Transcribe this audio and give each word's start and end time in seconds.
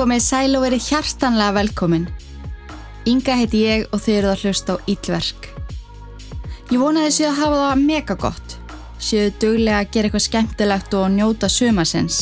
Komið 0.00 0.22
sæl 0.24 0.56
og 0.56 0.62
verið 0.64 0.86
hjartanlega 0.88 1.52
velkomin. 1.52 2.06
Inga 3.10 3.34
heiti 3.36 3.58
ég 3.66 3.82
og 3.92 4.00
þið 4.00 4.14
eruð 4.16 4.30
að 4.30 4.44
hlusta 4.46 4.72
á 4.72 4.76
Íllverk. 4.88 5.48
Ég 6.70 6.80
vona 6.80 7.02
þessi 7.04 7.26
að 7.28 7.34
hafa 7.36 7.58
það 7.58 7.82
mega 7.82 8.16
gott. 8.22 8.54
Séu 8.96 9.26
duglega 9.42 9.82
að 9.82 9.90
gera 9.92 10.08
eitthvað 10.08 10.24
skemmtilegt 10.24 10.96
og 10.96 11.04
njóta 11.12 11.50
sumasins. 11.52 12.20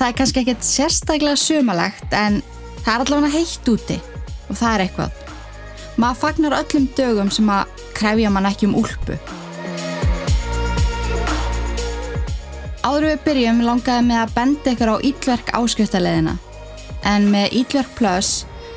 Það 0.00 0.06
er 0.08 0.16
kannski 0.18 0.42
ekkert 0.42 0.66
sérstaklega 0.66 1.38
sumalegt 1.38 2.16
en 2.24 2.40
það 2.80 2.90
er 2.96 3.04
allavega 3.06 3.30
heitt 3.36 3.70
úti 3.70 4.00
og 4.48 4.58
það 4.58 4.72
er 4.72 4.84
eitthvað. 4.88 5.22
Maður 5.94 6.20
fagnar 6.24 6.58
öllum 6.58 6.90
dögum 6.98 7.30
sem 7.38 7.54
að 7.54 7.86
krefja 8.00 8.34
mann 8.34 8.50
ekki 8.50 8.66
um 8.66 8.76
úlpu. 8.82 9.20
Áður 12.82 13.08
við 13.12 13.24
byrjum 13.30 13.64
langaði 13.70 14.10
með 14.10 14.24
að 14.24 14.36
benda 14.42 14.74
ykkur 14.74 14.94
á 14.98 15.06
Íllverk 15.06 15.56
áskriftarleðina. 15.62 16.38
En 17.08 17.30
með 17.32 17.54
Íllverk 17.62 17.94
Plus 17.96 18.32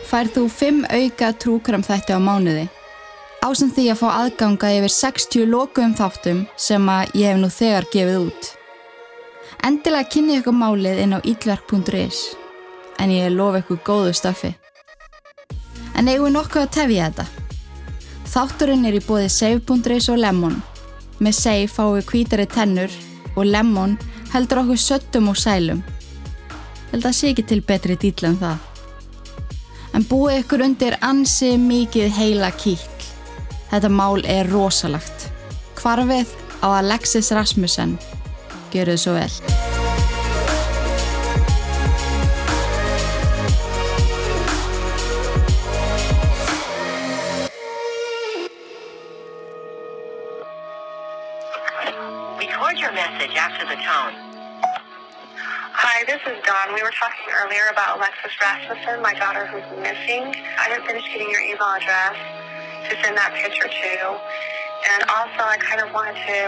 færð 0.08 0.38
þú 0.38 0.46
5 0.56 0.86
auka 0.88 1.32
trúkram 1.36 1.84
þætti 1.84 2.16
á 2.16 2.20
mánuði. 2.24 2.70
Ásand 3.42 3.74
því 3.76 3.88
að 3.92 4.00
fá 4.00 4.08
aðganga 4.14 4.70
yfir 4.78 4.94
60 4.96 5.48
lokuðum 5.50 5.96
þáttum 5.98 6.42
sem 6.56 6.90
að 6.94 7.16
ég 7.18 7.32
hef 7.32 7.40
nú 7.42 7.50
þegar 7.52 7.88
gefið 7.92 8.20
út. 8.28 8.50
Endilega 9.68 10.10
kynni 10.14 10.38
ykkur 10.40 10.56
málið 10.56 11.04
inn 11.04 11.18
á 11.18 11.20
íllverk.is 11.22 12.22
en 13.02 13.14
ég 13.14 13.34
lofi 13.34 13.64
ykkur 13.64 13.80
góðu 13.86 14.14
stöfi. 14.16 14.52
En 15.98 16.08
eigum 16.08 16.30
við 16.30 16.36
nokkuð 16.38 16.64
að 16.64 16.76
tefja 16.78 17.08
þetta. 17.10 17.26
Þátturinn 18.32 18.86
er 18.88 18.96
í 18.96 19.02
bóði 19.04 19.30
save.is 19.34 20.10
og 20.14 20.22
lemon. 20.22 20.62
Með 21.20 21.38
save 21.38 21.68
fáum 21.70 21.98
við 21.98 22.08
kvítari 22.12 22.46
tennur 22.50 22.94
og 23.36 23.50
lemon 23.50 23.98
heldur 24.32 24.64
okkur 24.64 24.80
söttum 24.80 25.34
og 25.34 25.38
sælum. 25.38 25.82
Held 26.92 27.08
að 27.08 27.16
sé 27.16 27.32
ekki 27.32 27.46
til 27.48 27.62
betri 27.64 27.96
dýtla 28.00 28.34
en 28.34 28.40
það. 28.42 28.68
En 29.96 30.08
búið 30.08 30.42
ykkur 30.42 30.66
undir 30.66 30.98
ansi 31.04 31.54
mikið 31.60 32.12
heila 32.18 32.52
kýll. 32.56 33.08
Þetta 33.72 33.92
mál 33.92 34.24
er 34.28 34.52
rosalagt. 34.52 35.30
Hvarfið 35.80 36.36
á 36.60 36.68
Alexis 36.82 37.32
Rasmussen. 37.36 37.98
Gjör 38.72 38.94
þið 38.94 39.04
svo 39.04 39.18
vel. 39.18 39.51
Rasmussen, 58.52 59.02
my 59.02 59.14
daughter 59.14 59.46
who's 59.48 59.64
missing. 59.80 60.24
I 60.60 60.68
didn't 60.70 60.86
finish 60.86 61.06
getting 61.12 61.30
your 61.30 61.42
email 61.42 61.72
address 61.80 62.16
to 62.90 62.92
send 63.02 63.16
that 63.18 63.32
picture 63.34 63.70
to. 63.70 63.94
And 64.92 65.02
also, 65.08 65.42
I 65.46 65.58
kind 65.58 65.80
of 65.80 65.94
wanted 65.94 66.18
to, 66.28 66.40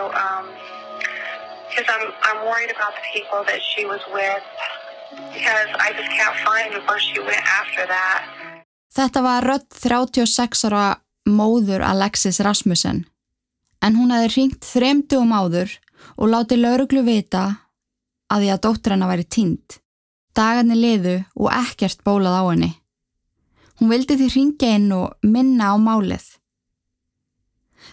because 1.70 1.88
I'm, 1.88 2.12
I'm 2.28 2.40
worried 2.50 2.72
about 2.76 2.94
the 2.98 3.06
people 3.14 3.44
that 3.48 3.62
she 3.62 3.86
was 3.86 4.02
with, 4.12 4.44
because 5.32 5.70
I 5.80 5.94
just 5.96 6.10
can't 6.12 6.38
find 6.44 6.72
where 6.88 7.00
she 7.00 7.20
went 7.20 7.46
after 7.62 7.88
that. 7.88 8.20
Þetta 8.94 9.22
var 9.26 9.42
rödd 9.42 9.64
36 9.74 10.68
ára 10.70 11.00
móður 11.26 11.82
Alexis 11.82 12.38
Rasmussen. 12.46 13.06
En 13.82 13.96
hún 13.98 14.14
hefði 14.14 14.30
ringt 14.36 14.68
þremdugum 14.68 15.34
áður 15.34 15.72
og 16.18 16.30
látið 16.30 16.62
lauruglu 16.62 17.02
vita 17.08 17.46
að 18.30 18.44
því 18.44 18.52
að 18.54 18.62
dóttur 18.68 18.94
hennar 18.94 19.10
væri 19.10 19.26
tínd. 19.26 19.83
Dagarnir 20.34 20.80
liðu 20.80 21.18
og 21.38 21.52
ekkert 21.54 22.02
bólað 22.06 22.40
á 22.40 22.44
henni. 22.50 22.72
Hún 23.80 23.92
vildi 23.92 24.18
því 24.18 24.30
ringja 24.34 24.76
inn 24.78 24.92
og 24.96 25.14
minna 25.26 25.74
á 25.74 25.76
málið. 25.78 26.26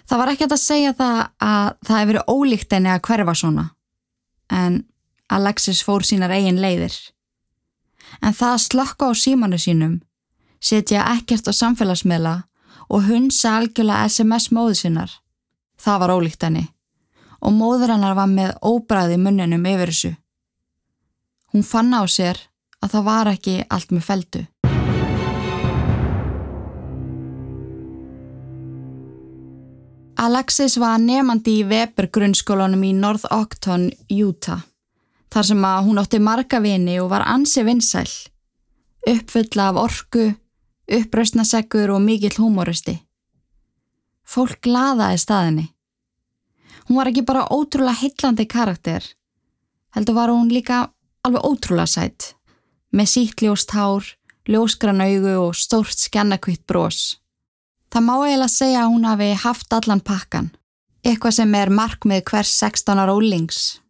Það 0.09 0.21
var 0.21 0.33
ekkert 0.33 0.55
að 0.55 0.63
segja 0.63 0.93
það 0.97 1.19
að 1.45 1.69
það 1.87 1.97
hefði 1.99 2.11
verið 2.13 2.35
ólíkt 2.35 2.77
henni 2.77 2.93
að 2.93 3.03
hverfa 3.09 3.35
svona. 3.37 3.65
En 4.51 4.85
Alexis 5.31 5.83
fór 5.87 6.07
sínar 6.07 6.35
eigin 6.35 6.61
leiðir. 6.63 6.95
En 8.21 8.35
það 8.35 8.57
að 8.57 8.65
slökka 8.67 9.11
á 9.11 9.13
símanu 9.15 9.59
sínum, 9.61 10.01
setja 10.61 11.07
ekkert 11.15 11.47
á 11.47 11.53
samfélagsmiðla 11.55 12.35
og 12.91 13.07
hunsa 13.07 13.57
algjörlega 13.61 14.09
SMS 14.09 14.51
móðu 14.51 14.77
sinnar. 14.81 15.13
Það 15.79 16.01
var 16.03 16.15
ólíkt 16.17 16.47
henni 16.47 16.67
og 17.41 17.55
móður 17.57 17.95
hennar 17.95 18.17
var 18.19 18.29
með 18.29 18.51
óbræði 18.61 19.17
munninum 19.17 19.65
yfir 19.65 19.93
þessu. 19.93 20.11
Hún 21.51 21.67
fann 21.67 21.91
á 21.91 22.07
sér 22.07 22.39
að 22.81 22.95
það 22.95 23.07
var 23.11 23.31
ekki 23.33 23.55
allt 23.67 23.91
með 23.91 24.07
feldu. 24.07 24.43
Alexis 30.21 30.77
var 30.77 31.01
nefandi 31.01 31.63
í 31.63 31.65
Weber 31.65 32.11
grunnskólanum 32.13 32.83
í 32.85 32.93
North 32.93 33.25
Ogton, 33.33 33.89
Utah. 34.13 34.61
Þar 35.33 35.47
sem 35.49 35.65
að 35.65 35.87
hún 35.87 36.01
átti 36.03 36.21
marga 36.21 36.61
vini 36.61 36.99
og 37.01 37.09
var 37.13 37.25
ansi 37.25 37.65
vinsæl. 37.65 38.11
Uppfulla 39.09 39.71
af 39.71 39.79
orku, 39.81 40.27
upprausnaseggur 40.93 41.95
og 41.95 42.03
mikill 42.05 42.37
húmóristi. 42.37 42.99
Fólk 44.29 44.69
laðaði 44.69 45.23
staðinni. 45.23 45.67
Hún 46.87 46.99
var 47.01 47.09
ekki 47.09 47.25
bara 47.25 47.47
ótrúlega 47.49 48.03
hillandi 48.03 48.47
karakter, 48.51 49.03
heldur 49.97 50.19
var 50.19 50.35
hún 50.35 50.53
líka 50.53 50.91
alveg 51.27 51.45
ótrúlega 51.45 51.89
sætt, 51.91 52.35
með 52.93 53.11
sítt 53.13 53.43
ljóst 53.45 53.75
hár, 53.77 54.07
ljóskran 54.49 55.03
augu 55.05 55.35
og 55.47 55.59
stórt 55.59 55.99
skennakvitt 55.99 56.65
brós. 56.67 57.21
Það 57.91 58.07
má 58.07 58.15
eiginlega 58.23 58.55
segja 58.55 58.83
að 58.85 58.93
hún 58.95 59.07
hafi 59.09 59.31
haft 59.45 59.75
allan 59.75 60.03
pakkan, 60.07 60.51
eitthvað 61.05 61.37
sem 61.41 61.55
er 61.59 61.73
markmið 61.75 62.25
hvers 62.31 62.53
16 62.63 63.03
ára 63.03 63.15
ólings. 63.15 63.81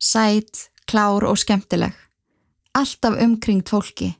Sætt, 0.00 0.68
klár 0.88 1.26
og 1.28 1.38
skemmtileg, 1.40 1.94
alltaf 2.74 3.16
umkringt 3.20 3.68
fólki. 3.68 4.14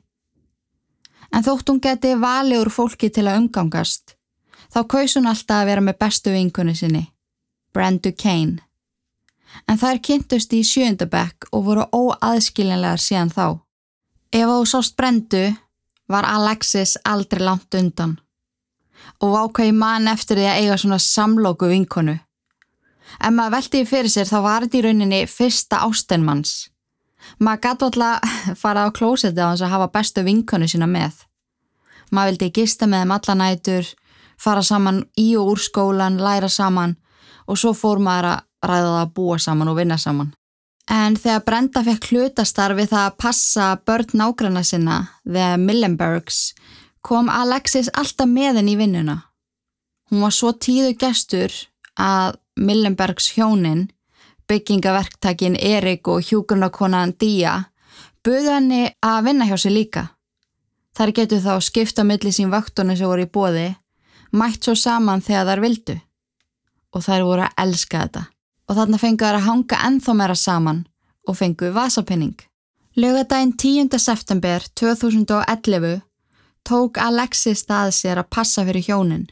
En 1.31 1.45
þótt 1.45 1.69
hún 1.71 1.79
geti 1.81 2.15
valið 2.19 2.65
úr 2.65 2.73
fólki 2.73 3.09
til 3.13 3.27
að 3.29 3.43
umgangast, 3.43 4.17
þá 4.73 4.83
kaus 4.89 5.15
hún 5.15 5.29
alltaf 5.31 5.61
að 5.61 5.69
vera 5.71 5.85
með 5.85 5.99
bestu 6.01 6.33
vinkunni 6.33 6.75
sinni, 6.75 7.05
Brandu 7.73 8.11
Kane. 8.11 8.59
En 9.69 9.79
þær 9.79 9.99
kynntust 10.03 10.53
í 10.53 10.63
sjöndabekk 10.67 11.49
og 11.51 11.65
voru 11.67 11.85
óaðskiljanlegar 11.91 13.01
síðan 13.01 13.31
þá. 13.33 13.45
Ef 14.31 14.47
þú 14.47 14.65
sást 14.67 14.97
Brandu 14.97 15.45
var 16.11 16.27
Alexis 16.27 16.97
aldrei 17.07 17.43
langt 17.43 17.75
undan 17.75 18.17
og 19.21 19.37
ákvæði 19.37 19.73
mann 19.77 20.09
eftir 20.09 20.39
því 20.39 20.47
að 20.49 20.59
eiga 20.61 20.77
svona 20.81 20.97
samlóku 21.01 21.69
vinkonu. 21.69 22.17
Ef 23.19 23.33
maður 23.33 23.55
veltiði 23.57 23.87
fyrir 23.89 24.13
sér 24.13 24.29
þá 24.29 24.37
var 24.45 24.65
þetta 24.65 24.77
í 24.79 24.83
rauninni 24.85 25.21
fyrsta 25.29 25.81
ástenmanns. 25.85 26.53
Maður 27.39 27.61
gæti 27.65 27.87
alltaf 27.87 28.37
fara 28.61 28.85
á 28.87 28.89
klósetti 28.95 29.41
á 29.41 29.49
hans 29.51 29.61
að 29.61 29.73
hafa 29.75 29.91
bestu 29.93 30.23
vinkonu 30.25 30.69
sína 30.69 30.87
með. 30.89 31.25
Maður 32.11 32.31
vildi 32.31 32.51
gista 32.55 32.87
með 32.89 33.03
þeim 33.03 33.15
alla 33.17 33.35
nætur, 33.41 33.91
fara 34.41 34.63
saman 34.65 35.03
í 35.19 35.27
og 35.39 35.53
úr 35.53 35.61
skólan, 35.61 36.19
læra 36.21 36.49
saman 36.49 36.97
og 37.47 37.59
svo 37.59 37.75
fór 37.77 38.01
maður 38.01 38.33
að 38.33 38.47
ræða 38.61 38.87
það 38.87 39.01
að 39.01 39.15
búa 39.17 39.39
saman 39.39 39.71
og 39.71 39.79
vinna 39.79 39.97
saman. 39.97 40.31
En 40.91 41.15
þegar 41.15 41.43
Brenda 41.45 41.83
fekk 41.85 42.07
hlutastarfi 42.11 42.85
það 42.89 43.05
að 43.07 43.17
passa 43.21 43.65
börn 43.85 44.15
nágranna 44.17 44.63
sinna, 44.65 44.97
The 45.23 45.55
Millenbergs, 45.57 46.51
kom 47.01 47.29
Alexis 47.29 47.89
alltaf 47.97 48.29
með 48.29 48.59
henni 48.59 48.75
í 48.75 48.79
vinnuna. 48.79 49.17
Hún 50.11 50.25
var 50.25 50.33
svo 50.35 50.51
tíðu 50.51 50.95
gestur 50.99 51.53
að 51.95 52.35
Millenbergs 52.59 53.31
hjónin, 53.37 53.87
byggingaverktakin 54.51 55.55
Erik 55.55 56.09
og 56.11 56.25
hjúkurnakonan 56.27 57.15
Díja, 57.15 57.53
buðu 58.25 58.51
henni 58.51 58.89
að 58.99 59.23
vinna 59.29 59.47
hjá 59.47 59.55
sig 59.57 59.71
líka. 59.71 60.09
Þar 60.97 61.13
getur 61.15 61.39
þá 61.45 61.53
skipta 61.63 62.03
milli 62.03 62.33
sín 62.35 62.51
vaktunni 62.51 62.97
sem 62.99 63.07
voru 63.07 63.23
í 63.23 63.31
bóði, 63.31 63.69
mætt 64.35 64.67
svo 64.67 64.75
saman 64.75 65.23
þegar 65.23 65.53
þær 65.53 65.63
vildu. 65.63 65.97
Og 66.91 67.05
þær 67.05 67.23
voru 67.23 67.47
að 67.47 67.55
elska 67.63 68.03
þetta. 68.03 68.25
Og 68.71 68.77
þarna 68.77 68.97
fengu 69.01 69.27
þær 69.27 69.35
að 69.35 69.47
hanga 69.49 69.77
ennþá 69.83 70.13
meira 70.15 70.35
saman 70.39 70.85
og 71.27 71.35
fengu 71.35 71.73
vasapinning. 71.75 72.37
Lögadaginn 72.95 73.51
10. 73.59 73.99
september 73.99 74.63
2011 74.79 75.99
tók 76.63 76.99
Alexis 77.03 77.65
stað 77.65 77.91
sér 77.97 78.21
að 78.21 78.29
passa 78.31 78.63
fyrir 78.63 78.85
hjónin. 78.87 79.25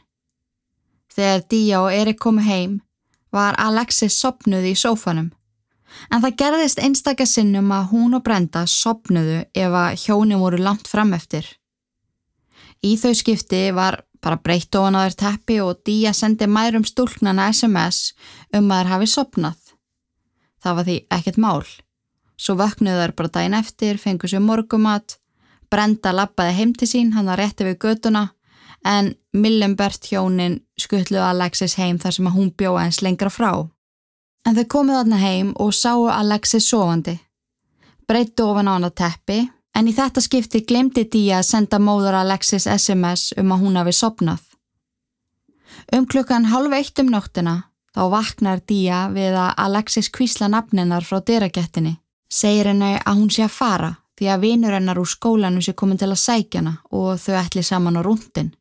Þegar 1.16 1.46
Díja 1.48 1.80
og 1.80 1.94
Erik 1.94 2.20
komu 2.20 2.44
heim 2.44 2.82
var 3.32 3.56
Alexis 3.56 4.18
sopnuð 4.20 4.68
í 4.72 4.74
sófanum. 4.76 5.30
En 6.12 6.20
það 6.20 6.36
gerðist 6.42 6.84
einstakar 6.84 7.26
sinnum 7.26 7.72
að 7.72 7.88
hún 7.94 8.18
og 8.18 8.26
Brenda 8.26 8.66
sopnuðu 8.68 9.40
ef 9.56 9.80
að 9.86 10.04
hjónin 10.04 10.44
voru 10.44 10.60
langt 10.60 10.84
fram 10.84 11.16
eftir. 11.16 11.48
Í 12.84 12.92
þau 13.00 13.16
skipti 13.16 13.70
var 13.72 14.02
bara 14.20 14.36
breytt 14.36 14.76
ofan 14.76 14.96
á 14.96 15.08
þær 15.08 15.16
teppi 15.22 15.58
og 15.64 15.80
Díja 15.86 16.12
sendi 16.16 16.48
mærum 16.48 16.84
stúlknana 16.84 17.48
SMS 17.52 18.12
um 18.56 18.70
að 18.70 18.82
þær 18.82 18.90
hafi 18.94 19.08
sopnað. 19.10 19.60
Það 20.60 20.76
var 20.76 20.88
því 20.88 20.98
ekkert 21.16 21.40
mál. 21.40 21.64
svo 22.40 22.54
vöknuðu 22.56 23.00
þær 23.02 23.12
bara 23.16 23.28
daginn 23.28 23.54
eftir, 23.54 23.98
fengu 24.00 24.28
sér 24.28 24.40
morgumat, 24.40 25.18
Brenda 25.70 26.12
lappaði 26.12 26.54
heim 26.56 26.72
til 26.74 26.88
sín, 26.88 27.12
hann 27.12 27.28
var 27.28 27.38
rétti 27.38 27.66
við 27.66 27.76
göduna, 27.84 28.30
en 28.84 29.12
Millenbert 29.36 30.08
hjónin 30.08 30.62
skuttluði 30.80 31.22
Alexis 31.22 31.76
heim 31.76 31.98
þar 32.00 32.16
sem 32.16 32.30
hún 32.32 32.50
bjóða 32.56 32.86
eins 32.86 33.02
lengra 33.04 33.30
frá. 33.30 33.52
En 34.48 34.56
þau 34.56 34.64
komuð 34.72 34.98
þarna 35.02 35.20
heim 35.20 35.52
og 35.60 35.74
sáu 35.76 36.08
Alexis 36.08 36.66
sofandi. 36.66 37.18
Breyttu 38.08 38.48
ofan 38.48 38.72
á 38.72 38.74
hann 38.74 38.88
að 38.88 38.96
teppi, 39.02 39.40
en 39.76 39.86
í 39.86 39.94
þetta 39.94 40.24
skipti 40.24 40.64
glemdi 40.66 41.04
Día 41.12 41.38
að 41.38 41.50
senda 41.52 41.78
móður 41.78 42.18
Alexis 42.24 42.66
SMS 42.66 43.34
um 43.38 43.52
að 43.52 43.66
hún 43.66 43.76
hafi 43.78 43.94
sopnað. 43.94 44.40
Um 45.92 46.06
klukkan 46.06 46.48
halv 46.50 46.72
eitt 46.74 46.98
um 46.98 47.12
nóttina 47.12 47.69
þá 47.94 48.02
vaknar 48.12 48.62
Día 48.66 49.08
við 49.12 49.34
að 49.34 49.54
Alexis 49.64 50.10
kvísla 50.12 50.48
nafninar 50.50 51.06
frá 51.06 51.20
dyragettinni. 51.26 51.96
Segir 52.30 52.70
henni 52.70 52.94
að 52.98 53.18
hún 53.18 53.30
sé 53.34 53.44
að 53.46 53.56
fara 53.56 53.90
því 54.20 54.28
að 54.30 54.42
vinur 54.44 54.76
hennar 54.76 55.00
úr 55.00 55.08
skólanu 55.08 55.62
sé 55.64 55.72
komin 55.72 55.98
til 55.98 56.10
að 56.12 56.22
sækjana 56.22 56.74
og 56.92 57.14
þau 57.18 57.36
ætli 57.40 57.62
saman 57.64 57.96
á 57.98 58.04
rúndin. 58.04 58.52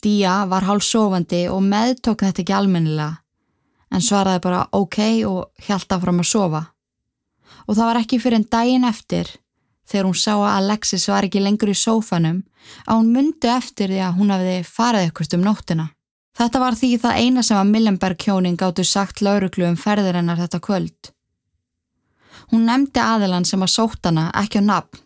Día 0.00 0.46
var 0.48 0.64
hálf 0.64 0.86
sofandi 0.86 1.44
og 1.52 1.60
meðtók 1.60 2.24
þetta 2.24 2.42
ekki 2.42 2.56
almennilega 2.56 3.20
en 3.90 4.02
svaraði 4.04 4.40
bara 4.46 4.62
ok 4.72 4.98
og 5.28 5.66
hjálta 5.66 5.98
fram 6.00 6.22
að 6.22 6.30
sofa. 6.30 6.62
Og 7.68 7.76
það 7.76 7.88
var 7.90 8.00
ekki 8.00 8.20
fyrir 8.22 8.40
en 8.40 8.48
daginn 8.50 8.88
eftir 8.88 9.28
þegar 9.90 10.08
hún 10.08 10.18
sá 10.18 10.32
að 10.38 10.54
Alexis 10.54 11.08
var 11.10 11.26
ekki 11.26 11.42
lengur 11.42 11.72
í 11.72 11.76
sófanum 11.76 12.42
að 12.86 12.96
hún 12.96 13.12
myndi 13.14 13.50
eftir 13.50 13.90
því 13.90 14.02
að 14.06 14.16
hún 14.18 14.32
hafiði 14.32 14.60
farið 14.66 15.08
ekkert 15.10 15.36
um 15.36 15.44
nóttina. 15.44 15.88
Þetta 16.40 16.60
var 16.62 16.72
því 16.72 16.88
það 17.02 17.18
eina 17.20 17.42
sem 17.44 17.58
að 17.60 17.68
Millenberg 17.68 18.22
hjóning 18.24 18.62
áttu 18.64 18.84
sagt 18.88 19.18
lauruglu 19.20 19.66
um 19.68 19.74
ferðir 19.76 20.16
hennar 20.16 20.38
þetta 20.40 20.60
kvöld. 20.64 21.10
Hún 22.48 22.62
nefndi 22.64 23.02
aðilan 23.04 23.44
sem 23.44 23.60
að 23.60 23.74
sótt 23.74 24.06
hana 24.08 24.30
ekki 24.40 24.62
á 24.64 24.64
nafn, 24.64 25.02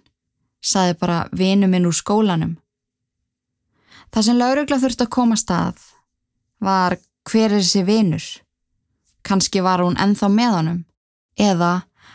saði 0.62 0.94
bara 1.00 1.24
vinu 1.34 1.66
minn 1.72 1.88
úr 1.88 1.96
skólanum. 1.98 2.52
Það 4.14 4.26
sem 4.28 4.38
laurugla 4.38 4.78
þurfti 4.78 5.02
að 5.08 5.14
koma 5.16 5.38
stað 5.40 5.82
var 6.62 6.94
hver 7.26 7.48
er 7.50 7.58
þessi 7.58 7.82
vinur? 7.88 8.28
Kanski 9.26 9.64
var 9.64 9.82
hún 9.82 9.98
enþá 9.98 10.28
með 10.30 10.54
honum? 10.54 10.78
Eða 11.34 11.72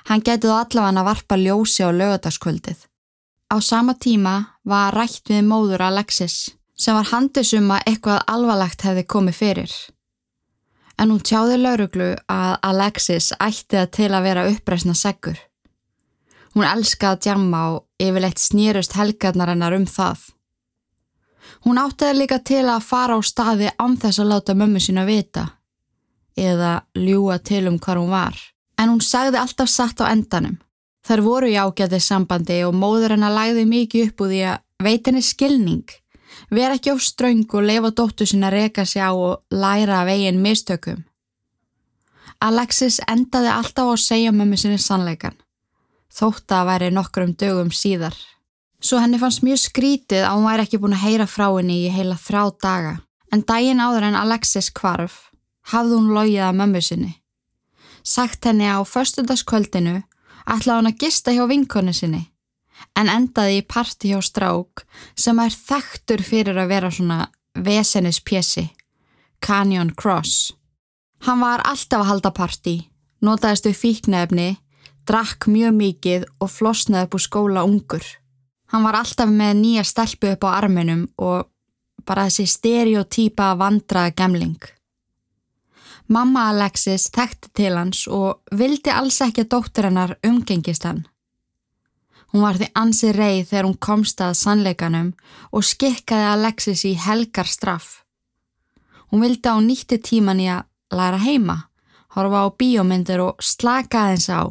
hann 0.08 0.24
getið 0.24 0.54
allavega 0.56 1.04
að 1.04 1.10
varpa 1.10 1.40
ljósi 1.42 1.84
á 1.84 1.92
lögadagskvöldið. 1.92 2.88
Á 3.52 3.58
sama 3.60 3.98
tíma 4.00 4.38
var 4.64 4.96
rætt 4.96 5.28
við 5.28 5.44
móður 5.44 5.84
Alexis 5.90 6.54
sem 6.80 6.96
var 6.96 7.10
handisum 7.12 7.72
að 7.76 7.88
eitthvað 7.92 8.26
alvarlegt 8.32 8.86
hefði 8.88 9.08
komið 9.14 9.40
fyrir 9.44 9.74
en 11.00 11.14
hún 11.14 11.22
tjáði 11.24 11.60
lauruglu 11.60 12.10
að 12.32 12.58
Alexis 12.68 13.32
ætti 13.40 13.78
það 13.78 13.92
til 13.96 14.10
að 14.12 14.26
vera 14.28 14.48
uppreysna 14.52 14.96
seggur. 14.98 15.38
Hún 16.56 16.68
elskaði 16.68 17.16
að 17.16 17.22
djamma 17.26 17.62
og 17.74 18.04
yfirleitt 18.04 18.42
snýrust 18.42 18.98
helgarnar 18.98 19.54
hennar 19.54 19.78
um 19.78 19.86
það. 19.88 20.26
Hún 21.66 21.80
átti 21.80 22.08
það 22.08 22.20
líka 22.20 22.40
til 22.44 22.66
að 22.68 22.88
fara 22.88 23.16
á 23.16 23.20
staði 23.24 23.72
án 23.80 23.96
þess 24.02 24.20
að 24.20 24.32
láta 24.34 24.56
mömmu 24.58 24.82
sína 24.84 25.06
vita 25.08 25.46
eða 26.40 26.80
ljúa 26.96 27.40
til 27.44 27.66
um 27.72 27.80
hvað 27.80 28.02
hún 28.02 28.12
var. 28.12 28.36
En 28.80 28.92
hún 28.92 29.04
sagði 29.04 29.40
alltaf 29.40 29.72
satt 29.72 30.04
á 30.04 30.12
endanum. 30.12 30.60
Þar 31.04 31.24
voru 31.24 31.48
í 31.52 31.58
ágætið 31.60 32.04
sambandi 32.04 32.60
og 32.68 32.76
móður 32.76 33.16
hennar 33.16 33.34
lagði 33.34 33.66
mikið 33.68 34.10
upp 34.10 34.24
úr 34.24 34.32
því 34.34 34.42
að 34.52 34.62
veitinni 34.84 35.24
skilning 35.24 35.96
Ver 36.50 36.74
ekki 36.74 36.90
á 36.90 36.98
ströng 36.98 37.46
og 37.54 37.62
leifa 37.62 37.92
dóttu 37.94 38.26
sinna 38.26 38.50
reyka 38.50 38.86
sig 38.86 39.02
á 39.02 39.14
og 39.14 39.44
læra 39.52 40.02
af 40.02 40.08
eigin 40.10 40.42
mistökum. 40.42 41.06
Alexis 42.42 43.00
endaði 43.08 43.52
alltaf 43.54 43.86
á 43.86 43.94
að 43.94 44.02
segja 44.02 44.32
mömmu 44.32 44.58
sinni 44.58 44.80
sannleikan. 44.82 45.38
Þótt 46.10 46.50
að 46.50 46.66
væri 46.66 46.90
nokkrum 46.90 47.36
dögum 47.38 47.70
síðar. 47.70 48.16
Svo 48.82 48.98
henni 48.98 49.20
fannst 49.20 49.44
mjög 49.44 49.60
skrítið 49.60 50.26
að 50.26 50.36
hún 50.38 50.48
væri 50.50 50.66
ekki 50.66 50.80
búin 50.82 50.98
að 50.98 51.06
heyra 51.06 51.28
frá 51.28 51.48
henni 51.52 51.86
í 51.86 51.94
heila 51.94 52.18
þrá 52.18 52.42
daga. 52.64 52.94
En 53.32 53.46
daginn 53.46 53.84
áður 53.84 54.10
en 54.10 54.18
Alexis 54.18 54.72
kvarf 54.74 55.30
hafði 55.70 56.00
hún 56.00 56.14
logið 56.16 56.48
að 56.48 56.58
mömmu 56.64 56.82
sinni. 56.82 57.14
Sagt 58.02 58.46
henni 58.46 58.66
á 58.66 58.82
förstundagskvöldinu 58.82 60.00
ætlaði 60.50 60.78
hún 60.80 60.90
að 60.90 61.00
gista 61.04 61.36
hjá 61.36 61.46
vinkonu 61.46 61.94
sinni 61.94 62.26
en 63.00 63.10
endaði 63.12 63.60
í 63.62 63.66
parti 63.66 64.14
hjá 64.14 64.22
strák 64.24 64.86
sem 65.16 65.40
er 65.40 65.56
þekktur 65.56 66.24
fyrir 66.26 66.60
að 66.60 66.72
vera 66.74 66.92
svona 66.92 67.20
vesenispjessi, 67.60 68.70
Canyon 69.40 69.94
Cross. 69.96 70.54
Hann 71.28 71.44
var 71.44 71.64
alltaf 71.68 72.04
að 72.04 72.10
halda 72.14 72.32
parti, 72.32 72.76
notaðist 73.26 73.68
við 73.68 73.80
fíknefni, 73.82 74.50
drakk 75.08 75.50
mjög 75.52 75.76
mikið 75.76 76.26
og 76.40 76.52
flosnaði 76.54 77.08
upp 77.08 77.18
úr 77.18 77.26
skóla 77.26 77.66
ungur. 77.68 78.06
Hann 78.70 78.86
var 78.86 79.00
alltaf 79.00 79.30
með 79.30 79.56
nýja 79.64 79.86
stelpu 79.88 80.34
upp 80.36 80.46
á 80.46 80.50
arminum 80.60 81.08
og 81.18 81.50
bara 82.06 82.28
þessi 82.30 82.46
stereotýpa 82.48 83.54
vandraða 83.60 84.14
gemling. 84.16 84.60
Mamma 86.10 86.48
Alexis 86.50 87.10
þekkti 87.14 87.52
til 87.54 87.76
hans 87.78 88.08
og 88.10 88.56
vildi 88.58 88.90
alls 88.90 89.20
ekki 89.22 89.46
að 89.46 89.52
dóttur 89.54 89.90
hennar 89.90 90.16
umgengist 90.26 90.88
hann. 90.88 91.04
Hún 92.30 92.44
var 92.46 92.60
því 92.60 92.68
ansi 92.78 93.12
reið 93.16 93.48
þegar 93.50 93.66
hún 93.66 93.80
komst 93.82 94.22
að 94.22 94.38
sannleikanum 94.38 95.14
og 95.50 95.66
skikkaði 95.66 96.28
Alexis 96.30 96.86
í 96.86 96.94
helgar 96.94 97.50
straff. 97.50 98.04
Hún 99.10 99.24
vildi 99.26 99.50
á 99.50 99.58
nýtti 99.58 99.98
tíman 99.98 100.42
í 100.44 100.50
að 100.54 100.68
læra 100.94 101.18
heima, 101.24 101.58
horfa 102.14 102.46
á 102.46 102.48
bíómyndir 102.54 103.24
og 103.24 103.42
slaka 103.42 104.06
aðeins 104.06 104.30
á. 104.30 104.46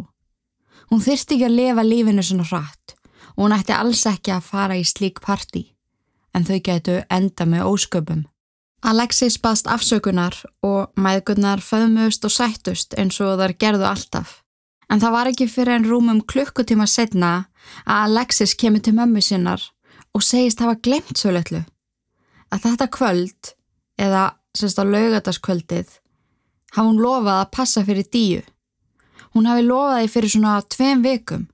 Hún 0.91 1.05
þyrsti 1.05 1.37
ekki 1.37 1.47
að 1.47 1.59
lifa 1.61 1.85
lífinu 1.87 2.25
svona 2.25 2.49
hratt 2.51 2.97
og 3.37 3.45
hún 3.45 3.55
ætti 3.55 3.75
alls 3.77 4.03
ekki 4.11 4.35
að 4.35 4.49
fara 4.51 4.75
í 4.75 4.83
slík 4.83 5.21
parti, 5.23 5.69
en 6.35 6.43
þau 6.49 6.59
getu 6.59 6.97
enda 7.07 7.47
með 7.47 7.69
ósköpum. 7.71 8.25
Alexis 8.83 9.39
baðst 9.43 9.71
afsökunar 9.71 10.35
og 10.67 10.91
mæðgunnar 10.99 11.63
föðmust 11.63 12.27
og 12.27 12.35
sættust 12.35 12.99
eins 12.99 13.19
og 13.23 13.39
þar 13.39 13.55
gerðu 13.59 13.87
alltaf. 13.87 14.41
En 14.89 15.01
það 15.03 15.15
var 15.15 15.29
ekki 15.31 15.49
fyrir 15.53 15.77
en 15.77 15.87
rúmum 15.89 16.21
klukkutíma 16.25 16.87
setna 16.89 17.33
að 17.85 18.05
Alexis 18.09 18.55
kemur 18.57 18.81
til 18.85 18.97
mömmu 18.97 19.21
sinnar 19.25 19.61
og 20.17 20.25
segist 20.25 20.63
hafa 20.65 20.79
glemt 20.81 21.19
svo 21.21 21.35
litlu. 21.35 21.61
Að 22.49 22.65
þetta 22.65 22.89
kvöld, 22.97 23.53
eða 24.01 24.23
semst 24.57 24.81
á 24.81 24.85
laugataskvöldið, 24.89 25.89
hafa 26.73 26.87
hún 26.89 27.03
lofað 27.05 27.43
að 27.43 27.53
passa 27.53 27.85
fyrir 27.85 28.09
díu. 28.09 28.43
Hún 29.37 29.49
hafi 29.49 29.67
lofaði 29.67 30.09
fyrir 30.09 30.33
svona 30.33 30.59
tveim 30.65 31.05
vikum 31.05 31.49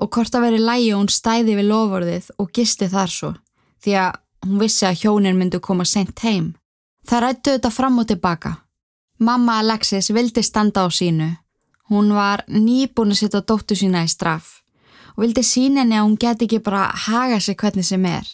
og 0.00 0.08
hvort 0.12 0.34
að 0.36 0.46
veri 0.46 0.60
lægi 0.60 0.92
og 0.94 1.02
hún 1.02 1.12
stæði 1.12 1.56
við 1.58 1.70
lofvorðið 1.72 2.30
og 2.40 2.52
gisti 2.56 2.88
þar 2.92 3.12
svo 3.12 3.30
því 3.84 3.96
að 4.00 4.18
hún 4.46 4.60
vissi 4.60 4.86
að 4.88 5.00
hjónin 5.02 5.38
myndu 5.40 5.60
koma 5.64 5.84
sent 5.88 6.20
heim. 6.24 6.54
Það 7.08 7.22
rættu 7.24 7.54
þetta 7.56 7.70
fram 7.72 7.98
og 8.00 8.08
tilbaka. 8.08 8.52
Mamma 9.20 9.58
Alexis 9.60 10.12
vildi 10.12 10.44
standa 10.44 10.84
á 10.84 10.88
sínu 10.88 11.28
Hún 11.90 12.12
var 12.14 12.44
nýbúin 12.46 13.12
að 13.12 13.24
setja 13.24 13.42
dóttu 13.42 13.76
sína 13.76 14.04
í 14.06 14.10
straff 14.10 14.60
og 15.16 15.24
vildi 15.24 15.42
sína 15.44 15.82
henni 15.82 15.98
að 15.98 16.06
hún 16.06 16.18
geti 16.22 16.46
ekki 16.46 16.60
bara 16.64 16.84
haga 17.06 17.40
sig 17.40 17.56
hvernig 17.58 17.84
sem 17.84 18.04
er. 18.06 18.26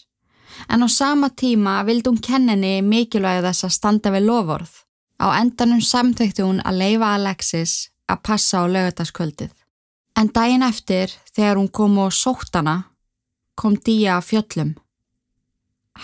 En 0.68 0.84
á 0.84 0.88
sama 0.88 1.30
tíma 1.30 1.80
vildi 1.88 2.10
hún 2.10 2.20
kenna 2.22 2.52
henni 2.52 2.82
mikilvæg 2.84 3.42
þess 3.44 3.66
að 3.66 3.76
standa 3.76 4.12
við 4.12 4.28
lofórð. 4.28 4.72
Á 5.25 5.26
endanum 5.40 5.80
samþekti 5.80 6.44
hún 6.44 6.60
að 6.60 6.80
leifa 6.82 7.14
Alexis 7.16 7.88
að 8.08 8.22
passa 8.28 8.60
á 8.60 8.64
lögataskvöldið. 8.68 9.52
En 10.16 10.28
daginn 10.32 10.64
eftir, 10.64 11.12
þegar 11.32 11.56
hún 11.60 11.68
kom 11.68 11.98
og 12.00 12.12
sótt 12.12 12.54
hana, 12.56 12.76
kom 13.56 13.76
Díja 13.76 14.16
að 14.16 14.28
fjöllum. 14.30 14.75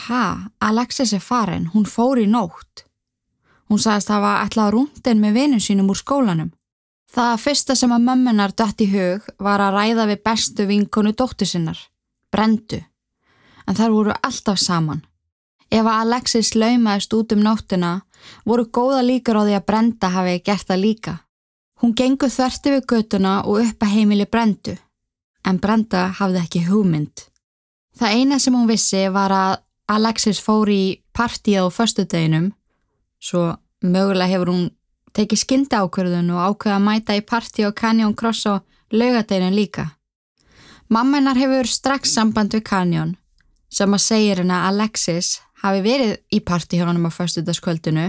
Ha, 0.09 0.49
Alexis 0.61 1.13
er 1.13 1.21
farin, 1.21 1.69
hún 1.73 1.85
fór 1.89 2.21
í 2.21 2.27
nótt. 2.27 2.85
Hún 3.69 3.81
sagðist 3.81 4.11
að 4.11 4.21
hafa 4.21 4.47
ætlað 4.47 4.73
rúndin 4.75 5.21
með 5.21 5.39
vinum 5.39 5.61
sínum 5.61 5.93
úr 5.93 6.01
skólanum. 6.01 6.51
Það 7.13 7.41
fyrsta 7.43 7.75
sem 7.77 7.93
að 7.93 8.05
mömmunar 8.07 8.55
dætt 8.57 8.81
í 8.81 8.87
hug 8.89 9.27
var 9.43 9.61
að 9.61 9.75
ræða 9.77 10.07
við 10.09 10.21
bestu 10.25 10.65
vinkonu 10.65 11.11
dóttu 11.13 11.45
sinnar, 11.45 11.77
Brendu, 12.33 12.79
en 13.69 13.77
þar 13.77 13.93
voru 13.93 14.15
alltaf 14.17 14.61
saman. 14.63 15.03
Ef 15.69 15.85
að 15.85 15.99
Alexis 16.07 16.55
laumaðist 16.57 17.13
út 17.13 17.35
um 17.37 17.45
nóttina 17.45 17.93
voru 18.49 18.65
góða 18.65 19.03
líkar 19.05 19.41
á 19.41 19.43
því 19.45 19.59
að 19.59 19.69
Brenda 19.69 20.13
hafi 20.17 20.39
gert 20.41 20.67
það 20.73 20.83
líka. 20.87 21.15
Hún 21.85 21.93
gengur 21.99 22.33
þverti 22.33 22.73
við 22.79 22.89
götuna 22.95 23.37
og 23.45 23.61
upp 23.61 23.85
að 23.85 23.93
heimili 23.93 24.25
Brendu, 24.25 24.79
en 25.45 25.61
Brenda 25.61 26.09
hafði 26.17 26.41
ekki 26.47 26.67
hugmynd. 26.71 27.27
Það 27.93 28.17
eina 28.17 28.39
sem 28.41 28.57
hún 28.57 28.71
vissi 28.71 29.05
var 29.13 29.37
að 29.37 29.59
Alexis 29.93 30.41
fór 30.41 30.71
í 30.73 31.03
partíð 31.13 31.69
á 31.69 31.77
förstudeginum, 31.77 32.55
svo 33.21 33.51
mögulega 33.85 34.33
hefur 34.33 34.55
hún 34.55 34.71
tekið 35.17 35.43
skyndi 35.43 35.79
ákverðun 35.79 36.31
og 36.35 36.45
ákveða 36.53 36.77
að 36.77 36.87
mæta 36.87 37.17
í 37.17 37.25
parti 37.25 37.67
og 37.69 37.75
Canyon 37.79 38.15
Cross 38.15 38.47
á 38.49 38.55
laugadeinin 38.93 39.57
líka. 39.57 39.91
Mamma 40.89 41.19
hennar 41.19 41.39
hefur 41.41 41.69
strax 41.69 42.13
samband 42.13 42.55
við 42.55 42.65
Canyon 42.69 43.17
sem 43.73 43.95
að 43.95 44.05
segja 44.05 44.37
hennar 44.41 44.67
að 44.67 44.75
Alexis 44.75 45.41
hafi 45.63 45.85
verið 45.85 46.17
í 46.33 46.41
parti 46.45 46.79
hjá 46.79 46.87
hann 46.89 47.01
á 47.01 47.11
förstutaskvöldinu 47.13 48.09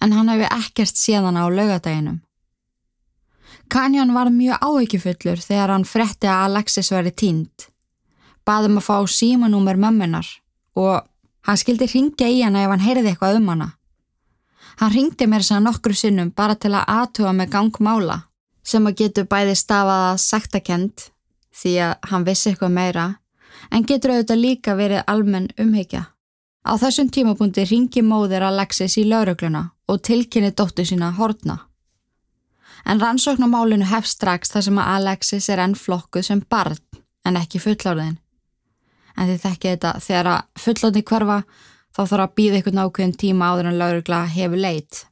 en 0.00 0.12
hann 0.12 0.30
hefur 0.32 0.54
ekkert 0.56 0.96
séðan 0.96 1.40
á 1.40 1.44
laugadeginum. 1.50 2.22
Kanjón 3.72 4.12
var 4.14 4.28
mjög 4.28 4.60
áhyggjufullur 4.60 5.40
þegar 5.40 5.72
hann 5.72 5.88
fretti 5.88 6.28
að 6.28 6.46
Alexis 6.48 6.92
veri 6.92 7.12
tínd. 7.12 7.68
Baðum 8.44 8.80
að 8.80 8.88
fá 8.88 8.96
símanúmer 9.08 9.78
mömmunar 9.80 10.28
og 10.76 11.06
hann 11.48 11.60
skildi 11.60 11.88
ringja 11.88 12.28
í 12.28 12.42
hana 12.42 12.64
ef 12.64 12.72
hann 12.74 12.84
heyrði 12.84 13.12
eitthvað 13.12 13.38
um 13.40 13.48
hana. 13.52 13.68
Hann 14.82 14.90
ringdi 14.90 15.28
mér 15.30 15.44
að 15.46 15.60
nokkru 15.62 15.94
sinnum 15.94 16.32
bara 16.34 16.56
til 16.58 16.72
að 16.74 16.88
aðtuga 16.90 17.32
með 17.38 17.52
gangmála 17.52 18.16
sem 18.66 18.86
að 18.90 18.96
getur 18.98 19.28
bæði 19.30 19.52
stafaða 19.54 20.16
sektakent 20.18 21.04
því 21.54 21.74
að 21.86 21.92
hann 22.10 22.26
vissi 22.26 22.50
eitthvað 22.50 22.72
meira 22.74 23.04
en 23.70 23.86
getur 23.86 24.16
auðvitað 24.16 24.42
líka 24.42 24.74
verið 24.74 25.04
almenn 25.06 25.46
umhyggja. 25.54 26.02
Á 26.66 26.72
þessum 26.82 27.12
tímapunkti 27.14 27.68
ringi 27.70 28.02
móðir 28.02 28.42
Alexis 28.48 28.98
í 28.98 29.06
laurugluna 29.06 29.68
og 29.86 30.02
tilkynni 30.02 30.50
dóttu 30.50 30.82
sína 30.82 31.12
hortna. 31.14 31.60
En 32.82 32.98
rannsóknumálinu 32.98 33.86
hef 33.86 34.10
strax 34.10 34.50
þar 34.50 34.66
sem 34.66 34.82
að 34.82 34.94
Alexis 34.96 35.46
er 35.46 35.62
enn 35.62 35.78
flokkuð 35.78 36.26
sem 36.26 36.42
barn 36.50 36.82
en 37.22 37.38
ekki 37.38 37.62
fullárðin. 37.62 38.18
En 39.14 39.30
þið 39.30 39.44
þekkið 39.46 39.76
þetta 39.76 39.98
þegar 40.02 40.32
að 40.32 40.64
fullárði 40.64 41.04
hverfa 41.06 41.44
þá 41.92 42.02
þarf 42.02 42.24
að 42.24 42.34
býða 42.38 42.60
ykkur 42.60 42.76
nákvæðin 42.78 43.18
tíma 43.20 43.52
áður 43.52 43.70
en 43.70 43.78
laurugla 43.80 44.24
hefur 44.32 44.62
leitt. 44.64 45.04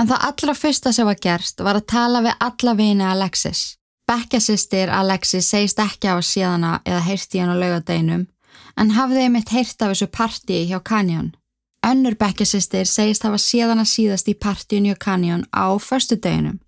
En 0.00 0.10
það 0.10 0.26
allra 0.28 0.54
fyrsta 0.58 0.92
sem 0.92 1.06
var 1.06 1.18
gerst 1.22 1.62
var 1.62 1.78
að 1.78 1.88
tala 1.94 2.22
við 2.24 2.38
alla 2.48 2.74
vini 2.78 3.06
Alexis. 3.06 3.62
Bekkjasistir 4.10 4.90
Alexis 4.92 5.48
segist 5.48 5.80
ekki 5.80 6.10
af 6.10 6.20
að 6.20 6.28
síðana 6.28 6.72
eða 6.84 7.04
heyrst 7.06 7.34
í 7.34 7.40
hann 7.40 7.54
á 7.54 7.56
laugadeinum 7.56 8.26
en 8.80 8.92
hafði 8.96 9.24
einmitt 9.24 9.52
heyrt 9.54 9.80
af 9.82 9.94
þessu 9.94 10.10
partíi 10.10 10.66
hjá 10.68 10.80
Canyon. 10.82 11.32
Önnur 11.84 12.16
bekkjasistir 12.18 12.88
segist 12.88 13.24
hafa 13.26 13.38
síðana 13.40 13.84
síðast 13.88 14.28
í 14.28 14.34
partíun 14.34 14.88
hjá 14.88 14.96
Canyon 15.00 15.44
á 15.54 15.76
förstu 15.78 16.16
deginum. 16.16 16.60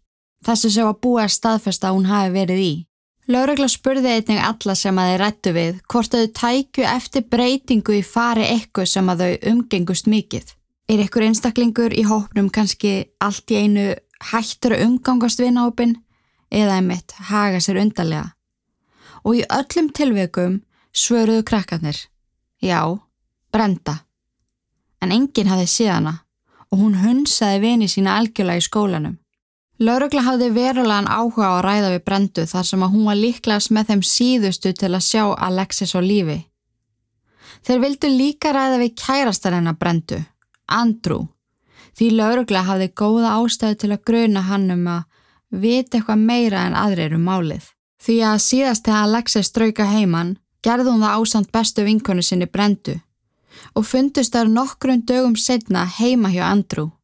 Þessu 0.45 0.71
sem 0.71 0.87
var 0.87 1.01
búið 1.03 1.25
að 1.25 1.35
staðfesta 1.37 1.91
að 1.91 1.97
hún 1.97 2.11
hafi 2.11 2.35
verið 2.35 2.63
í. 2.63 2.75
Laurugla 3.27 3.67
spurði 3.67 4.13
einnig 4.21 4.39
alla 4.39 4.75
sem 4.79 4.99
að 5.03 5.09
þeir 5.11 5.21
rættu 5.25 5.53
við 5.57 5.79
hvort 5.91 6.13
þau 6.15 6.27
tækju 6.39 6.85
eftir 6.87 7.25
breytingu 7.27 7.97
í 7.99 8.05
fari 8.07 8.45
eitthvað 8.47 8.91
sem 8.93 9.09
að 9.11 9.25
þau 9.25 9.49
umgengust 9.51 10.07
mikið. 10.07 10.53
Er 10.87 11.03
ykkur 11.03 11.27
einstaklingur 11.27 11.91
í 11.91 12.05
hópnum 12.07 12.53
kannski 12.55 12.93
allt 13.19 13.51
í 13.51 13.59
einu 13.65 13.89
hættur 14.31 14.77
að 14.77 14.85
umgangast 14.87 15.43
vinahópin 15.43 15.97
eða 16.55 16.79
einmitt 16.79 17.17
haga 17.33 17.59
sér 17.59 17.81
undarlega? 17.83 18.31
Og 19.27 19.41
í 19.41 19.45
öllum 19.51 19.91
tilveikum 19.91 20.61
svöruðu 20.95 21.43
krakkarnir. 21.51 21.99
Já, 22.63 22.79
brenda. 23.51 24.05
En 25.03 25.11
enginn 25.11 25.51
hafði 25.51 25.67
síðana 25.67 26.15
og 26.71 26.79
hún 26.79 27.01
hunsaði 27.03 27.59
vini 27.67 27.91
sína 27.91 28.21
algjörlega 28.21 28.63
í 28.63 28.69
skólanum. 28.71 29.19
Laurugla 29.77 30.23
hafði 30.25 30.47
verulegan 30.57 31.05
áhuga 31.05 31.51
á 31.53 31.53
að 31.59 31.65
ræða 31.67 31.89
við 31.93 32.05
Brendu 32.09 32.45
þar 32.49 32.65
sem 32.65 32.85
að 32.87 32.93
hún 32.95 33.09
var 33.11 33.19
líklegast 33.21 33.73
með 33.77 33.91
þeim 33.91 34.03
síðustu 34.09 34.73
til 34.73 34.89
að 34.95 35.05
sjá 35.05 35.25
Alexis 35.37 35.93
á 35.93 36.01
lífi. 36.01 36.39
Þeir 37.67 37.83
vildu 37.83 38.09
líka 38.09 38.55
ræða 38.57 38.79
við 38.81 38.95
kærastar 38.97 39.59
hennar 39.59 39.77
Brendu, 39.77 40.23
Andrew, 40.65 41.27
því 41.93 42.11
laurugla 42.17 42.65
hafði 42.65 42.89
góða 42.97 43.37
ástæðu 43.37 43.81
til 43.83 43.93
að 43.93 44.05
gruna 44.09 44.47
hann 44.49 44.71
um 44.73 44.89
að 44.95 45.05
vita 45.53 45.99
eitthvað 45.99 46.25
meira 46.25 46.65
en 46.65 46.81
aðrir 46.81 47.19
um 47.19 47.29
málið. 47.29 47.69
Því 48.01 48.17
að 48.33 48.43
síðast 48.49 48.89
þegar 48.89 49.05
Alexis 49.11 49.53
strauka 49.53 49.85
heimann 49.93 50.39
gerði 50.65 50.89
hún 50.95 51.05
það 51.05 51.21
ásand 51.21 51.53
bestu 51.53 51.85
vinkonu 51.85 52.25
sinni 52.25 52.49
Brendu 52.49 52.97
og 53.77 53.85
fundust 53.85 54.33
þar 54.33 54.49
nokkrum 54.53 55.05
dögum 55.05 55.37
setna 55.37 55.85
heima 55.99 56.33
hjá 56.33 56.47
Andrew 56.49 56.96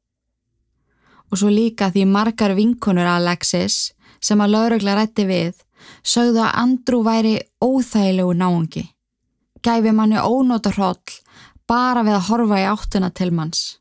og 1.32 1.40
svo 1.40 1.48
líka 1.48 1.88
því 1.90 2.04
margar 2.12 2.52
vinkonur 2.54 3.08
Alexis 3.08 3.92
sem 4.20 4.40
að 4.40 4.52
laurugla 4.54 4.96
rætti 4.98 5.24
við 5.26 5.62
sögðu 6.06 6.42
að 6.44 6.56
Andrew 6.62 7.02
væri 7.06 7.34
óþægilegu 7.64 8.34
náungi. 8.36 8.84
Gæfi 9.62 9.92
manni 9.94 10.20
ónóta 10.20 10.72
hróll 10.74 11.00
bara 11.66 12.02
við 12.04 12.18
að 12.18 12.26
horfa 12.28 12.60
í 12.60 12.68
áttuna 12.68 13.10
til 13.10 13.30
manns. 13.32 13.78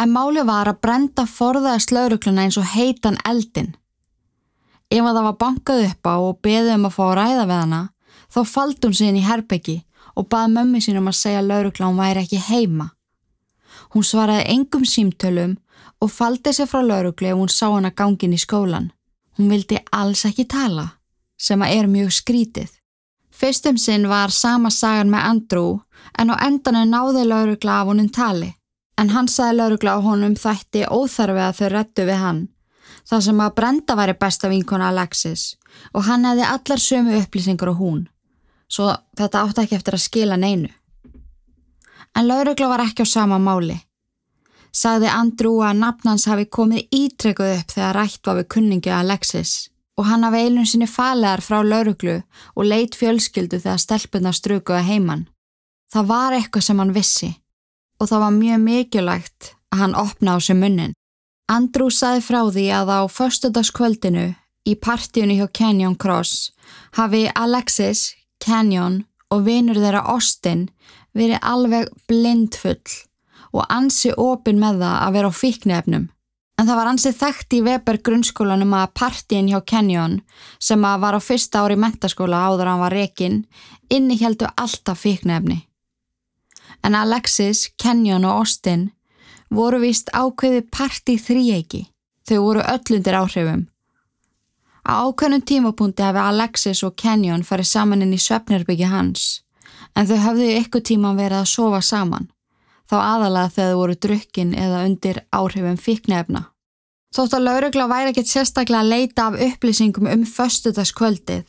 En 0.00 0.10
máli 0.10 0.42
var 0.46 0.70
að 0.70 0.80
brenda 0.82 1.26
forðaðast 1.28 1.92
laurugluna 1.94 2.46
eins 2.46 2.58
og 2.58 2.66
heitan 2.72 3.18
eldin. 3.28 3.74
Ef 4.90 5.02
að 5.04 5.16
það 5.16 5.26
var 5.28 5.38
bankað 5.42 5.84
upp 5.90 6.08
á 6.08 6.14
og 6.16 6.40
beðið 6.42 6.74
um 6.78 6.88
að 6.88 6.96
fá 6.96 7.04
að 7.04 7.16
ræða 7.20 7.44
við 7.44 7.60
hana, 7.60 7.82
þá 8.32 8.40
faldi 8.48 8.88
hún 8.88 9.08
inn 9.08 9.20
í 9.20 9.28
herbyggi 9.28 9.76
og 10.14 10.28
baði 10.30 10.54
mömmi 10.54 10.82
sínum 10.82 11.10
að 11.10 11.20
segja 11.20 11.44
laurugla 11.44 11.90
hún 11.90 12.00
væri 12.00 12.24
ekki 12.24 12.42
heima. 12.48 12.90
Hún 13.94 14.06
svaraði 14.06 14.48
engum 14.54 14.86
símtölum 14.86 15.56
og 16.04 16.12
faldi 16.12 16.52
sér 16.52 16.68
frá 16.68 16.82
laurugli 16.84 17.30
ef 17.32 17.38
hún 17.38 17.50
sá 17.52 17.66
hana 17.72 17.90
gangin 17.90 18.36
í 18.36 18.40
skólan. 18.40 18.90
Hún 19.38 19.50
vildi 19.50 19.78
alls 19.92 20.24
ekki 20.28 20.44
tala, 20.44 20.86
sem 21.40 21.62
að 21.64 21.76
er 21.78 21.88
mjög 21.90 22.10
skrítið. 22.20 22.72
Fyrstum 23.34 23.78
sinn 23.80 24.04
var 24.08 24.30
sama 24.30 24.70
sagan 24.70 25.10
með 25.10 25.28
Andrew 25.30 25.70
en 26.18 26.30
á 26.30 26.34
endanu 26.46 26.84
náði 26.86 27.24
laurugla 27.26 27.80
af 27.80 27.88
honum 27.90 28.10
tali. 28.12 28.52
En 29.00 29.10
hann 29.10 29.28
sagði 29.28 29.56
laurugla 29.58 29.96
á 29.96 30.00
honum 30.04 30.36
þætti 30.38 30.84
óþarfi 30.86 31.42
að 31.46 31.56
þau 31.58 31.70
rettu 31.72 32.06
við 32.10 32.20
hann. 32.24 32.42
Það 33.08 33.24
sem 33.26 33.40
að 33.40 33.54
Brenda 33.56 33.96
væri 33.98 34.14
besta 34.20 34.48
vinkona 34.52 34.92
Alexis 34.92 35.56
og 35.92 36.04
hann 36.06 36.28
hefði 36.28 36.44
allar 36.50 36.84
sömu 36.84 37.16
upplýsingur 37.22 37.72
á 37.72 37.80
hún. 37.80 38.04
Svo 38.68 38.92
þetta 39.18 39.42
átti 39.42 39.64
ekki 39.64 39.80
eftir 39.80 39.96
að 39.96 40.04
skila 40.04 40.36
neinu. 40.36 40.70
En 42.14 42.28
laurugla 42.28 42.68
var 42.70 42.84
ekki 42.86 43.02
á 43.02 43.08
sama 43.08 43.40
máli 43.42 43.80
sagði 44.74 45.10
Andrew 45.12 45.60
að 45.62 45.78
nafnans 45.82 46.26
hafi 46.30 46.48
komið 46.50 46.88
ítrekkuð 46.94 47.52
upp 47.60 47.76
þegar 47.76 47.96
rætt 47.98 48.26
var 48.26 48.40
við 48.40 48.50
kunningi 48.56 48.92
Alexis 48.94 49.54
og 49.94 50.08
hann 50.08 50.26
hafi 50.26 50.40
eilun 50.42 50.66
sinni 50.66 50.88
falegar 50.90 51.42
frá 51.44 51.60
lauruglu 51.62 52.16
og 52.56 52.66
leit 52.66 52.98
fjölskyldu 52.98 53.60
þegar 53.62 53.78
stelpunna 53.82 54.32
strukuði 54.34 54.82
heimann. 54.88 55.28
Það 55.92 56.08
var 56.10 56.34
eitthvað 56.34 56.66
sem 56.66 56.82
hann 56.82 56.94
vissi 56.96 57.30
og 58.02 58.10
það 58.10 58.24
var 58.24 58.36
mjög 58.40 58.62
mikilvægt 58.64 59.50
að 59.70 59.80
hann 59.84 59.98
opna 59.98 60.34
á 60.34 60.38
sig 60.42 60.58
munnin. 60.58 60.96
Andrew 61.50 61.92
saði 61.92 62.24
frá 62.24 62.40
því 62.50 62.66
að 62.74 62.90
á 62.90 63.00
förstudagskvöldinu 63.12 64.26
í 64.66 64.74
partíunni 64.74 65.38
hjá 65.38 65.46
Canyon 65.52 65.94
Cross 65.94 66.50
hafi 66.98 67.28
Alexis, 67.34 68.14
Canyon 68.42 69.04
og 69.30 69.44
vinur 69.46 69.78
þeirra 69.78 70.02
Austin 70.14 70.68
verið 71.14 71.42
alveg 71.42 71.90
blindfull 72.08 72.80
og 73.54 73.66
ansi 73.70 74.10
opin 74.18 74.58
með 74.58 74.82
það 74.82 74.96
að 75.00 75.14
vera 75.16 75.30
á 75.30 75.38
fíknefnum. 75.38 76.08
En 76.54 76.68
það 76.68 76.78
var 76.78 76.88
ansi 76.90 77.10
þekkt 77.14 77.54
í 77.56 77.60
Weber 77.66 77.98
grunnskólanum 78.06 78.74
að 78.78 78.92
partíin 78.98 79.50
hjá 79.50 79.58
Kenyon 79.66 80.20
sem 80.62 80.84
að 80.86 81.00
var 81.02 81.18
á 81.18 81.20
fyrsta 81.22 81.62
ári 81.64 81.76
mentaskóla 81.78 82.44
áður 82.46 82.70
hann 82.70 82.82
var 82.82 82.94
rekin 82.94 83.40
inni 83.90 84.18
heldu 84.20 84.46
alltaf 84.54 85.02
fíknefni. 85.02 85.64
En 86.84 86.94
Alexis, 86.94 87.70
Kenyon 87.78 88.26
og 88.28 88.44
Austin 88.44 88.90
voru 89.50 89.80
vist 89.82 90.10
ákveði 90.14 90.66
partí 90.70 91.16
þríeiki. 91.18 91.86
Þau 92.28 92.38
voru 92.40 92.62
öllundir 92.62 93.18
áhrifum. 93.18 93.66
Á 94.84 94.92
ákveðnum 95.08 95.42
tímapunkti 95.48 96.04
hefði 96.04 96.22
Alexis 96.22 96.84
og 96.86 96.94
Kenyon 97.00 97.44
farið 97.46 97.70
saman 97.70 98.04
inn 98.04 98.14
í 98.14 98.20
söpnirbyggi 98.20 98.90
hans 98.90 99.44
en 99.94 100.08
þau 100.08 100.18
hafðu 100.22 100.48
ykkur 100.58 100.82
tíman 100.84 101.18
verið 101.18 101.42
að 101.42 101.50
sofa 101.50 101.80
saman 101.84 102.28
þá 102.90 102.96
aðalega 103.00 103.52
þegar 103.54 103.70
þau 103.70 103.80
voru 103.80 103.96
drukkin 104.06 104.54
eða 104.54 104.84
undir 104.88 105.20
áhrifum 105.32 105.78
fíknefna. 105.80 106.48
Þótt 107.14 107.36
að 107.38 107.44
laurugla 107.46 107.86
væri 107.90 108.10
ekkert 108.10 108.30
sérstaklega 108.30 108.82
að 108.82 108.90
leita 108.90 109.28
af 109.28 109.36
upplýsingum 109.38 110.08
um 110.10 110.24
föstudagskvöldið 110.26 111.44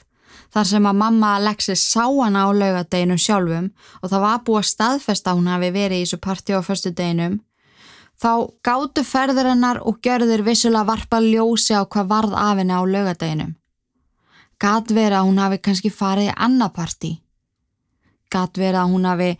þar 0.54 0.68
sem 0.70 0.86
að 0.88 1.00
mamma 1.00 1.34
Alexis 1.39 1.82
sá 1.84 2.06
hana 2.06 2.46
á 2.46 2.50
laugadeginum 2.54 3.20
sjálfum 3.20 3.72
og 4.01 4.12
það 4.12 4.24
var 4.24 4.44
búið 4.46 4.62
að 4.62 4.70
staðfesta 4.70 5.34
hún 5.36 5.50
hafi 5.51 5.72
verið 5.75 5.98
í 5.98 6.06
þessu 6.06 6.20
parti 6.24 6.56
á 6.56 6.62
föstudeginum, 6.63 7.39
þá 8.22 8.32
gáttu 8.63 9.04
ferður 9.04 9.50
hennar 9.51 9.82
og 9.84 10.00
gjörður 10.06 10.46
vissulega 10.46 10.88
varpa 10.88 11.20
ljósi 11.24 11.75
á 11.75 11.84
hvað 11.84 12.12
varð 12.13 12.38
af 12.39 12.62
henni 12.62 12.77
á 12.77 12.82
laugadeginum. 12.86 13.51
Gat 14.62 14.94
verið 14.94 15.18
að 15.20 15.27
hún 15.27 15.42
hafi 15.44 15.60
kannski 15.60 15.92
farið 15.92 16.30
í 16.30 16.38
annaparti. 16.48 17.12
Gat 18.32 18.56
verið 18.56 18.80
að 18.80 18.94
hún 18.94 19.10
hafi 19.10 19.32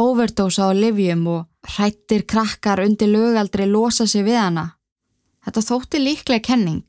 overdósa 0.00 0.68
á 0.68 0.72
livjum 0.74 1.26
og 1.30 1.46
hrættir 1.74 2.24
krakkar 2.26 2.82
undir 2.84 3.08
lögaldri 3.08 3.66
losa 3.66 4.06
sig 4.06 4.24
við 4.24 4.40
hana. 4.40 4.66
Þetta 5.44 5.60
þótti 5.68 6.00
líklega 6.00 6.46
kenning, 6.48 6.86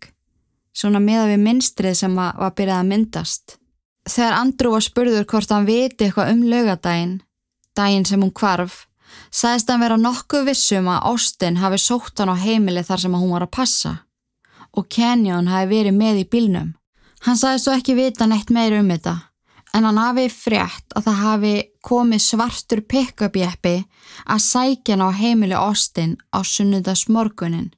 svona 0.74 1.00
meða 1.00 1.28
við 1.34 1.44
minstrið 1.44 1.96
sem 2.02 2.16
var 2.16 2.56
byrjað 2.56 2.80
að 2.80 2.90
myndast. 2.92 3.58
Þegar 4.06 4.38
Andrú 4.40 4.72
var 4.76 4.86
spurður 4.86 5.26
hvort 5.26 5.52
hann 5.52 5.68
viti 5.68 6.06
eitthvað 6.06 6.32
um 6.34 6.44
lögadaginn, 6.46 7.22
daginn 7.76 8.06
sem 8.06 8.22
hún 8.22 8.34
kvarf, 8.34 8.86
sagðist 9.32 9.70
hann 9.70 9.82
vera 9.82 9.98
nokkuð 9.98 10.50
vissum 10.50 10.90
að 10.92 11.06
Austin 11.12 11.62
hafi 11.62 11.82
sótt 11.82 12.20
hann 12.22 12.32
á 12.32 12.38
heimili 12.38 12.84
þar 12.86 13.06
sem 13.06 13.16
hún 13.18 13.34
var 13.34 13.48
að 13.48 13.56
passa 13.58 13.94
og 14.76 14.90
Kenyon 14.92 15.48
hafi 15.48 15.70
verið 15.72 15.96
með 15.96 16.18
í 16.20 16.26
bílnum. 16.28 16.74
Hann 17.24 17.38
sagðist 17.40 17.66
svo 17.68 17.76
ekki 17.78 17.96
vita 17.96 18.28
neitt 18.28 18.52
meir 18.52 18.76
um 18.76 18.90
þetta 18.92 19.16
en 19.76 19.84
hann 19.84 20.00
hafi 20.00 20.30
frétt 20.32 20.94
að 20.96 21.10
það 21.10 21.18
hafi 21.22 21.56
komið 21.84 22.22
svartur 22.24 22.82
pick-up 22.88 23.36
jeppi 23.36 23.76
að 24.24 24.46
sækja 24.46 24.96
hann 24.96 25.04
á 25.04 25.10
heimili 25.20 25.58
Austin 25.60 26.16
á 26.32 26.40
sunnudags 26.48 27.10
morgunin. 27.12 27.74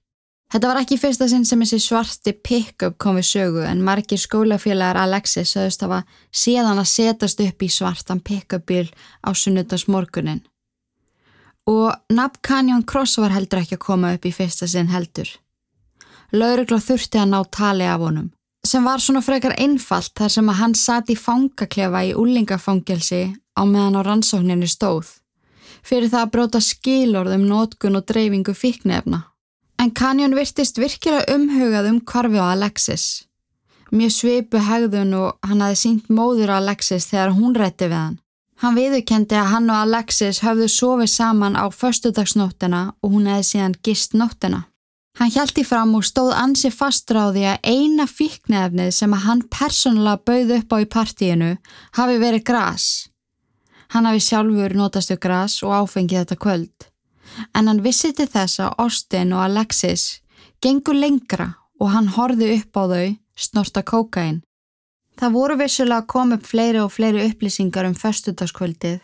Þetta 0.47 0.69
var 0.69 0.79
ekki 0.79 0.99
fyrsta 1.01 1.25
sinn 1.27 1.43
sem 1.43 1.59
þessi 1.59 1.79
svarti 1.83 2.31
pick-up 2.31 2.95
kom 3.01 3.17
við 3.19 3.25
sögu 3.31 3.65
en 3.67 3.81
margir 3.83 4.21
skólafélagar 4.21 5.01
Alexis 5.01 5.55
sögðust 5.55 5.83
hafa 5.83 6.03
séðan 6.31 6.79
að 6.79 6.91
setast 6.93 7.41
upp 7.43 7.65
í 7.65 7.71
svartan 7.73 8.21
pick-up 8.21 8.63
bíl 8.69 8.85
á 9.25 9.33
sunnudagsmorgunin. 9.33 10.45
Og 11.67 11.91
Nab 12.15 12.39
Canyon 12.47 12.85
Cross 12.87 13.17
var 13.19 13.35
heldur 13.35 13.65
ekki 13.65 13.75
að 13.75 13.85
koma 13.89 14.13
upp 14.15 14.23
í 14.23 14.31
fyrsta 14.31 14.69
sinn 14.71 14.93
heldur. 14.93 15.27
Laurugla 16.31 16.79
þurfti 16.79 17.19
að 17.19 17.31
ná 17.33 17.41
tali 17.51 17.87
af 17.87 17.99
honum 18.05 18.31
sem 18.67 18.83
var 18.85 19.01
svona 19.03 19.23
frekar 19.25 19.55
einfalt 19.57 20.13
þar 20.17 20.33
sem 20.33 20.49
að 20.51 20.59
hann 20.61 20.75
sati 20.75 21.15
í 21.15 21.19
fangaklefa 21.19 22.03
í 22.09 22.15
úlingafangelsi 22.17 23.23
á 23.57 23.61
meðan 23.65 23.97
á 23.99 24.01
rannsókninni 24.05 24.69
stóð 24.69 25.15
fyrir 25.87 26.11
það 26.11 26.25
að 26.25 26.31
bróta 26.35 26.61
skilorðum 26.63 27.47
nótkun 27.47 27.97
og 27.99 28.05
dreifingu 28.09 28.53
fíknefna. 28.57 29.23
En 29.77 29.91
Kanjón 29.93 30.35
virtist 30.35 30.79
virkilega 30.81 31.35
umhugað 31.35 31.91
um 31.91 31.99
kvarfi 32.01 32.39
á 32.41 32.51
Alexis. 32.51 33.05
Mjög 33.93 34.13
svipu 34.15 34.61
hegðun 34.67 35.13
og 35.15 35.47
hann 35.47 35.61
hafi 35.63 35.77
sínt 35.79 36.09
móður 36.11 36.51
á 36.51 36.59
Alexis 36.59 37.07
þegar 37.11 37.35
hún 37.37 37.55
rætti 37.55 37.87
við 37.87 37.99
hann. 38.01 38.17
Hann 38.57 38.75
viðukendi 38.75 39.37
að 39.37 39.51
hann 39.53 39.69
og 39.69 39.83
Alexis 39.85 40.41
höfðu 40.41 40.67
sofið 40.73 41.11
saman 41.13 41.55
á 41.55 41.69
förstudagsnóttina 41.69 42.81
og 43.01 43.13
hún 43.13 43.29
hefði 43.29 43.47
síðan 43.51 43.77
gist 43.85 44.17
nóttina. 44.17 44.65
Hann 45.17 45.31
hjælti 45.33 45.63
fram 45.65 45.95
og 45.97 46.03
stóð 46.05 46.35
ansi 46.37 46.69
fastur 46.69 47.17
á 47.17 47.25
því 47.33 47.43
að 47.49 47.63
eina 47.65 48.05
fíknefnið 48.05 48.91
sem 48.93 49.13
að 49.17 49.23
hann 49.25 49.39
persónulega 49.49 50.21
bauð 50.29 50.51
upp 50.59 50.73
á 50.73 50.77
í 50.77 50.89
partíinu 50.93 51.47
hafi 51.97 52.17
verið 52.21 52.43
gras. 52.45 52.85
Hann 53.95 54.05
hafi 54.05 54.21
sjálfur 54.21 54.75
notastu 54.77 55.17
gras 55.17 55.55
og 55.65 55.73
áfengið 55.73 56.21
þetta 56.21 56.37
kvöld. 56.43 56.89
En 57.57 57.65
hann 57.65 57.81
vissi 57.81 58.11
til 58.13 58.27
þess 58.29 58.61
að 58.61 58.75
Austin 58.83 59.33
og 59.33 59.41
Alexis 59.47 60.19
gengur 60.61 60.97
lengra 60.97 61.55
og 61.81 61.89
hann 61.95 62.13
horfi 62.13 62.51
upp 62.59 62.77
á 62.77 62.83
þau 62.93 63.07
snorta 63.37 63.81
kókain. 63.81 64.43
Það 65.17 65.33
voru 65.33 65.55
vissulega 65.57 66.03
að 66.03 66.11
koma 66.13 66.37
upp 66.37 66.45
fleiri 66.45 66.83
og 66.83 66.93
fleiri 66.93 67.25
upplýsingar 67.31 67.89
um 67.89 67.97
förstudagskvöldið 67.97 68.99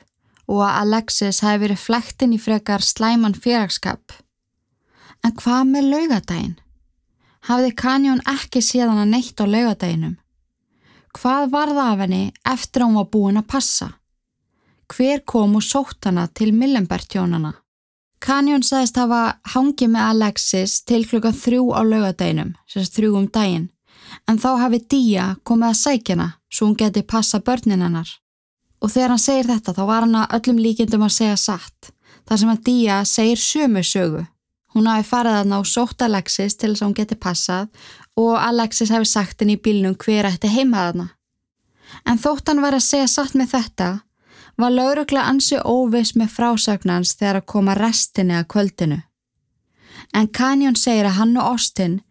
og 0.46 0.62
að 0.62 0.78
Alexis 0.84 1.42
hafi 1.42 1.64
verið 1.66 1.82
flektinn 1.88 2.38
í 2.38 2.42
frekar 2.42 2.86
slæman 2.86 3.34
félagskap. 3.34 4.14
En 5.24 5.32
hvað 5.40 5.64
með 5.72 5.90
laugadaginn? 5.94 6.56
Hafði 7.48 7.72
Kanjón 7.80 8.22
ekki 8.28 8.62
séðan 8.64 9.02
að 9.04 9.12
neitt 9.16 9.40
á 9.40 9.46
laugadaginnum? 9.48 10.16
Hvað 11.14 11.50
var 11.54 11.72
það 11.72 11.90
af 11.92 12.00
henni 12.04 12.24
eftir 12.50 12.84
að 12.84 12.90
hún 12.90 13.00
var 13.00 13.12
búin 13.14 13.40
að 13.40 13.50
passa? 13.54 13.90
Hver 14.94 15.22
kom 15.30 15.56
og 15.60 15.64
sótt 15.66 16.08
hana 16.08 16.26
til 16.28 16.52
Millenberg-tjónana? 16.56 17.54
Kanjón 18.24 18.64
sagðist 18.64 18.98
hafa 18.98 19.22
hangið 19.54 19.92
með 19.94 20.10
Alexis 20.10 20.78
til 20.88 21.02
klukkan 21.08 21.36
þrjú 21.36 21.72
á 21.76 21.82
laugadaginnum, 21.84 22.54
sérst 22.72 22.96
þrjú 22.96 23.18
um 23.20 23.28
daginn, 23.28 23.70
en 24.28 24.40
þá 24.40 24.50
hafi 24.64 24.80
Díja 24.80 25.26
komið 25.44 25.70
að 25.70 25.80
sækjana 25.82 26.28
svo 26.48 26.70
hún 26.70 26.78
geti 26.80 27.04
passa 27.04 27.42
börnin 27.44 27.84
hennar. 27.84 28.08
Og 28.80 28.92
þegar 28.92 29.14
hann 29.14 29.24
segir 29.24 29.50
þetta 29.52 29.76
þá 29.76 29.84
var 29.88 30.06
hann 30.06 30.22
að 30.22 30.38
öllum 30.40 30.64
líkindum 30.64 31.04
að 31.04 31.18
segja 31.18 31.40
satt, 31.40 31.92
þar 32.28 32.40
sem 32.40 32.54
að 32.54 32.64
Díja 32.68 33.02
segir 33.08 33.44
sömu 33.44 33.84
sögu. 33.84 34.24
Hún 34.74 34.88
hafi 34.90 35.06
farið 35.06 35.40
að 35.40 35.50
ná 35.52 35.60
sótt 35.70 36.02
Alexis 36.02 36.56
til 36.58 36.72
þess 36.72 36.82
að 36.82 36.88
hún 36.88 36.96
geti 36.98 37.18
passað 37.22 37.68
og 38.18 38.34
Alexis 38.40 38.92
hefði 38.94 39.10
sagt 39.10 39.42
henni 39.42 39.58
í 39.58 39.62
bílnum 39.62 39.98
hver 40.02 40.30
ætti 40.30 40.50
heimaðana. 40.50 41.12
En 42.10 42.18
þótt 42.18 42.50
hann 42.50 42.64
var 42.64 42.74
að 42.74 42.88
segja 42.88 43.10
satt 43.12 43.36
með 43.38 43.54
þetta, 43.54 43.90
var 44.58 44.74
lauruglega 44.74 45.30
ansi 45.30 45.60
óvis 45.62 46.14
með 46.18 46.34
frásagnans 46.34 47.14
þegar 47.20 47.42
að 47.42 47.50
koma 47.54 47.78
restinni 47.78 48.38
að 48.38 48.50
kvöldinu. 48.54 49.00
En 50.14 50.30
Kanjón 50.30 50.78
segir 50.78 51.10
að 51.10 51.18
hann 51.20 51.38
og 51.38 51.54
Austin 51.54 52.02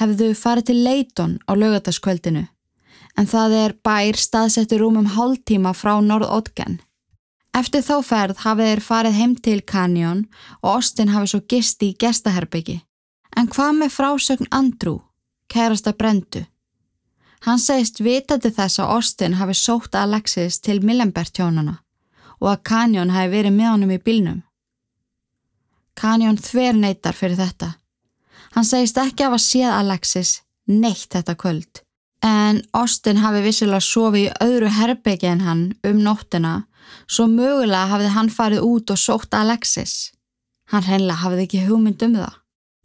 hefðu 0.00 0.32
farið 0.36 0.68
til 0.70 0.78
Leiton 0.84 1.38
á 1.48 1.52
laugataskvöldinu, 1.56 2.44
en 3.16 3.28
það 3.28 3.56
er 3.60 3.76
bær 3.84 4.18
staðsettur 4.20 4.84
rúmum 4.84 5.08
hálftíma 5.16 5.72
frá 5.76 5.96
Norð-Ótgen. 6.04 6.80
Eftir 7.56 7.80
þá 7.80 7.94
ferð 8.04 8.40
hafið 8.44 8.66
þeir 8.68 8.82
farið 8.84 9.14
heim 9.16 9.34
til 9.40 9.60
Kanjón 9.64 10.26
og 10.60 10.74
Austin 10.74 11.12
hafið 11.14 11.30
svo 11.32 11.40
gisti 11.48 11.92
í 11.92 11.96
gestaherbyggi. 12.02 12.82
En 13.36 13.48
hvað 13.52 13.78
með 13.78 13.94
frásögn 13.94 14.50
Andrew, 14.52 14.98
kærasta 15.48 15.94
Brendu? 15.96 16.44
Hann 17.46 17.62
segist 17.62 18.02
vitandi 18.04 18.50
þess 18.52 18.82
að 18.82 18.92
Austin 18.96 19.38
hafið 19.40 19.60
sótt 19.60 19.96
Alexis 19.96 20.60
til 20.60 20.82
Millenberg-tjónana 20.84 21.78
og 22.42 22.50
að 22.52 22.62
Kanjón 22.68 23.14
hafi 23.14 23.32
verið 23.32 23.56
með 23.56 23.72
honum 23.72 23.96
í 23.96 24.00
bílnum. 24.04 24.42
Kanjón 25.96 26.36
þver 26.36 26.76
neytar 26.76 27.16
fyrir 27.16 27.40
þetta. 27.40 27.72
Hann 28.52 28.68
segist 28.68 29.00
ekki 29.00 29.24
af 29.24 29.38
að 29.38 29.44
séð 29.46 29.72
Alexis 29.72 30.40
neitt 30.68 31.08
þetta 31.08 31.36
kvöld. 31.40 31.85
En 32.26 32.62
Austin 32.74 33.20
hafi 33.22 33.44
vissilega 33.44 33.82
sofið 33.84 34.24
í 34.24 34.32
öðru 34.42 34.72
herbyggi 34.74 35.28
en 35.30 35.44
hann 35.46 35.66
um 35.86 36.00
nóttina 36.02 36.56
Svo 37.06 37.26
mögulega 37.30 37.86
hafði 37.90 38.10
hann 38.14 38.32
farið 38.32 38.64
út 38.66 38.90
og 38.94 38.98
sótt 39.00 39.34
Alexis. 39.36 40.10
Hann 40.72 40.86
hreinlega 40.86 41.22
hafði 41.22 41.46
ekki 41.46 41.62
hugmynd 41.66 42.02
um 42.06 42.16
það. 42.18 42.34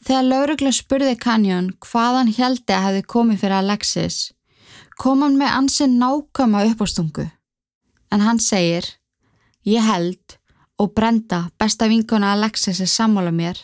Þegar 0.01 0.27
laurugla 0.27 0.73
spurði 0.73 1.15
Kanjón 1.21 1.71
hvað 1.85 2.17
hann 2.17 2.31
heldi 2.37 2.73
að 2.73 2.85
hefði 2.87 3.01
komið 3.13 3.41
fyrir 3.43 3.57
Alexis, 3.59 4.19
kom 4.97 5.21
hann 5.25 5.37
með 5.37 5.57
ansinn 5.57 5.97
nákama 6.01 6.63
uppástungu. 6.71 7.27
En 8.11 8.25
hann 8.25 8.41
segir, 8.41 8.85
ég 9.65 9.85
held 9.85 10.37
og 10.81 10.95
brenda 10.97 11.47
besta 11.61 11.89
vinkona 11.89 12.33
Alexis 12.33 12.81
er 12.81 12.89
sammála 12.89 13.33
mér 13.33 13.61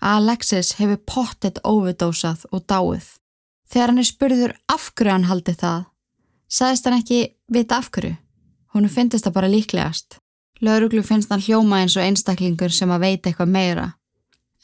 að 0.00 0.20
Alexis 0.20 0.74
hefur 0.80 1.00
pottet 1.08 1.60
óvidósað 1.64 2.44
og 2.52 2.64
dáið. 2.68 3.08
Þegar 3.70 3.92
hann 3.92 4.02
er 4.02 4.08
spurður 4.08 4.56
af 4.72 4.88
hverju 4.98 5.12
hann 5.14 5.28
haldi 5.30 5.54
það, 5.54 5.84
sagðist 6.50 6.88
hann 6.88 6.98
ekki 6.98 7.20
vita 7.54 7.78
af 7.78 7.90
hverju. 7.94 8.16
Hún 8.74 8.88
finnst 8.90 9.22
það 9.22 9.36
bara 9.36 9.50
líklegast. 9.50 10.18
Lauruglu 10.60 11.02
finnst 11.06 11.30
hann 11.32 11.42
hljóma 11.42 11.80
eins 11.80 11.96
og 11.96 12.04
einstaklingur 12.04 12.74
sem 12.74 12.90
að 12.90 13.06
veita 13.06 13.30
eitthvað 13.30 13.54
meira, 13.54 13.86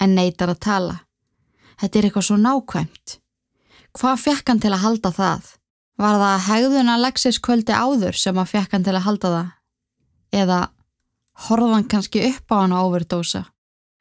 en 0.02 0.14
neytar 0.18 0.52
að 0.52 0.62
tala. 0.66 0.96
Þetta 1.80 1.98
er 1.98 2.08
eitthvað 2.08 2.26
svo 2.28 2.36
nákvæmt. 2.40 3.16
Hvað 3.96 4.22
fekk 4.26 4.50
hann 4.50 4.60
til 4.60 4.74
að 4.74 4.82
halda 4.84 5.12
það? 5.16 5.52
Var 5.96 6.18
það 6.20 6.46
hegðun 6.50 6.92
Alexis 6.92 7.38
kvöldi 7.40 7.72
áður 7.72 8.18
sem 8.20 8.36
að 8.36 8.50
fekk 8.52 8.74
hann 8.76 8.84
til 8.84 8.96
að 8.98 9.06
halda 9.06 9.32
það? 9.32 9.52
Eða 10.36 10.58
horfðan 11.46 11.86
kannski 11.88 12.24
upp 12.28 12.52
á 12.52 12.56
hann 12.58 12.74
á 12.76 12.80
overdósa? 12.82 13.46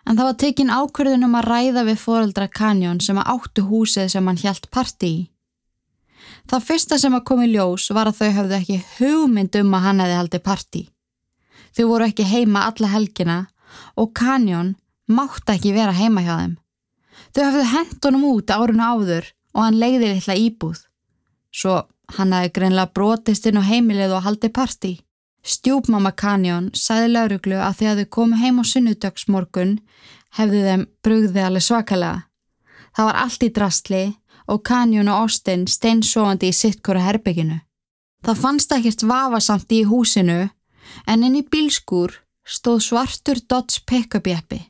En 0.06 0.18
það 0.18 0.28
var 0.28 0.36
tekin 0.42 0.74
ákverðun 0.74 1.26
um 1.26 1.38
að 1.40 1.48
ræða 1.50 1.84
við 1.88 2.02
foreldra 2.02 2.48
Kanjón 2.48 3.00
sem 3.02 3.18
að 3.18 3.32
áttu 3.34 3.64
húsið 3.66 4.12
sem 4.14 4.28
hann 4.30 4.42
hjælt 4.42 4.70
parti 4.74 5.08
í. 5.10 5.24
Það 6.46 6.66
fyrsta 6.68 6.98
sem 7.02 7.16
að 7.18 7.26
komi 7.26 7.48
ljós 7.50 7.88
var 7.98 8.10
að 8.10 8.20
þau 8.20 8.32
hafði 8.38 8.58
ekki 8.60 8.78
hugmynd 9.00 9.58
um 9.62 9.74
að 9.74 9.86
hann 9.88 10.04
hefði 10.04 10.20
haldið 10.20 10.44
parti. 10.46 10.84
Þau 11.76 11.86
voru 11.90 12.10
ekki 12.10 12.28
heima 12.30 12.68
alla 12.70 12.92
helgina 12.94 13.40
og 13.98 14.14
Kanjón 14.18 14.76
mátt 15.10 15.50
ekki 15.50 15.74
vera 15.74 15.96
heima 15.96 16.22
hjá 16.22 16.36
þeim. 16.38 16.54
Þau 17.34 17.44
hafði 17.44 17.66
hendunum 17.74 18.28
út 18.30 18.54
árinu 18.54 18.86
áður 18.86 19.32
og 19.56 19.64
hann 19.64 19.80
leiði 19.82 20.12
litla 20.14 20.38
íbúð. 20.38 20.80
Svo 21.50 21.82
hann 22.18 22.36
hefði 22.36 22.54
greinlega 22.60 22.94
brotist 22.94 23.50
inn 23.50 23.58
á 23.58 23.64
heimilið 23.66 24.14
og 24.18 24.26
haldið 24.28 24.54
parti. 24.54 24.94
Stjúpmamma 25.46 26.12
Kanjón 26.18 26.72
sagði 26.74 27.12
lauruglu 27.14 27.58
að 27.62 27.78
þegar 27.80 28.00
þau 28.00 28.12
komu 28.18 28.40
heim 28.42 28.62
á 28.62 28.64
sunnudagsmorgun 28.66 29.76
hefði 30.40 30.62
þeim 30.66 30.86
brugðið 31.06 31.46
alveg 31.46 31.66
svakalega. 31.66 32.24
Það 32.96 33.10
var 33.10 33.20
allt 33.22 33.46
í 33.46 33.52
drastli 33.54 34.04
og 34.50 34.64
Kanjón 34.66 35.12
og 35.12 35.26
Austin 35.26 35.68
steinsóandi 35.70 36.50
í 36.50 36.56
sittkóra 36.56 37.04
herbygginu. 37.06 37.60
Það 38.26 38.42
fannst 38.42 38.74
ekkert 38.74 39.06
vafasamt 39.06 39.74
í 39.76 39.84
húsinu 39.86 40.40
en 41.06 41.26
inn 41.28 41.38
í 41.38 41.46
bílskúr 41.46 42.16
stóð 42.46 42.82
svartur 42.88 43.42
Dodge 43.46 43.84
pick-up 43.86 44.28
jeppi. 44.30 44.62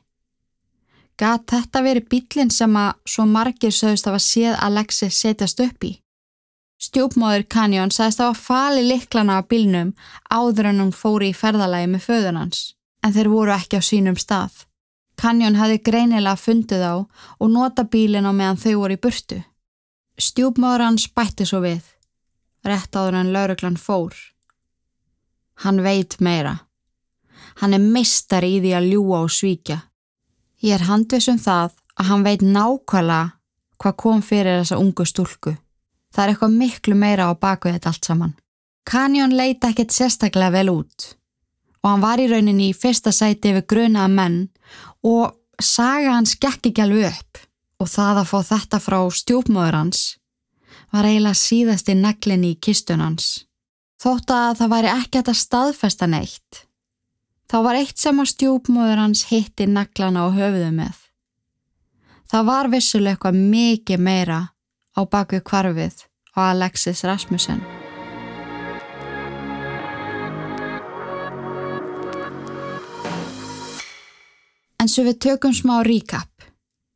Gat 1.16 1.46
þetta 1.48 1.80
verið 1.80 2.08
bílinn 2.12 2.52
sem 2.52 2.74
að 2.76 2.98
svo 3.08 3.24
margir 3.24 3.72
sögust 3.72 4.08
að 4.08 4.18
var 4.18 4.24
séð 4.24 4.58
Alexis 4.60 5.20
setjast 5.22 5.62
upp 5.64 5.88
í? 5.88 5.94
Stjópmóður 6.76 7.46
Kanjón 7.48 7.90
sagðist 7.94 8.20
að 8.20 8.30
var 8.30 8.40
fali 8.40 8.82
liklana 8.84 9.38
á 9.40 9.42
bílnum 9.48 9.94
áður 10.28 10.70
en 10.70 10.82
hún 10.82 10.92
fóri 10.92 11.30
í 11.32 11.36
ferðalagi 11.36 11.88
með 11.88 12.04
föðunans 12.04 12.60
en 13.00 13.14
þeir 13.16 13.30
voru 13.32 13.54
ekki 13.54 13.80
á 13.80 13.82
sínum 13.88 14.18
stað. 14.20 14.66
Kanjón 15.16 15.56
hafi 15.56 15.80
greinilega 15.80 16.36
fundið 16.36 16.84
á 16.84 16.94
og 17.00 17.48
nota 17.48 17.86
bílinn 17.88 18.28
á 18.28 18.32
meðan 18.36 18.60
þau 18.60 18.74
voru 18.82 18.98
í 18.98 19.00
burtu. 19.00 19.40
Stjúpmáður 20.20 20.84
hans 20.84 21.08
bætti 21.16 21.48
svo 21.48 21.62
við, 21.64 21.80
rétt 22.64 22.92
áður 22.92 23.20
en 23.22 23.32
lauruglan 23.32 23.80
fór. 23.80 24.12
Hann 25.64 25.80
veit 25.80 26.20
meira. 26.20 26.58
Hann 27.62 27.72
er 27.72 27.80
mistar 27.80 28.44
í 28.44 28.58
því 28.60 28.76
að 28.76 28.88
ljúa 28.92 29.24
og 29.24 29.32
svíkja. 29.32 29.80
Ég 30.60 30.76
er 30.76 30.88
handvis 30.90 31.30
um 31.32 31.40
það 31.40 31.72
að 31.96 32.08
hann 32.10 32.24
veit 32.26 32.44
nákvæmlega 32.44 33.32
hvað 33.80 34.02
kom 34.02 34.20
fyrir 34.24 34.60
þessa 34.60 34.76
ungu 34.80 35.04
stúlku. 35.08 35.56
Það 36.14 36.24
er 36.24 36.32
eitthvað 36.32 36.58
miklu 36.60 36.96
meira 36.98 37.30
á 37.30 37.32
baku 37.34 37.72
þetta 37.72 37.92
allt 37.92 38.08
saman. 38.08 38.34
Kanjón 38.86 39.34
leita 39.36 39.72
ekkert 39.72 39.94
sérstaklega 39.94 40.54
vel 40.54 40.70
út 40.70 41.12
og 41.86 41.92
hann 41.92 42.02
var 42.02 42.18
í 42.18 42.26
rauninni 42.26 42.72
í 42.72 42.74
fyrsta 42.74 43.12
sæti 43.14 43.52
yfir 43.52 43.66
grunaða 43.70 44.10
menn 44.10 44.38
og 45.06 45.36
saga 45.62 46.16
hans 46.16 46.34
gekk 46.42 46.72
ekki 46.72 46.82
alveg 46.82 47.12
upp 47.12 47.42
og 47.82 47.90
það 47.92 48.22
að 48.22 48.30
fá 48.30 48.38
þetta 48.50 48.80
frá 48.82 48.98
stjúpmóður 49.20 49.78
hans 49.78 50.00
var 50.94 51.06
eiginlega 51.06 51.38
síðasti 51.38 51.94
naglin 51.98 52.46
í 52.46 52.54
kistun 52.62 53.04
hans. 53.04 53.46
Þótt 54.02 54.32
að 54.34 54.58
það 54.60 54.72
væri 54.74 54.90
ekki 54.92 55.22
að 55.22 55.38
staðfesta 55.40 56.08
neitt. 56.10 56.62
Þá 57.46 57.56
var 57.62 57.78
eitt 57.78 58.00
sem 58.00 58.18
að 58.20 58.32
stjúpmóður 58.32 59.02
hans 59.02 59.24
hitti 59.30 59.68
naglana 59.70 60.26
á 60.26 60.28
höfuðu 60.34 60.72
með. 60.74 60.96
Það 62.26 62.48
var 62.50 62.68
vissulega 62.72 63.14
eitthvað 63.14 63.40
mikið 63.54 64.02
meira 64.02 64.40
á 64.96 65.00
baku 65.04 65.40
kvarfið 65.40 66.06
á 66.36 66.40
Alexis 66.52 67.04
Rasmussen. 67.04 67.60
En 74.80 74.88
svo 74.88 75.04
við 75.06 75.18
tökum 75.24 75.54
smá 75.56 75.80
recap, 75.82 76.30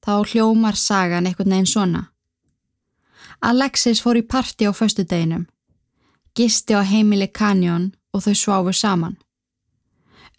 þá 0.05 0.23
hljómar 0.33 0.77
sagan 0.77 1.27
einhvern 1.27 1.51
veginn 1.51 1.67
svona. 1.67 2.03
Alexis 3.41 4.03
fór 4.05 4.21
í 4.21 4.23
parti 4.23 4.69
á 4.69 4.73
föstudeginum, 4.73 5.47
gisti 6.37 6.77
á 6.77 6.85
heimili 6.85 7.27
Canyon 7.27 7.91
og 8.13 8.25
þau 8.25 8.35
sváfu 8.37 8.73
saman. 8.77 9.17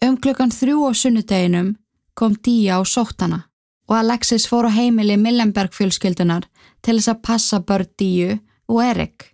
Um 0.02 0.18
klukkan 0.18 0.54
þrjú 0.54 0.86
á 0.90 0.92
sunnudeginum 0.98 1.76
kom 2.14 2.36
Díja 2.36 2.78
á 2.78 2.82
sóttana 2.86 3.48
og 3.90 3.98
Alexis 3.98 4.48
fór 4.50 4.70
á 4.70 4.72
heimili 4.72 5.18
Millenberg 5.18 5.74
fjölskyldunar 5.74 6.48
til 6.82 6.98
þess 6.98 7.14
að 7.14 7.22
passa 7.28 7.60
börn 7.60 7.90
Díu 7.98 8.40
og 8.68 8.84
Erik. 8.84 9.32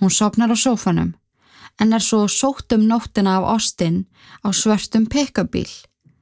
Hún 0.00 0.10
sopnar 0.10 0.52
á 0.52 0.56
sófanum 0.56 1.14
en 1.80 1.92
er 1.92 2.02
svo 2.04 2.26
sótt 2.28 2.74
um 2.76 2.88
nóttina 2.88 3.38
af 3.38 3.46
Austin 3.54 4.04
á 4.44 4.52
svörstum 4.52 5.06
pickabíl 5.08 5.70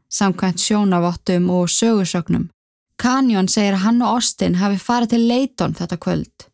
samkvæmt 0.08 0.58
sjónavottum 0.58 1.50
og 1.50 1.68
sögursögnum. 1.68 2.48
Kanjón 3.02 3.48
segir 3.48 3.76
að 3.76 3.84
hann 3.84 4.02
og 4.02 4.14
Austin 4.16 4.54
hafi 4.58 4.78
farið 4.78 5.10
til 5.12 5.26
Leiton 5.28 5.74
þetta 5.74 5.98
kvöld. 6.04 6.46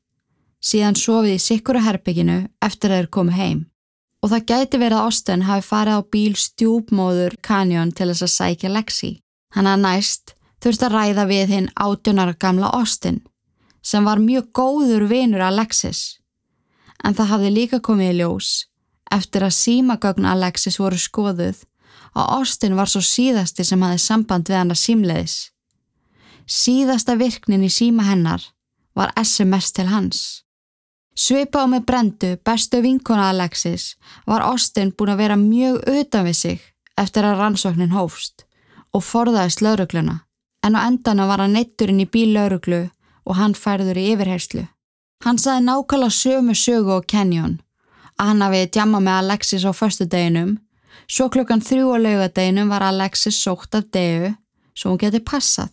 Síðan 0.61 0.99
sofið 0.99 1.37
í 1.37 1.45
sikkuru 1.45 1.81
herbygginu 1.81 2.39
eftir 2.63 2.91
að 2.91 2.99
þeir 2.99 3.11
komu 3.11 3.33
heim. 3.33 3.67
Og 4.23 4.31
það 4.33 4.47
gæti 4.51 4.81
verið 4.81 4.99
að 4.99 5.05
Austin 5.09 5.45
hafi 5.49 5.67
farið 5.69 6.01
á 6.01 6.01
bíl 6.13 6.35
stjúpmóður 6.37 7.37
Kanjón 7.43 7.93
til 7.93 8.09
þess 8.11 8.27
að 8.27 8.35
sækja 8.35 8.73
Lexi. 8.73 9.13
Hann 9.55 9.69
að 9.71 9.85
næst 9.85 10.35
þurfti 10.65 10.89
að 10.89 10.97
ræða 10.97 11.25
við 11.29 11.55
hinn 11.55 11.71
átjónara 11.77 12.35
gamla 12.41 12.73
Austin 12.73 13.23
sem 13.85 14.05
var 14.05 14.23
mjög 14.23 14.51
góður 14.57 15.07
vinur 15.11 15.45
Alexis. 15.45 16.19
En 17.05 17.15
það 17.15 17.31
hafði 17.33 17.51
líka 17.53 17.81
komið 17.85 18.15
í 18.15 18.19
ljós 18.23 18.53
eftir 19.13 19.45
að 19.45 19.57
símagögn 19.59 20.27
Alexis 20.27 20.81
voru 20.81 20.99
skoðuð 20.99 21.61
og 22.15 22.31
Austin 22.39 22.77
var 22.79 22.91
svo 22.91 23.03
síðasti 23.05 23.67
sem 23.67 23.83
hafði 23.83 24.01
samband 24.03 24.49
við 24.49 24.61
hana 24.61 24.77
símleiðis. 24.79 25.37
Síðasta 26.47 27.17
virknin 27.21 27.67
í 27.67 27.71
síma 27.73 28.07
hennar 28.09 28.43
var 28.95 29.13
SMS 29.21 29.73
til 29.75 29.89
hans. 29.91 30.23
Svipa 31.15 31.63
á 31.63 31.67
með 31.71 31.85
brendu, 31.87 32.31
bestu 32.43 32.81
vinkona 32.83 33.29
Alexis, 33.31 33.95
var 34.27 34.43
Austin 34.43 34.91
búin 34.91 35.15
að 35.15 35.23
vera 35.23 35.37
mjög 35.39 35.85
utan 35.87 36.27
við 36.27 36.37
sig 36.41 36.65
eftir 36.99 37.27
að 37.27 37.39
rannsóknin 37.39 37.95
hófst 37.95 38.47
og 38.95 39.03
forðaðist 39.03 39.63
laurugluna, 39.63 40.21
en 40.63 40.75
á 40.79 40.87
endana 40.87 41.27
var 41.31 41.43
hann 41.43 41.55
neitturinn 41.55 42.03
í 42.03 42.11
bíl 42.11 42.33
lauruglu 42.35 42.89
og 43.25 43.39
hann 43.39 43.55
færður 43.55 44.01
í 44.01 44.11
yfirherslu. 44.15 44.67
Hann 45.25 45.39
saði 45.39 45.65
nákvæmlega 45.67 46.13
sömu 46.13 46.55
sögu 46.55 46.99
og 46.99 47.07
Kenyon, 47.09 47.61
að 48.19 48.31
hann 48.31 48.45
hafi 48.45 48.67
djama 48.67 49.01
með 49.01 49.21
Alexis 49.23 49.65
á 49.65 49.73
förstu 49.73 50.07
deginum 50.07 50.59
Svo 51.07 51.29
klukkan 51.29 51.61
þrjú 51.61 51.93
á 51.93 51.99
laugadeginum 52.01 52.71
var 52.73 52.85
Alexis 52.87 53.37
sótt 53.37 53.75
af 53.77 53.91
degu 53.93 54.33
svo 54.75 54.95
hún 54.95 55.01
geti 55.01 55.21
passað. 55.21 55.73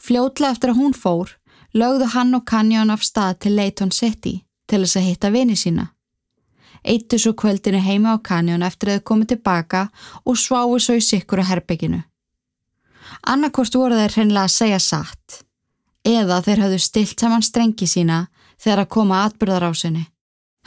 Fljótlega 0.00 0.54
eftir 0.54 0.72
að 0.72 0.80
hún 0.80 0.94
fór, 0.96 1.32
lögðu 1.74 2.10
hann 2.14 2.36
og 2.38 2.46
Kanjón 2.48 2.92
af 2.94 3.02
stað 3.04 3.40
til 3.44 3.56
Leighton 3.56 3.90
City 3.92 4.40
til 4.70 4.84
þess 4.84 5.00
að 5.00 5.08
hitta 5.08 5.32
vini 5.34 5.56
sína. 5.58 5.90
Eittu 6.86 7.18
svo 7.20 7.34
kvöldinu 7.36 7.82
heima 7.84 8.14
á 8.16 8.18
Kanjón 8.24 8.64
eftir 8.64 8.88
að 8.88 9.00
þau 9.00 9.08
komið 9.10 9.32
tilbaka 9.34 9.82
og 10.24 10.38
sváu 10.38 10.78
svo 10.80 10.96
í 10.96 11.04
sikkuru 11.04 11.44
herbygginu. 11.44 12.00
Annarkost 13.26 13.74
voru 13.76 13.98
þeir 13.98 14.14
hreinlega 14.16 14.46
að 14.46 14.54
segja 14.54 14.78
satt, 14.80 15.42
eða 16.06 16.40
þeir 16.44 16.64
hafðu 16.64 16.80
stilt 16.80 17.20
saman 17.20 17.44
strengi 17.44 17.86
sína 17.88 18.26
þegar 18.60 18.84
að 18.84 18.92
koma 18.96 19.22
atbyrðarásinni. 19.26 20.06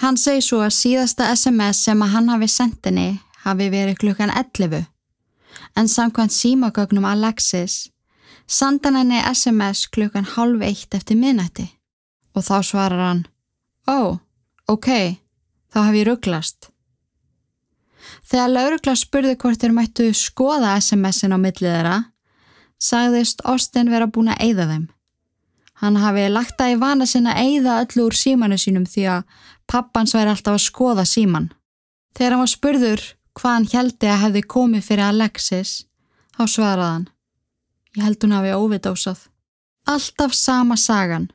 Hann 0.02 0.18
segi 0.18 0.42
svo 0.42 0.64
að 0.66 0.76
síðasta 0.78 1.30
SMS 1.36 1.84
sem 1.86 2.02
að 2.02 2.14
hann 2.16 2.32
hafi 2.34 2.50
sendinni 2.50 3.08
hafi 3.44 3.70
verið 3.70 4.00
klukkan 4.02 4.34
11 4.34 4.86
en 5.78 5.90
samkvæmt 5.90 6.34
símagögnum 6.34 7.06
Alexis 7.06 7.90
sandan 8.48 8.98
henni 8.98 9.22
SMS 9.34 9.86
klukkan 9.94 10.26
halv 10.36 10.62
eitt 10.66 10.94
eftir 10.94 11.18
minnætti 11.20 11.68
og 12.34 12.46
þá 12.46 12.58
svarar 12.66 13.06
hann 13.08 13.24
Ó, 13.84 13.94
oh, 13.94 14.20
ok, 14.72 14.88
þá 15.68 15.80
hef 15.84 15.96
ég 15.98 16.06
rugglast. 16.08 16.70
Þegar 18.24 18.54
laurugla 18.54 18.94
spurði 18.96 19.34
hvort 19.36 19.60
þeir 19.60 19.74
mættu 19.76 20.06
skoða 20.16 20.78
SMS-in 20.80 21.36
á 21.36 21.38
millið 21.38 21.68
þeirra 21.68 21.98
sagðist 22.80 23.44
Austin 23.44 23.92
vera 23.92 24.08
búin 24.08 24.32
að 24.32 24.46
eyða 24.48 24.70
þeim. 24.72 24.86
Hann 25.82 25.98
hafi 25.98 26.28
lagt 26.30 26.58
það 26.60 26.76
í 26.76 26.80
vana 26.82 27.06
sinna 27.10 27.34
að 27.34 27.50
eyða 27.50 27.80
öllu 27.84 28.06
úr 28.08 28.18
símanu 28.18 28.58
sínum 28.62 28.86
því 28.86 29.04
að 29.16 29.24
pappans 29.70 30.14
væri 30.16 30.34
alltaf 30.34 30.58
að 30.58 30.66
skoða 30.68 31.06
síman. 31.10 31.50
Þegar 32.14 32.36
hann 32.36 32.44
var 32.44 32.52
spurður 32.52 33.06
hvað 33.34 33.56
hann 33.58 33.70
heldi 33.74 34.10
að 34.10 34.22
hefði 34.24 34.44
komið 34.56 34.88
fyrir 34.88 35.06
Alexis, 35.08 35.72
þá 36.38 36.44
svaraðan. 36.56 37.08
Ég 37.98 38.06
held 38.06 38.26
hún 38.26 38.36
hafi 38.38 38.54
óvidósað. 38.58 39.26
Alltaf 39.90 40.36
sama 40.38 40.78
sagan. 40.80 41.32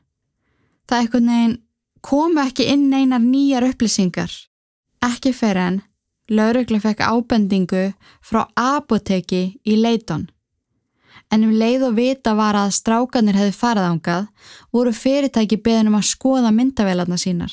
Það 0.87 1.03
eitthvað 1.03 1.27
neginn 1.27 1.57
komu 2.01 2.41
ekki 2.41 2.65
inn 2.73 2.87
einar 2.93 3.21
nýjar 3.21 3.67
upplýsingar. 3.67 4.31
Ekki 5.05 5.33
fyrir 5.35 5.61
en 5.65 5.81
lauruglega 6.29 6.89
fekk 6.89 7.05
ábendingu 7.05 7.85
frá 8.25 8.45
apoteki 8.55 9.43
í 9.65 9.77
Leiton. 9.79 10.27
En 11.29 11.43
um 11.45 11.51
leið 11.53 11.85
og 11.89 11.97
vita 11.99 12.33
var 12.37 12.57
að 12.57 12.73
strákanir 12.79 13.37
hefði 13.37 13.53
farað 13.53 13.89
ángað 13.91 14.29
voru 14.73 14.93
fyrirtæki 14.93 15.59
beðnum 15.61 15.99
að 15.99 16.07
skoða 16.09 16.51
myndavelarna 16.53 17.19
sínar. 17.21 17.51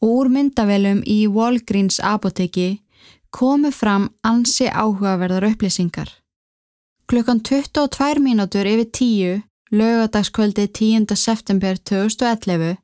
Og 0.00 0.14
úr 0.22 0.30
myndavelum 0.32 1.02
í 1.04 1.26
Walgreens 1.28 2.00
apoteki 2.00 2.80
komu 3.30 3.70
fram 3.70 4.08
ansi 4.24 4.66
áhugaverðar 4.68 5.50
upplýsingar. 5.52 6.08
Klukkan 7.10 7.42
22 7.44 8.22
mínútur 8.22 8.66
yfir 8.66 8.88
10, 8.88 9.42
lögadagskvöldi 9.70 10.68
10. 10.72 11.16
september 11.16 11.76
2011, 11.76 12.76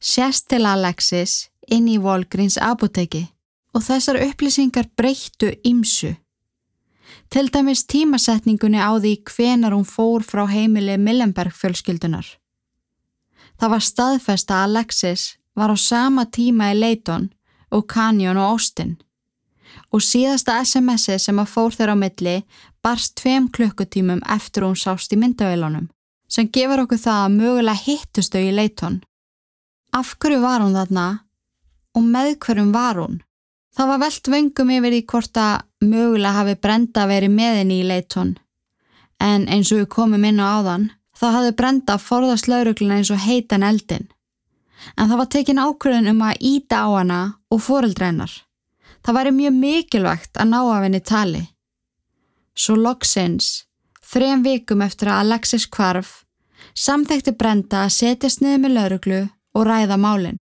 sérst 0.00 0.48
til 0.48 0.66
Alexis 0.66 1.50
inn 1.68 1.88
í 1.88 1.98
Volgríns 1.98 2.56
apoteki 2.60 3.26
og 3.74 3.82
þessar 3.82 4.20
upplýsingar 4.22 4.88
breyttu 4.96 5.50
ymsu. 5.66 6.14
Til 7.34 7.48
dæmis 7.50 7.80
tímasetningunni 7.90 8.78
á 8.78 8.94
því 8.94 9.16
hvenar 9.26 9.74
hún 9.74 9.82
fór 9.82 10.22
frá 10.22 10.44
heimili 10.46 10.94
Millenberg 10.94 11.50
fjölskyldunar. 11.50 12.26
Það 13.58 13.72
var 13.72 13.82
staðfest 13.82 14.52
að 14.54 14.62
Alexis 14.68 15.24
var 15.58 15.74
á 15.74 15.76
sama 15.76 16.28
tíma 16.30 16.68
í 16.70 16.76
Leiton 16.78 17.32
og 17.74 17.88
Canyon 17.90 18.38
og 18.38 18.52
Austin 18.52 18.94
og 19.90 20.06
síðasta 20.06 20.60
SMS-i 20.62 21.18
sem 21.18 21.42
að 21.42 21.50
fór 21.56 21.74
þeirra 21.74 21.98
á 21.98 22.02
milli 22.04 22.36
barst 22.86 23.16
tveim 23.18 23.50
klukkutímum 23.50 24.22
eftir 24.36 24.62
hún 24.62 24.78
sást 24.78 25.10
í 25.10 25.18
myndavélunum 25.18 25.90
sem 26.30 26.46
gefur 26.54 26.84
okkur 26.84 27.02
það 27.02 27.24
að 27.24 27.36
mögulega 27.40 27.82
hittustu 27.82 28.46
í 28.46 28.54
leitón. 28.54 29.02
Af 29.90 30.14
hverju 30.22 30.38
var 30.38 30.62
hún 30.62 30.78
þarna 30.78 31.08
og 31.98 32.10
með 32.14 32.36
hverjum 32.46 32.70
var 32.70 33.02
hún? 33.02 33.22
Það 33.74 33.90
var 33.90 34.02
velt 34.06 34.28
vöngum 34.36 34.76
yfir 34.78 34.94
í 35.02 35.06
hvort 35.10 35.34
að 35.34 35.64
mögulega 35.90 36.38
hafi 36.38 36.56
Brenda 36.60 37.06
verið 37.10 37.36
meðinni 37.36 37.80
í 37.82 37.86
leitón 37.88 38.34
en 39.22 39.46
eins 39.48 39.70
og 39.72 39.82
við 39.82 39.92
komum 39.94 40.24
inn 40.26 40.42
á 40.42 40.58
áðan 40.58 40.90
þá 41.16 41.26
hafði 41.36 41.54
Brenda 41.60 41.98
forðast 42.02 42.50
laurugluna 42.50 42.98
eins 42.98 43.12
og 43.14 43.22
heitan 43.22 43.62
eldin 43.66 44.08
en 44.96 45.08
það 45.08 45.20
var 45.20 45.30
tekin 45.32 45.62
ákvörðun 45.62 46.10
um 46.12 46.22
að 46.26 46.44
íta 46.52 46.82
á 46.84 46.88
hana 46.92 47.20
og 47.52 47.62
foreldrennar. 47.64 48.32
Það 49.04 49.16
væri 49.18 49.32
mjög 49.38 49.56
mikilvægt 49.60 50.40
að 50.40 50.50
ná 50.50 50.60
af 50.60 50.84
henni 50.84 51.00
tali. 51.00 51.42
Svo 52.54 52.76
loksins, 52.78 53.64
þrejum 54.04 54.44
vikum 54.44 54.84
eftir 54.84 55.10
að 55.10 55.24
Alexis 55.24 55.66
kvarf, 55.66 56.22
samþekti 56.74 57.34
Brenda 57.36 57.84
að 57.84 57.96
setjast 57.98 58.42
niður 58.42 58.62
með 58.64 58.76
lauruglu 58.78 59.20
og 59.54 59.66
ræða 59.68 59.98
málinn. 60.00 60.40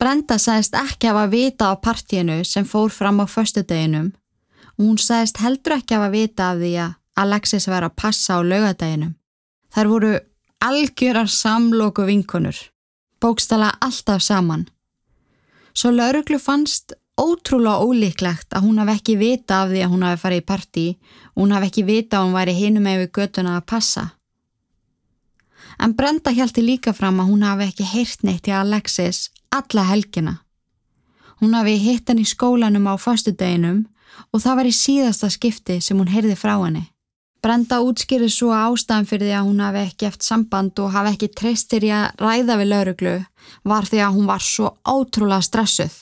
Brenda 0.00 0.36
sagðist 0.42 0.74
ekki 0.76 1.08
af 1.08 1.22
að 1.22 1.32
vita 1.36 1.70
á 1.70 1.74
partíinu 1.78 2.42
sem 2.44 2.66
fór 2.66 2.90
fram 2.92 3.22
á 3.22 3.26
föstudeginum 3.30 4.12
og 4.78 4.84
hún 4.84 4.98
sagðist 4.98 5.40
heldur 5.42 5.76
ekki 5.78 5.96
af 5.96 6.08
að 6.08 6.16
vita 6.18 6.50
af 6.50 6.60
því 6.62 6.72
að 6.84 6.94
Alexis 7.24 7.68
var 7.70 7.86
að 7.86 7.96
passa 8.00 8.38
á 8.38 8.40
laugadeginum. 8.42 9.14
Þær 9.74 9.90
voru 9.90 10.12
algjörar 10.64 11.30
samlóku 11.30 12.06
vinkonur, 12.08 12.56
bókstala 13.20 13.74
alltaf 13.80 14.22
saman. 14.22 14.66
Svo 15.74 15.90
lauruglu 15.90 16.38
fannst 16.38 16.94
ótrúlega 17.20 17.82
ólíklegt 17.82 18.54
að 18.54 18.66
hún 18.66 18.80
hafi 18.82 18.96
ekki 18.98 19.16
vita 19.18 19.62
af 19.62 19.70
því 19.70 19.84
að 19.84 19.92
hún 19.92 20.04
hafi 20.06 20.20
farið 20.22 20.42
í 20.42 20.46
partí 20.48 20.86
og 21.34 21.42
hún 21.44 21.54
hafi 21.54 21.70
ekki 21.70 21.86
vita 21.86 22.18
að 22.18 22.26
hún 22.26 22.38
væri 22.38 22.54
hinum 22.58 22.86
með 22.86 23.04
við 23.04 23.10
göttuna 23.18 23.56
að 23.58 23.66
passa. 23.70 24.04
En 25.78 25.94
Brenda 25.94 26.30
hjálti 26.34 26.62
líka 26.62 26.94
fram 26.94 27.20
að 27.20 27.30
hún 27.30 27.46
hafi 27.46 27.68
ekki 27.70 27.86
heyrt 27.90 28.22
neitt 28.26 28.48
í 28.50 28.54
Alexis 28.54 29.28
alla 29.54 29.86
helgina. 29.90 30.40
Hún 31.42 31.54
hafi 31.54 31.76
hitt 31.82 32.08
hann 32.08 32.22
í 32.22 32.26
skólanum 32.26 32.86
á 32.90 32.94
fastudeginum 32.98 33.84
og 34.32 34.42
það 34.42 34.58
var 34.58 34.68
í 34.70 34.74
síðasta 34.74 35.30
skipti 35.32 35.80
sem 35.84 35.98
hún 36.00 36.10
heyrði 36.10 36.36
frá 36.38 36.56
henni. 36.56 36.86
Brenda 37.44 37.82
útskýrið 37.84 38.30
svo 38.32 38.54
ástæðan 38.56 39.04
fyrir 39.04 39.28
því 39.28 39.34
að 39.36 39.48
hún 39.50 39.58
hafi 39.60 39.80
ekki 39.82 40.06
eftir 40.08 40.26
samband 40.30 40.80
og 40.80 40.94
hafi 40.94 41.10
ekki 41.12 41.26
treystir 41.36 41.84
í 41.84 41.90
að 41.92 42.22
ræða 42.22 42.54
við 42.56 42.70
lauruglu 42.70 43.14
var 43.68 43.88
því 43.90 43.98
að 44.00 44.14
hún 44.14 44.28
var 44.30 44.44
svo 44.44 44.70
ótrúlega 44.88 45.44
stressuð. 45.44 45.96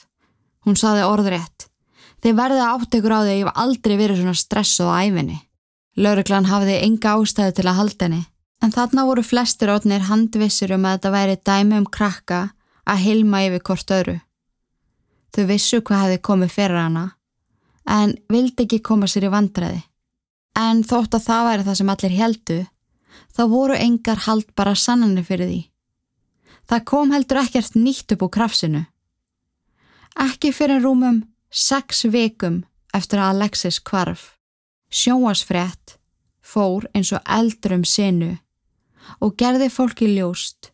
Hún 0.63 0.77
saði 0.79 1.01
orðrétt. 1.03 1.65
Þið 2.23 2.37
verðið 2.37 2.63
átt 2.69 2.95
ykkur 2.95 3.11
á 3.11 3.19
því 3.19 3.33
að 3.33 3.35
ég 3.35 3.43
hef 3.43 3.59
aldrei 3.65 3.95
verið 3.99 4.21
svona 4.21 4.39
stressuð 4.39 4.87
á 4.87 4.95
æfinni. 5.03 5.39
Lauruglan 5.99 6.47
hafiði 6.47 6.77
enga 6.85 7.15
ástæðu 7.17 7.55
til 7.57 7.67
að 7.67 7.77
halda 7.81 8.07
henni. 8.07 8.21
En 8.63 8.71
þarna 8.71 9.03
voru 9.09 9.25
flestir 9.27 9.73
átnir 9.73 10.07
handvissir 10.07 10.71
um 10.71 10.87
að 10.87 10.95
þetta 10.95 11.11
væri 11.17 11.35
dæmi 11.43 11.81
um 11.81 11.89
krakka 11.91 12.39
að 12.87 13.03
hilma 13.03 13.43
yfir 13.49 13.65
hvort 13.67 13.91
öru. 13.91 14.15
Þau 15.35 15.43
vissu 15.51 15.81
hvað 15.83 16.05
hefði 16.05 16.23
komið 16.23 16.55
fyrir 16.55 16.79
hana 16.79 17.03
en 17.89 18.15
vildi 18.31 18.65
ekki 18.65 18.81
koma 18.85 19.07
sér 19.07 19.27
í 19.27 19.33
vandræði. 19.33 19.81
En 20.59 20.83
þótt 20.85 21.17
að 21.17 21.25
það 21.27 21.47
væri 21.47 21.67
það 21.67 21.77
sem 21.79 21.91
allir 21.93 22.17
heldu, 22.17 22.59
þá 23.33 23.43
voru 23.49 23.77
engar 23.77 24.25
hald 24.27 24.49
bara 24.55 24.75
sannanir 24.77 25.25
fyrir 25.27 25.49
því. 25.49 25.61
Það 26.69 26.85
kom 26.89 27.11
heldur 27.11 27.41
ekkert 27.41 27.75
nýtt 27.75 28.13
upp 28.15 28.25
úr 28.27 28.33
krafsinu. 28.37 28.83
Ekki 30.23 30.53
fyrir 30.53 30.83
rúmum 30.83 31.23
sex 31.49 32.05
vikum 32.05 32.61
eftir 32.93 33.19
að 33.19 33.35
Alexis 33.35 33.79
kvarf. 33.81 34.37
Sjóasfrétt 34.93 35.97
fór 36.43 36.85
eins 36.93 37.11
og 37.15 37.23
eldur 37.25 37.79
um 37.79 37.85
sinu 37.87 38.35
og 39.19 39.35
gerði 39.39 39.69
fólki 39.73 40.07
ljóst 40.13 40.69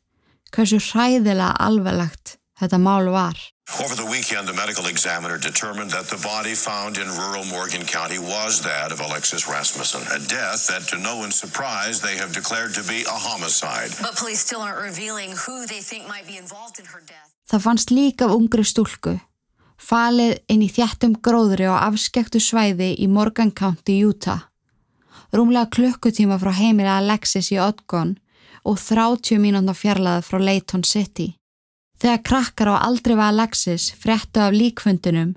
hversu 0.53 0.79
hræðilega 0.81 1.53
alveglegt 1.61 2.37
þetta 2.59 2.79
mál 2.81 3.09
var. 3.13 3.37
Over 3.77 3.95
the 3.95 4.05
weekend, 4.05 4.47
the 4.47 4.53
medical 4.53 4.87
examiner 4.87 5.37
determined 5.37 5.91
that 5.91 6.07
the 6.09 6.17
body 6.17 6.55
found 6.55 6.97
in 6.97 7.07
rural 7.07 7.45
Morgan 7.45 7.85
County 7.85 8.17
was 8.17 8.61
that 8.61 8.91
of 8.91 8.99
Alexis 8.99 9.47
Rasmussen, 9.47 10.01
a 10.09 10.19
death 10.25 10.67
that, 10.67 10.89
to 10.89 10.97
no 10.97 11.17
one's 11.17 11.35
surprise, 11.35 12.01
they 12.01 12.17
have 12.17 12.33
declared 12.33 12.73
to 12.73 12.83
be 12.83 13.03
a 13.05 13.17
homicide. 13.29 13.91
But 14.01 14.17
police 14.17 14.41
still 14.41 14.61
aren't 14.61 14.81
revealing 14.81 15.31
who 15.45 15.65
they 15.67 15.81
think 15.81 16.07
might 16.07 16.25
be 16.25 16.37
involved 16.37 16.79
in 16.79 16.85
her 16.85 17.01
death. 17.05 17.29
Það 17.49 17.61
fannst 17.61 17.89
líka 17.89 18.25
af 18.25 18.35
ungri 18.35 18.65
stúlku, 18.65 19.15
falið 19.77 20.35
inn 20.49 20.65
í 20.65 20.69
þjættum 20.69 21.15
gróðri 21.25 21.69
og 21.69 21.79
afskektu 21.79 22.41
svæði 22.41 22.91
í 22.99 23.07
Morgan 23.07 23.53
County, 23.53 24.01
Utah. 24.05 24.49
Rúmlega 25.33 25.69
klukkutíma 25.69 26.37
frá 26.41 26.51
heimila 26.57 26.99
Alexis 26.99 27.53
í 27.53 27.57
Odgon 27.61 28.17
og 28.65 28.77
30 28.81 29.41
mínúna 29.41 29.77
fjarlæði 29.77 30.25
frá 30.25 30.41
Layton 30.41 30.83
City. 30.83 31.38
Þegar 31.99 32.23
krakkar 32.23 32.71
á 32.71 32.75
aldrei 32.87 33.15
var 33.19 33.33
Alexis 33.33 33.89
fréttu 33.91 34.39
af 34.39 34.55
líkfundunum, 34.55 35.35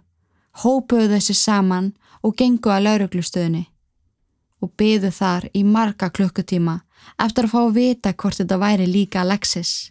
hópuðu 0.63 1.09
þessi 1.17 1.35
saman 1.35 1.93
og 2.23 2.37
gengu 2.39 2.71
að 2.71 2.85
lauruglustöðunni 2.87 3.65
og 4.63 4.71
byðu 4.79 5.11
þar 5.11 5.49
í 5.59 5.65
marga 5.67 6.09
klukkutíma 6.15 6.77
eftir 7.25 7.49
að 7.49 7.55
fá 7.55 7.61
að 7.63 7.75
vita 7.79 8.13
hvort 8.15 8.39
þetta 8.39 8.59
væri 8.63 8.87
líka 8.87 9.25
Alexis. 9.25 9.91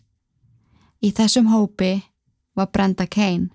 Í 1.03 1.11
þessum 1.11 1.49
hópi 1.51 1.97
var 2.55 2.69
Brenda 2.71 3.07
Kane. 3.07 3.49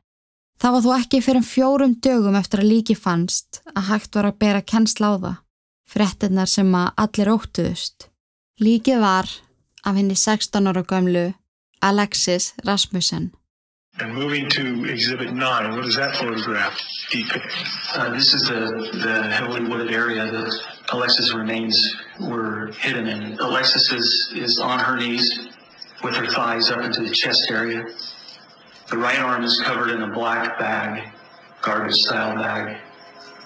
Það 0.61 0.75
var 0.75 0.85
þó 0.85 0.91
ekki 0.97 1.23
fyrir 1.25 1.45
fjórum 1.45 1.97
dögum 2.05 2.37
eftir 2.37 2.63
að 2.63 2.71
líki 2.73 2.97
fannst 2.97 3.63
að 3.75 3.89
hægt 3.91 4.17
var 4.17 4.29
að 4.29 4.39
bera 4.45 4.63
kennsla 4.65 5.13
á 5.13 5.15
það, 5.25 5.41
fréttinnar 5.89 6.53
sem 6.53 6.77
að 6.77 6.93
allir 7.05 7.33
óttuðust. 7.33 8.09
Líkið 8.61 9.01
var 9.01 9.33
af 9.85 9.97
henni 9.97 10.17
16 10.17 10.69
ára 10.69 10.85
gömlu 10.85 11.27
Alexis 11.83 12.55
Rasmussen. 12.65 13.33
And 13.99 14.15
moving 14.15 14.49
to 14.51 14.85
exhibit 14.85 15.33
nine, 15.33 15.75
what 15.75 15.87
is 15.87 15.97
that 15.97 16.17
photograph 16.17 16.79
depict? 17.11 17.47
Uh, 17.95 18.11
this 18.11 18.35
is 18.35 18.43
the, 18.43 18.91
the 19.03 19.31
heavily 19.33 19.67
wooded 19.67 19.91
area 19.91 20.31
that 20.31 20.61
Alexis' 20.91 21.33
remains 21.33 21.97
were 22.21 22.73
hidden 22.79 23.07
in. 23.07 23.39
Alexis 23.39 23.91
is, 23.93 24.33
is 24.37 24.59
on 24.59 24.79
her 24.81 24.97
knees 24.99 25.49
with 26.03 26.15
her 26.15 26.27
thighs 26.27 26.71
up 26.71 26.85
into 26.85 27.01
the 27.03 27.11
chest 27.11 27.51
area. 27.51 27.87
The 28.91 28.99
right 28.99 29.19
arm 29.19 29.45
is 29.45 29.61
covered 29.63 29.91
in 29.91 30.03
a 30.03 30.13
black 30.13 30.59
bag, 30.59 31.09
garbage 31.63 31.95
style 31.95 32.37
bag. 32.37 32.77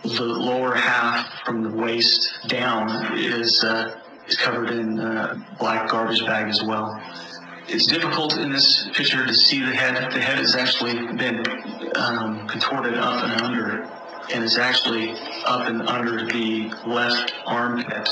The 0.02 0.24
lower 0.24 0.74
half 0.74 1.44
from 1.44 1.62
the 1.62 1.70
waist 1.70 2.28
down 2.48 3.16
is, 3.16 3.62
uh, 3.62 4.00
is 4.26 4.36
covered 4.36 4.70
in 4.70 4.98
a 4.98 5.46
black 5.60 5.88
garbage 5.88 6.24
bag 6.26 6.48
as 6.48 6.62
well. 6.64 7.00
It's 7.72 7.86
difficult 7.86 8.36
in 8.36 8.50
this 8.50 8.88
picture 8.94 9.24
to 9.24 9.32
see 9.32 9.60
the 9.60 9.72
head. 9.72 10.10
The 10.10 10.20
head 10.20 10.38
has 10.38 10.56
actually 10.56 10.94
been 11.16 11.46
um, 11.94 12.48
contorted 12.48 12.94
up 12.94 13.22
and 13.22 13.40
under, 13.42 13.88
and 14.34 14.42
is 14.42 14.58
actually 14.58 15.12
up 15.46 15.68
and 15.68 15.82
under 15.82 16.26
the 16.26 16.72
left 16.84 17.32
armpit 17.46 18.08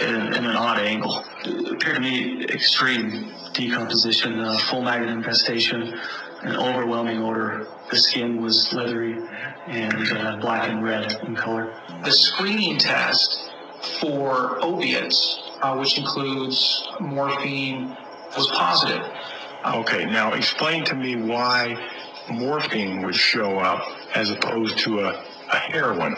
in, 0.00 0.14
in 0.14 0.46
an 0.46 0.56
odd 0.56 0.78
angle. 0.78 1.22
It 1.44 1.72
appeared 1.72 1.96
to 1.96 2.00
me 2.00 2.46
extreme 2.46 3.34
decomposition, 3.52 4.40
uh, 4.40 4.56
full 4.56 4.80
maggot 4.80 5.10
infestation, 5.10 6.00
an 6.40 6.56
overwhelming 6.56 7.18
odor. 7.22 7.66
The 7.90 7.98
skin 7.98 8.40
was 8.40 8.72
leathery 8.72 9.18
and 9.66 10.12
uh, 10.12 10.36
black 10.36 10.70
and 10.70 10.82
red 10.82 11.12
in 11.24 11.36
color. 11.36 11.78
The 12.04 12.10
screening 12.10 12.78
test 12.78 13.52
for 14.00 14.64
opiates, 14.64 15.42
uh, 15.60 15.76
which 15.76 15.98
includes 15.98 16.88
morphine, 17.00 17.98
was 18.36 18.48
positive. 18.48 19.04
Okay, 19.64 20.04
now 20.06 20.32
explain 20.32 20.84
to 20.86 20.94
me 20.94 21.16
why 21.16 21.76
morphine 22.30 23.02
would 23.02 23.14
show 23.14 23.58
up 23.58 23.86
as 24.14 24.30
opposed 24.30 24.78
to 24.78 25.00
a, 25.00 25.24
a 25.52 25.56
heroin. 25.56 26.16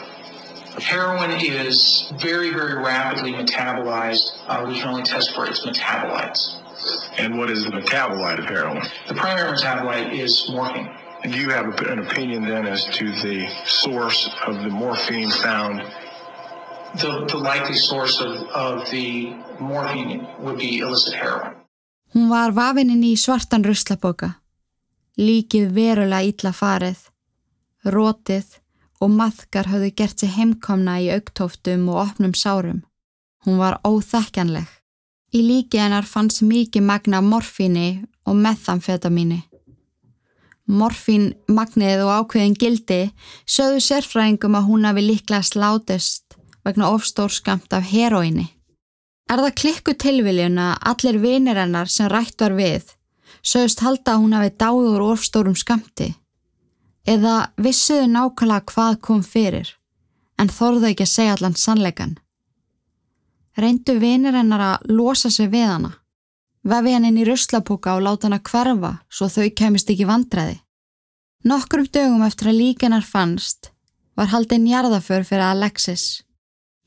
Heroin 0.81 1.31
is 1.31 2.13
very, 2.17 2.51
very 2.51 2.75
rapidly 2.75 3.33
metabolized. 3.33 4.33
Uh, 4.49 4.65
we 4.67 4.75
can 4.75 4.89
only 4.89 5.03
test 5.03 5.35
for 5.35 5.47
its 5.47 5.61
metabolites. 5.65 6.57
And 7.17 7.39
what 7.39 7.49
is 7.51 7.65
the 7.65 7.71
metabolite 7.71 8.39
of 8.39 8.47
heroin? 8.47 8.83
The 9.07 9.15
primary 9.15 9.57
metabolite 9.57 10.13
is 10.13 10.49
morphine. 10.51 10.91
And 11.23 11.33
do 11.33 11.39
you 11.39 11.51
have 11.51 11.67
a- 11.67 11.93
an 11.93 12.01
opinion 12.01 12.43
then 12.47 12.67
as 12.67 12.85
to 12.87 13.13
the 13.13 13.49
source 13.67 14.29
of 14.47 14.63
the 14.63 14.69
morphine 14.69 15.31
found? 15.31 15.83
The, 16.97 17.25
the 17.27 17.39
likely 17.39 17.77
source 17.77 18.21
of, 18.21 18.43
of 18.49 18.91
the 18.91 19.35
morphine 19.61 20.27
would 20.41 20.59
be 20.59 20.79
illicit 20.79 21.15
heroin. 21.15 21.55
Hún 22.15 22.29
var 22.31 22.53
vafininn 22.55 23.03
í 23.03 23.17
svartan 23.19 23.65
ruslaboka. 23.67 24.29
Líkið 25.19 25.73
verulega 25.75 26.23
illa 26.31 26.53
farið. 26.55 27.01
Rótið 27.91 28.53
og 29.03 29.11
maðkar 29.11 29.67
höfðu 29.73 29.91
gert 29.99 30.23
sér 30.23 30.31
heimkomna 30.37 31.01
í 31.03 31.09
auktóftum 31.11 31.89
og 31.91 32.05
opnum 32.05 32.37
sárum. 32.39 32.85
Hún 33.43 33.59
var 33.59 33.81
óþekkjanleg. 33.83 34.69
Í 35.35 35.41
líki 35.43 35.83
hennar 35.83 36.07
fannst 36.07 36.45
mikið 36.47 36.87
magna 36.87 37.19
morfíni 37.21 38.05
og 38.23 38.39
methamfetamíni. 38.39 39.43
Morfín, 40.71 41.33
magnið 41.51 42.07
og 42.07 42.13
ákveðin 42.15 42.55
gildi 42.55 43.01
sögðu 43.45 43.83
sérfræðingum 43.89 44.55
að 44.55 44.69
hún 44.71 44.87
hafi 44.87 45.03
líklega 45.03 45.43
slátist 45.43 46.39
vegna 46.65 46.95
ofstórskamt 46.95 47.75
af 47.75 47.91
heroíni. 47.91 48.53
Er 49.31 49.41
það 49.41 49.55
klikku 49.61 49.95
tilviljun 49.97 50.59
að 50.61 50.75
allir 50.91 51.19
vinir 51.23 51.57
hennar 51.57 51.89
sem 51.89 52.11
rætt 52.13 52.43
var 52.45 52.57
við 52.59 52.91
sögust 53.45 53.81
halda 53.85 54.15
að 54.15 54.21
hún 54.23 54.37
hafi 54.37 54.53
dáð 54.61 54.91
úr 54.91 55.07
ofstórum 55.13 55.57
skamti? 55.57 56.11
Eða 57.05 57.51
vissuðu 57.61 58.09
nákvæmlega 58.13 58.69
hvað 58.73 59.01
kom 59.05 59.23
fyrir 59.25 59.75
en 60.41 60.51
þorðu 60.53 60.91
ekki 60.91 61.07
að 61.07 61.13
segja 61.15 61.37
allan 61.37 61.57
sannleikan? 61.57 62.17
Reyndu 63.57 63.99
vinir 64.03 64.35
hennar 64.35 64.65
að 64.65 64.89
losa 64.91 65.31
sig 65.31 65.51
við 65.53 65.69
hana? 65.69 65.93
Vefi 66.65 66.95
hann 66.97 67.05
inn 67.05 67.21
í 67.21 67.27
ruslapóka 67.29 67.95
og 67.97 68.05
láta 68.07 68.29
hana 68.29 68.41
hverfa 68.41 68.93
svo 69.13 69.29
þau 69.29 69.49
kemist 69.57 69.91
ekki 69.93 70.09
vandræði? 70.09 70.59
Nokkrum 71.45 71.87
dögum 71.93 72.25
eftir 72.25 72.51
að 72.51 72.61
líkanar 72.61 73.05
fannst 73.05 73.71
var 74.17 74.33
haldinn 74.33 74.67
jarðaför 74.69 75.27
fyrir 75.29 75.45
Alexis. 75.45 76.24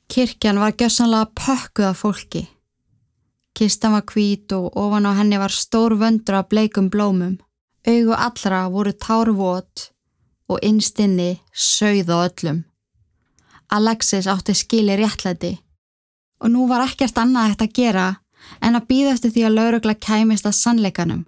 Kirkjan 0.07 0.59
var 0.59 0.71
gjössanlega 0.71 1.31
pökkuð 1.35 1.85
af 1.85 1.97
fólki. 2.01 2.47
Kistan 3.55 3.91
var 3.91 4.05
hvít 4.07 4.51
og 4.51 4.77
ofan 4.77 5.05
á 5.05 5.11
henni 5.17 5.37
var 5.37 5.51
stór 5.51 5.97
vöndur 5.99 6.39
af 6.39 6.49
bleikum 6.49 6.89
blómum. 6.89 7.37
Augu 7.87 8.13
allra 8.13 8.69
voru 8.69 8.91
tárvot 8.91 9.91
og 10.49 10.59
innstinni 10.61 11.39
sögð 11.53 12.09
á 12.15 12.17
öllum. 12.27 12.63
Alexis 13.69 14.27
átti 14.27 14.53
skili 14.53 14.95
réttlæti 14.95 15.57
og 16.39 16.49
nú 16.53 16.67
var 16.69 16.85
ekkert 16.85 17.17
annað 17.17 17.49
hægt 17.49 17.63
að 17.65 17.73
gera 17.73 18.07
en 18.61 18.77
að 18.77 18.87
býða 18.89 19.13
eftir 19.15 19.31
því 19.33 19.43
að 19.47 19.55
laurugla 19.57 19.95
kæmist 20.07 20.45
að 20.45 20.59
sannleikanum. 20.61 21.23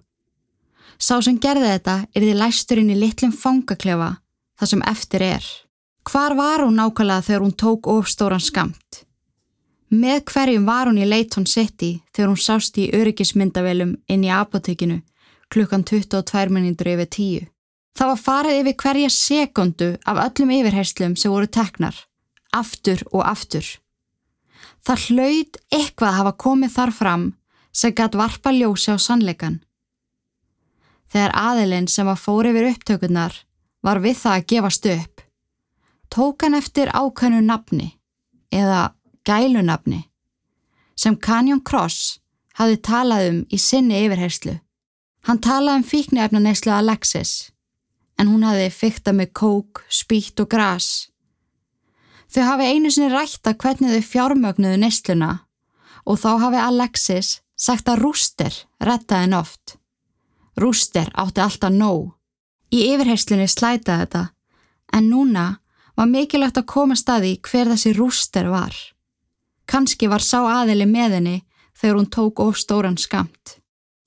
Sá 0.98 1.20
sem 1.20 1.38
gerði 1.38 1.72
þetta 1.74 1.96
er 2.14 2.22
því 2.22 2.34
læsturinn 2.38 2.92
í 2.94 2.96
litlum 2.96 3.32
fangaklefa 3.32 4.10
þar 4.60 4.70
sem 4.72 4.82
eftir 4.88 5.24
er. 5.24 5.44
Hvar 6.08 6.34
var 6.36 6.64
hún 6.64 6.78
nákvæmlega 6.80 7.26
þegar 7.26 7.44
hún 7.44 7.56
tók 7.56 7.86
ofstóran 7.86 8.40
skamt? 8.40 9.04
Með 9.90 10.24
hverjum 10.30 10.66
var 10.66 10.86
hún 10.86 11.00
í 11.02 11.06
Leighton 11.08 11.46
City 11.46 12.00
þegar 12.14 12.30
hún 12.30 12.40
sást 12.40 12.78
í 12.78 12.90
öryggismyndavelum 12.94 13.96
inn 14.08 14.24
í 14.24 14.30
apotekinu 14.30 15.00
klukkan 15.50 15.84
22 15.84 16.52
minnundur 16.54 16.92
yfir 16.92 17.08
10. 17.10 17.48
Það 17.98 18.10
var 18.12 18.20
farið 18.22 18.58
yfir 18.60 18.76
hverja 18.84 19.10
sekundu 19.10 19.88
af 20.06 20.20
öllum 20.24 20.52
yfirherslum 20.54 21.16
sem 21.18 21.32
voru 21.32 21.50
teknar, 21.50 21.96
aftur 22.54 23.02
og 23.10 23.24
aftur. 23.26 23.66
Það 24.86 25.06
hlaut 25.08 25.58
eitthvað 25.74 26.08
að 26.08 26.18
hafa 26.20 26.36
komið 26.44 26.76
þar 26.76 26.92
fram 26.96 27.26
sem 27.72 27.94
gætt 27.94 28.16
varpa 28.18 28.52
ljósi 28.54 28.94
á 28.94 28.98
sannleikan. 28.98 29.58
Þegar 31.10 31.34
aðilinn 31.34 31.90
sem 31.90 32.08
að 32.08 32.22
fóri 32.22 32.54
yfir 32.54 32.70
upptökunar 32.70 33.40
var 33.82 34.00
við 34.00 34.16
það 34.22 34.36
að 34.36 34.46
gefast 34.54 34.88
upp, 34.94 35.19
tók 36.10 36.42
hann 36.42 36.58
eftir 36.58 36.90
ákveðnu 36.92 37.40
nafni 37.46 37.92
eða 38.52 38.90
gælunafni 39.24 40.04
sem 40.98 41.16
Canyon 41.16 41.62
Cross 41.64 42.18
hafði 42.58 42.80
talað 42.84 43.28
um 43.30 43.38
í 43.48 43.58
sinni 43.60 44.02
yfirherslu. 44.04 44.58
Hann 45.24 45.40
talaði 45.40 45.80
um 45.80 45.86
fíknefnaneyslu 45.86 46.72
Alexis 46.74 47.52
en 48.20 48.28
hún 48.28 48.44
hafði 48.44 48.68
fykta 48.74 49.14
með 49.16 49.32
kók, 49.40 49.84
spýtt 49.88 50.42
og 50.42 50.50
gras. 50.52 51.08
Þau 52.30 52.42
hafi 52.46 52.68
einu 52.68 52.90
sinni 52.92 53.08
rætta 53.12 53.54
hvernig 53.56 53.94
þau 53.94 54.08
fjármögnuðu 54.10 54.80
neysluna 54.82 55.30
og 56.04 56.20
þá 56.20 56.30
hafi 56.44 56.60
Alexis 56.62 57.30
sagt 57.56 57.88
að 57.88 58.04
Rúster 58.04 58.54
rettaði 58.80 59.26
henn 59.26 59.38
oft. 59.38 59.76
Rúster 60.60 61.08
átti 61.16 61.40
alltaf 61.40 61.72
nóg. 61.72 62.10
Í 62.70 62.84
yfirherslunni 62.92 63.48
slætaði 63.50 64.04
þetta 64.04 64.22
en 64.96 65.08
núna 65.10 65.46
var 66.00 66.08
mikilvægt 66.08 66.56
að 66.56 66.70
koma 66.72 66.96
staði 66.96 67.34
hver 67.44 67.68
þessi 67.74 67.90
Rúster 67.92 68.46
var. 68.48 68.72
Kanski 69.68 70.08
var 70.08 70.24
sá 70.24 70.38
aðili 70.48 70.86
með 70.88 71.16
henni 71.18 71.34
þegar 71.76 71.98
hún 71.98 72.06
tók 72.14 72.40
of 72.40 72.56
stóran 72.56 72.96
skamt. 72.96 73.58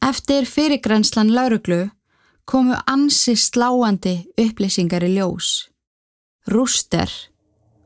Eftir 0.01 0.47
fyrirgrenslan 0.49 1.29
lauruglu 1.36 1.84
komu 2.49 2.73
ansi 2.89 3.36
sláandi 3.38 4.15
upplýsingar 4.41 5.06
í 5.06 5.12
ljós. 5.19 5.67
Rúster 6.49 7.13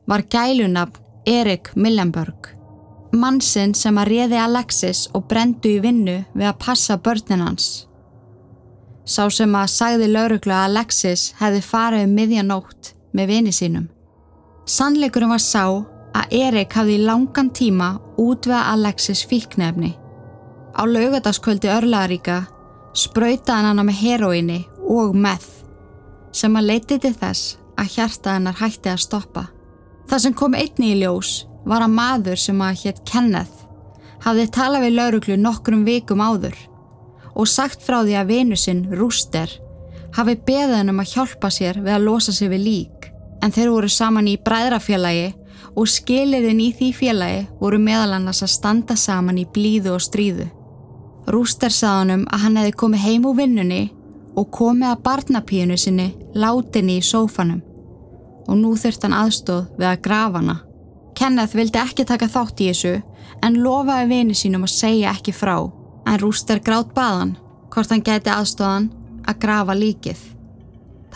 var 0.08 0.24
gælunafn 0.24 1.04
Erik 1.28 1.68
Millenberg, 1.76 2.48
mannsinn 3.12 3.74
sem 3.76 4.00
að 4.00 4.08
réði 4.14 4.40
Alexis 4.40 5.04
og 5.12 5.26
brendu 5.28 5.74
í 5.76 5.82
vinnu 5.84 6.22
við 6.32 6.48
að 6.48 6.58
passa 6.64 6.96
börnin 6.96 7.44
hans. 7.44 7.84
Sá 9.04 9.28
sem 9.28 9.52
að 9.52 9.68
sagði 9.74 10.08
lauruglu 10.08 10.56
að 10.56 10.70
Alexis 10.70 11.34
hefði 11.36 11.60
farið 11.68 12.08
um 12.08 12.16
miðjanótt 12.16 12.92
með 13.12 13.32
vini 13.34 13.52
sínum. 13.52 13.88
Sannleikurinn 14.68 15.30
var 15.32 15.40
sá 15.40 15.62
að 16.18 16.34
Erik 16.36 16.74
hafði 16.76 16.98
í 16.98 17.04
langan 17.08 17.48
tíma 17.56 17.86
útvega 18.20 18.66
Alexis 18.74 19.22
fíknefni. 19.24 19.94
Á 20.76 20.84
laugadaskvöldi 20.84 21.70
örlaðaríka 21.72 22.42
spröytaði 22.92 23.70
hann 23.70 23.80
með 23.88 24.02
heroíni 24.02 24.58
og 24.84 25.16
meth 25.16 25.64
sem 26.36 26.60
að 26.60 26.68
leiti 26.68 26.98
til 27.00 27.14
þess 27.16 27.56
að 27.80 27.94
hjarta 27.94 28.36
hennar 28.36 28.60
hætti 28.60 28.92
að 28.92 29.00
stoppa. 29.06 29.46
Það 30.08 30.24
sem 30.26 30.36
kom 30.36 30.58
einni 30.58 30.92
í 30.92 31.00
ljós 31.00 31.32
var 31.64 31.86
að 31.86 31.96
maður 31.96 32.44
sem 32.44 32.60
að 32.60 32.84
hétt 32.84 33.02
Kenneth 33.08 33.64
hafði 34.26 34.48
talað 34.52 34.84
við 34.84 34.96
lauruglu 34.98 35.40
nokkrum 35.40 35.88
vikum 35.88 36.20
áður 36.20 36.60
og 37.32 37.48
sagt 37.48 37.80
frá 37.86 38.02
því 38.02 38.20
að 38.20 38.32
vinu 38.34 38.56
sinn, 38.58 38.84
Rúster, 38.92 39.48
hafi 40.12 40.36
beðið 40.36 40.80
hann 40.82 40.92
um 40.92 41.00
að 41.00 41.14
hjálpa 41.14 41.54
sér 41.54 41.80
við 41.80 41.94
að 41.96 42.10
losa 42.10 42.36
sér 42.36 42.52
við 42.52 42.66
lík 42.66 43.14
en 43.42 43.54
þeir 43.54 43.70
voru 43.72 43.90
saman 43.92 44.28
í 44.28 44.38
bræðrafélagi 44.44 45.32
og 45.78 45.88
skilirinn 45.90 46.60
í 46.62 46.70
því 46.74 46.88
félagi 46.96 47.42
voru 47.60 47.78
meðal 47.82 48.16
annars 48.16 48.42
að 48.42 48.54
standa 48.54 48.96
saman 48.98 49.38
í 49.38 49.46
blíðu 49.54 49.94
og 49.94 50.02
stríðu. 50.02 50.48
Rúster 51.28 51.72
saðanum 51.72 52.24
að 52.32 52.44
hann 52.44 52.58
hefði 52.58 52.76
komið 52.82 53.04
heim 53.04 53.26
úr 53.28 53.36
vinnunni 53.42 53.82
og 54.38 54.48
komið 54.54 54.92
að 54.92 55.02
barnapíunu 55.04 55.76
sinni 55.78 56.08
látinni 56.34 56.98
í 56.98 57.04
sófanum 57.04 57.60
og 58.48 58.56
nú 58.56 58.72
þurft 58.80 59.04
hann 59.04 59.16
aðstóð 59.16 59.66
við 59.76 59.90
að 59.90 60.02
grafa 60.06 60.40
hana. 60.40 60.56
Kenneth 61.18 61.56
vildi 61.58 61.80
ekki 61.82 62.06
taka 62.08 62.30
þátt 62.30 62.62
í 62.62 62.70
þessu 62.70 62.94
en 63.44 63.60
lofaði 63.62 64.08
vini 64.12 64.36
sínum 64.38 64.64
að 64.64 64.74
segja 64.76 65.12
ekki 65.12 65.34
frá 65.36 65.56
en 65.58 66.20
Rúster 66.22 66.62
grátt 66.64 66.94
baðan 66.96 67.36
hvort 67.68 67.92
hann 67.92 68.04
gæti 68.06 68.32
aðstóðan 68.32 68.88
að 69.28 69.40
grafa 69.42 69.76
líkið. 69.76 70.20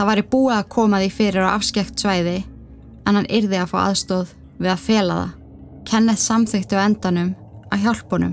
Það 0.03 0.09
var 0.09 0.19
í 0.19 0.23
búið 0.27 0.57
að 0.57 0.71
koma 0.75 0.99
því 0.99 1.09
fyrir 1.15 1.45
á 1.47 1.55
afskekt 1.55 2.01
svæði 2.03 2.41
en 3.07 3.15
hann 3.15 3.27
yrði 3.31 3.59
að 3.63 3.69
fá 3.71 3.77
aðstóð 3.85 4.33
við 4.59 4.71
að 4.73 4.81
fela 4.83 5.19
það. 5.21 5.29
Kenneth 5.87 6.19
samþykti 6.19 6.75
á 6.75 6.83
endanum 6.83 7.29
að 7.71 7.85
hjálpunum. 7.85 8.33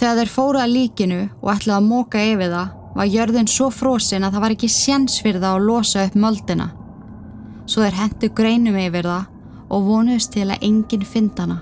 Þegar 0.00 0.18
þeir 0.18 0.32
fóruða 0.32 0.64
líkinu 0.72 1.20
og 1.28 1.52
ætlaði 1.52 1.76
að 1.76 1.86
móka 1.92 2.24
yfir 2.32 2.50
það 2.56 2.74
var 2.96 3.12
jörðin 3.12 3.52
svo 3.54 3.68
frósin 3.70 4.26
að 4.26 4.34
það 4.34 4.44
var 4.48 4.56
ekki 4.56 4.72
séns 4.80 5.20
fyrir 5.22 5.38
það 5.46 5.60
að 5.60 5.68
losa 5.68 6.04
upp 6.08 6.18
möldina. 6.26 6.68
Svo 7.70 7.86
þeir 7.86 8.00
hendu 8.00 8.32
greinum 8.42 8.82
yfir 8.82 9.10
það 9.12 9.30
og 9.70 9.88
vonuðist 9.92 10.34
til 10.34 10.50
að 10.50 10.68
enginn 10.72 11.06
fyndana. 11.06 11.60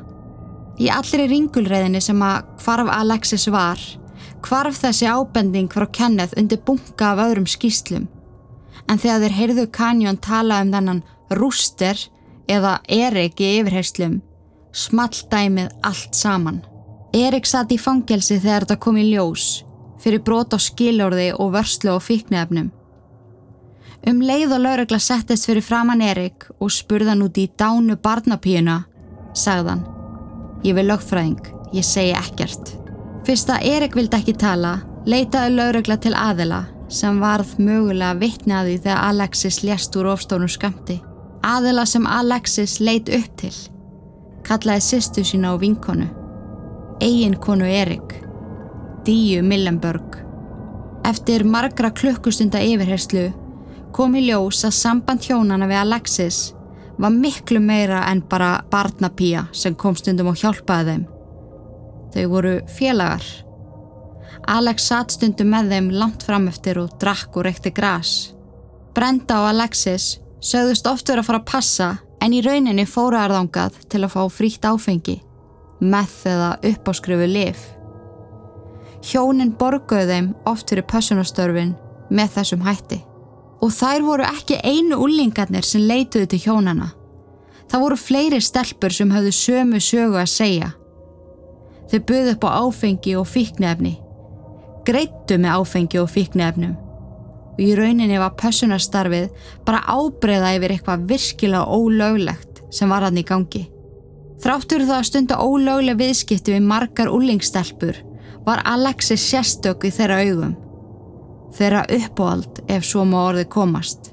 Í 0.81 0.89
allri 0.89 1.29
ringulreiðinni 1.29 2.01
sem 2.01 2.25
að 2.25 2.49
hvarf 2.65 2.97
Alexis 2.97 3.45
var, 3.53 3.87
hvarf 4.41 4.81
þessi 4.89 5.13
ábending 5.13 5.69
frá 5.69 5.85
Kenneth 5.93 6.41
undir 6.41 6.65
bunga 6.65 7.13
af 7.13 7.27
öðrum 7.29 7.45
skýslum. 7.45 8.09
En 8.89 9.01
þegar 9.01 9.25
þeir 9.25 9.39
heyrðu 9.39 9.67
Kanjón 9.73 10.21
tala 10.21 10.61
um 10.63 10.71
þennan 10.75 11.03
rúster 11.33 11.99
eða 12.51 12.79
Erik 12.89 13.41
í 13.41 13.59
yfirherslum 13.61 14.21
small 14.75 15.15
dæmið 15.31 15.71
allt 15.87 16.17
saman. 16.19 16.63
Erik 17.15 17.47
satt 17.47 17.73
í 17.73 17.79
fangelsi 17.79 18.41
þegar 18.43 18.67
þetta 18.67 18.81
kom 18.83 18.99
í 18.99 19.07
ljós 19.13 19.63
fyrir 20.03 20.21
brot 20.27 20.53
á 20.53 20.59
skilorði 20.61 21.31
og 21.39 21.55
vörslu 21.55 21.95
og 21.95 22.03
fíknefnum. 22.05 22.73
Um 24.05 24.21
leið 24.21 24.53
og 24.59 24.65
laurugla 24.67 24.99
settist 25.01 25.49
fyrir 25.49 25.65
framann 25.65 26.03
Erik 26.05 26.45
og 26.59 26.73
spurðan 26.75 27.23
út 27.25 27.39
í 27.41 27.47
dánu 27.49 27.97
barnapíuna, 27.97 28.83
sagðan 29.33 29.87
Ég 30.65 30.77
vil 30.77 30.89
lögfræðing, 30.89 31.41
ég 31.77 31.85
segi 31.85 32.13
ekkert. 32.17 32.75
Fyrst 33.25 33.51
að 33.53 33.67
Erik 33.69 33.97
vildi 33.97 34.17
ekki 34.17 34.35
tala, 34.41 34.79
leitaði 35.05 35.57
laurugla 35.57 35.97
til 36.01 36.15
aðila 36.17 36.63
sem 36.95 37.21
varð 37.21 37.57
mögulega 37.59 38.15
vittni 38.21 38.55
að 38.55 38.71
því 38.71 38.77
þegar 38.87 39.05
Alexis 39.11 39.61
lést 39.67 39.97
úr 39.99 40.11
ofstónum 40.15 40.51
skamti. 40.51 41.01
Aðila 41.45 41.85
sem 41.87 42.07
Alexis 42.07 42.79
leit 42.81 43.11
upp 43.13 43.37
til. 43.41 43.55
Kallaði 44.47 44.85
sýstu 44.87 45.25
sína 45.27 45.53
á 45.53 45.61
vinkonu. 45.61 46.07
Egin 47.03 47.37
konu 47.43 47.67
Erik. 47.69 48.15
Díu 49.05 49.43
Millenberg. 49.45 50.21
Eftir 51.05 51.45
margra 51.45 51.91
klukkustunda 51.93 52.63
yfirherslu 52.65 53.29
kom 53.95 54.15
í 54.17 54.25
ljós 54.29 54.63
að 54.65 54.79
samband 54.79 55.27
hjónana 55.27 55.69
við 55.69 55.83
Alexis 55.83 56.39
var 56.99 57.13
miklu 57.13 57.61
meira 57.61 58.05
en 58.11 58.23
bara 58.31 58.63
barnapía 58.71 59.49
sem 59.53 59.75
kom 59.75 59.97
stundum 59.99 60.31
og 60.33 60.39
hjálpaði 60.41 60.95
þeim. 60.95 61.05
Þau 62.15 62.27
voru 62.31 62.55
félagar. 62.79 63.25
Alex 64.51 64.89
satt 64.91 65.15
stundum 65.15 65.53
með 65.55 65.71
þeim 65.73 65.91
langt 65.95 66.25
fram 66.27 66.49
eftir 66.51 66.81
og 66.83 66.97
drakk 67.01 67.37
og 67.39 67.47
reykti 67.47 67.73
gras. 67.75 68.35
Brenda 68.95 69.41
og 69.43 69.53
Alexis 69.55 70.19
sögðust 70.45 70.89
oft 70.91 71.09
verið 71.09 71.25
að 71.25 71.29
fara 71.31 71.41
að 71.41 71.49
passa 71.51 71.89
en 72.25 72.35
í 72.37 72.43
rauninni 72.45 72.85
fóraðarðangað 72.89 73.79
til 73.93 74.03
að 74.05 74.13
fá 74.15 74.21
frítt 74.33 74.67
áfengi, 74.69 75.17
með 75.81 76.13
eða 76.31 76.51
uppáskrifu 76.71 77.29
lif. 77.29 77.65
Hjónin 79.05 79.53
borguðu 79.61 80.07
þeim 80.09 80.31
oft 80.49 80.71
fyrir 80.71 80.87
passunastörfin 80.89 81.75
með 82.15 82.37
þessum 82.39 82.65
hætti. 82.65 83.01
Og 83.65 83.73
þær 83.73 84.05
voru 84.05 84.25
ekki 84.29 84.61
einu 84.61 85.01
úlingarnir 85.01 85.65
sem 85.65 85.85
leituðu 85.85 86.29
til 86.33 86.41
hjónana. 86.47 86.91
Það 87.69 87.85
voru 87.85 87.99
fleiri 88.01 88.41
stelpur 88.45 88.93
sem 88.93 89.13
höfðu 89.13 89.33
sömu 89.33 89.81
sögu 89.81 90.21
að 90.21 90.33
segja. 90.33 90.71
Þau 91.91 92.01
buðu 92.09 92.35
upp 92.35 92.45
á 92.49 92.51
áfengi 92.61 93.17
og 93.17 93.29
fíknefni. 93.29 93.95
Greittu 94.85 95.39
með 95.41 95.61
áfengi 95.61 96.01
og 96.03 96.11
fíknefnum 96.13 96.75
og 97.55 97.63
í 97.63 97.75
rauninni 97.79 98.19
var 98.19 98.35
pössunarstarfið 98.39 99.29
bara 99.67 99.85
ábreyða 99.87 100.55
yfir 100.57 100.75
eitthvað 100.75 101.07
virkilega 101.13 101.65
ólöglegt 101.71 102.63
sem 102.75 102.91
var 102.91 103.07
hann 103.07 103.21
í 103.21 103.25
gangi. 103.27 103.69
Þráttur 104.43 104.85
það 104.85 104.99
að 104.99 105.07
stunda 105.09 105.39
ólögleg 105.41 106.01
viðskipti 106.01 106.57
við 106.57 106.67
margar 106.67 107.13
úlingstelpur 107.15 108.01
var 108.45 108.63
Alexis 108.69 109.23
sérstök 109.25 109.87
í 109.87 109.93
þeirra 109.95 110.19
augum. 110.27 110.57
Þeirra 111.55 111.85
uppáhald 111.97 112.65
ef 112.69 112.85
svo 112.85 113.05
má 113.07 113.21
orði 113.29 113.47
komast. 113.49 114.11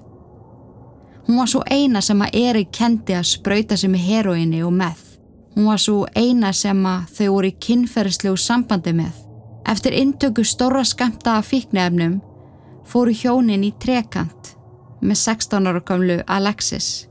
Hún 1.26 1.42
var 1.42 1.50
svo 1.50 1.64
eina 1.66 2.02
sem 2.06 2.22
að 2.22 2.38
Erik 2.38 2.72
kendi 2.76 3.18
að 3.18 3.30
spröyta 3.34 3.78
sig 3.78 3.90
með 3.90 4.06
heroinni 4.06 4.62
og 4.64 4.74
með. 4.78 5.02
Hún 5.56 5.68
var 5.68 5.82
svo 5.82 6.06
eina 6.16 6.54
sem 6.54 6.86
að 6.86 7.10
þau 7.18 7.28
voru 7.34 7.50
í 7.50 7.58
kynferðslegu 7.66 8.40
sambandi 8.40 8.94
með. 8.96 9.31
Eftir 9.72 9.94
intöku 9.94 10.44
stóra 10.44 10.84
skamta 10.84 11.38
af 11.38 11.46
fíknefnum 11.48 12.20
fóru 12.92 13.14
hjónin 13.16 13.64
í 13.64 13.70
trekant 13.80 14.50
með 15.00 15.20
16 15.22 15.70
ára 15.70 15.82
komlu 15.88 16.18
Alexis. 16.28 17.08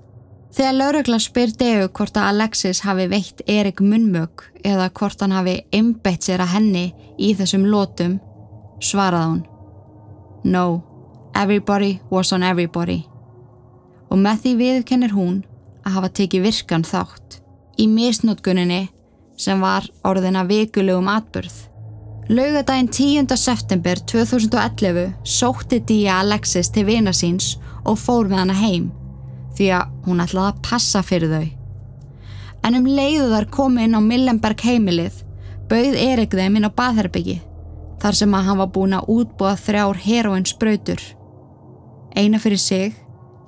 Þegar 0.53 0.75
laurugla 0.77 1.19
spyr 1.23 1.55
Deu 1.57 1.87
hvort 1.89 2.19
að 2.19 2.29
Alexis 2.35 2.83
hafi 2.85 3.07
veitt 3.09 3.41
Erik 3.47 3.81
munnmög 3.81 4.45
eða 4.61 4.91
hvort 4.91 5.25
hann 5.25 5.33
hafi 5.33 5.57
einbeitt 5.73 6.27
sér 6.27 6.45
að 6.45 6.53
henni 6.57 6.85
í 7.17 7.33
þessum 7.39 7.65
lótum, 7.71 8.19
svaraði 8.83 9.31
hún. 9.31 9.41
No, 10.45 10.67
everybody 11.35 12.01
was 12.11 12.35
on 12.37 12.45
everybody. 12.45 13.07
Og 14.11 14.21
með 14.21 14.45
því 14.45 14.55
viðkennir 14.61 15.17
hún 15.17 15.41
að 15.87 15.97
hafa 15.97 16.13
tekið 16.21 16.49
virkan 16.51 16.85
þátt 16.85 17.41
í 17.81 17.89
misnótkuninni 17.89 18.85
sem 19.41 19.65
var 19.65 19.89
orðina 20.05 20.45
vikulegum 20.45 21.09
atbyrð. 21.09 21.70
Laugadaginn 22.31 22.89
10. 22.89 23.37
september 23.37 23.99
2011 24.13 25.13
sótti 25.25 25.81
Díja 25.89 26.21
Alexis 26.21 26.71
til 26.71 26.87
vina 26.87 27.11
síns 27.11 27.57
og 27.83 27.99
fór 27.99 28.31
með 28.31 28.39
hana 28.39 28.55
heim 28.55 28.85
því 29.59 29.67
að 29.75 29.97
hún 30.05 30.23
ætlaði 30.23 30.53
að 30.53 30.61
passa 30.69 31.03
fyrir 31.03 31.35
þau. 31.35 31.49
En 32.63 32.79
um 32.79 32.87
leiðu 32.87 33.27
þar 33.33 33.49
komið 33.59 33.89
inn 33.89 33.99
á 33.99 34.01
Millenberg 34.13 34.63
heimilið 34.63 35.19
bauð 35.73 35.99
Erik 36.05 36.39
þeim 36.39 36.61
inn 36.61 36.71
á 36.71 36.79
baðherbyggi 36.79 37.41
þar 37.99 38.23
sem 38.23 38.39
að 38.39 38.47
hann 38.47 38.63
var 38.63 38.73
búin 38.79 38.95
að 38.95 39.11
útbúa 39.19 39.57
þrjár 39.59 40.03
heroin 40.07 40.47
spröytur. 40.47 41.03
Eina 42.15 42.39
fyrir 42.39 42.63
sig, 42.63 42.95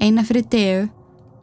eina 0.02 0.26
fyrir 0.26 0.48
Deu 0.50 0.88